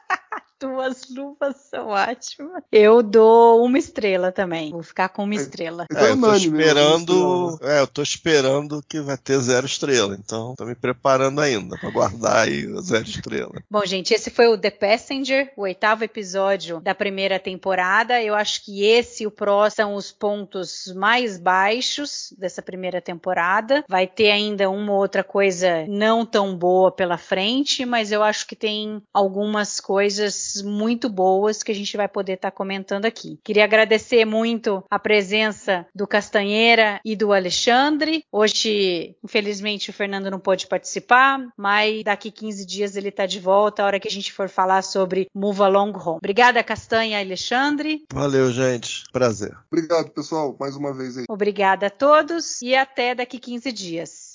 duas 0.60 1.08
luvas 1.10 1.56
são 1.70 1.88
ótimas. 1.88 2.62
Eu 2.70 3.02
dou 3.02 3.64
uma 3.64 3.78
estrela 3.78 4.32
também. 4.32 4.70
Vou 4.70 4.82
ficar 4.82 5.08
com 5.08 5.24
uma 5.24 5.34
É. 5.34 5.36
estrela. 5.36 5.86
Então 5.90 6.06
É, 6.06 6.10
eu 6.12 6.20
tô 6.20 6.30
né? 6.30 6.36
esperando. 6.36 7.58
É, 7.62 7.80
eu 7.80 7.86
tô 7.86 8.02
esperando 8.02 8.82
que 8.88 9.00
vai 9.00 9.16
ter 9.16 9.38
zero 9.38 9.66
estrela. 9.66 10.16
Então, 10.18 10.54
tô 10.56 10.64
me 10.64 10.74
preparando 10.74 11.40
ainda 11.40 11.76
pra 11.78 11.90
guardar 11.90 12.46
aí 12.48 12.66
zero 12.80 13.04
estrela. 13.04 13.52
Bom, 13.70 13.84
gente, 13.84 14.12
esse 14.12 14.30
foi 14.30 14.48
o 14.48 14.58
The 14.58 14.70
Passenger, 14.70 15.52
o 15.56 15.62
oitavo 15.62 16.04
episódio 16.04 16.80
da 16.80 16.94
primeira 16.94 17.38
temporada. 17.38 18.22
Eu 18.22 18.34
acho 18.34 18.64
que 18.64 18.84
esse 18.84 19.24
e 19.24 19.26
o 19.26 19.30
próximo 19.30 19.76
são 19.76 19.94
os 19.94 20.10
pontos 20.10 20.92
mais 20.96 21.38
baixos 21.38 22.32
dessa 22.38 22.62
primeira 22.62 23.00
temporada. 23.00 23.84
Vai 23.88 24.06
ter 24.06 24.30
ainda 24.30 24.68
uma 24.70 24.92
outra 24.92 25.22
coisa 25.22 25.86
não 25.88 26.24
tão 26.24 26.56
boa 26.56 26.90
pela 26.90 27.18
frente, 27.18 27.84
mas 27.84 28.10
eu 28.12 28.22
acho 28.22 28.46
que 28.46 28.56
tem 28.56 29.02
algumas 29.12 29.80
coisas 29.80 30.47
muito 30.62 31.08
boas 31.08 31.62
que 31.62 31.72
a 31.72 31.74
gente 31.74 31.96
vai 31.96 32.08
poder 32.08 32.34
estar 32.34 32.50
comentando 32.50 33.04
aqui. 33.04 33.38
Queria 33.44 33.64
agradecer 33.64 34.24
muito 34.24 34.82
a 34.90 34.98
presença 34.98 35.86
do 35.94 36.06
Castanheira 36.06 37.00
e 37.04 37.14
do 37.14 37.32
Alexandre. 37.32 38.24
Hoje, 38.32 39.16
infelizmente, 39.24 39.90
o 39.90 39.92
Fernando 39.92 40.30
não 40.30 40.38
pôde 40.38 40.66
participar, 40.66 41.40
mas 41.56 42.02
daqui 42.04 42.30
15 42.30 42.66
dias 42.66 42.96
ele 42.96 43.08
está 43.08 43.26
de 43.26 43.40
volta, 43.40 43.82
a 43.82 43.86
hora 43.86 44.00
que 44.00 44.08
a 44.08 44.10
gente 44.10 44.32
for 44.32 44.48
falar 44.48 44.82
sobre 44.82 45.28
Move 45.34 45.62
Along 45.62 45.92
Home. 45.96 46.18
Obrigada, 46.18 46.62
Castanha 46.62 47.20
e 47.20 47.24
Alexandre. 47.24 48.04
Valeu, 48.12 48.50
gente. 48.52 49.04
Prazer. 49.12 49.56
Obrigado, 49.70 50.10
pessoal, 50.10 50.56
mais 50.58 50.76
uma 50.76 50.92
vez 50.92 51.18
aí. 51.18 51.24
Obrigada 51.28 51.86
a 51.86 51.90
todos 51.90 52.60
e 52.62 52.74
até 52.74 53.14
daqui 53.14 53.38
15 53.38 53.72
dias. 53.72 54.27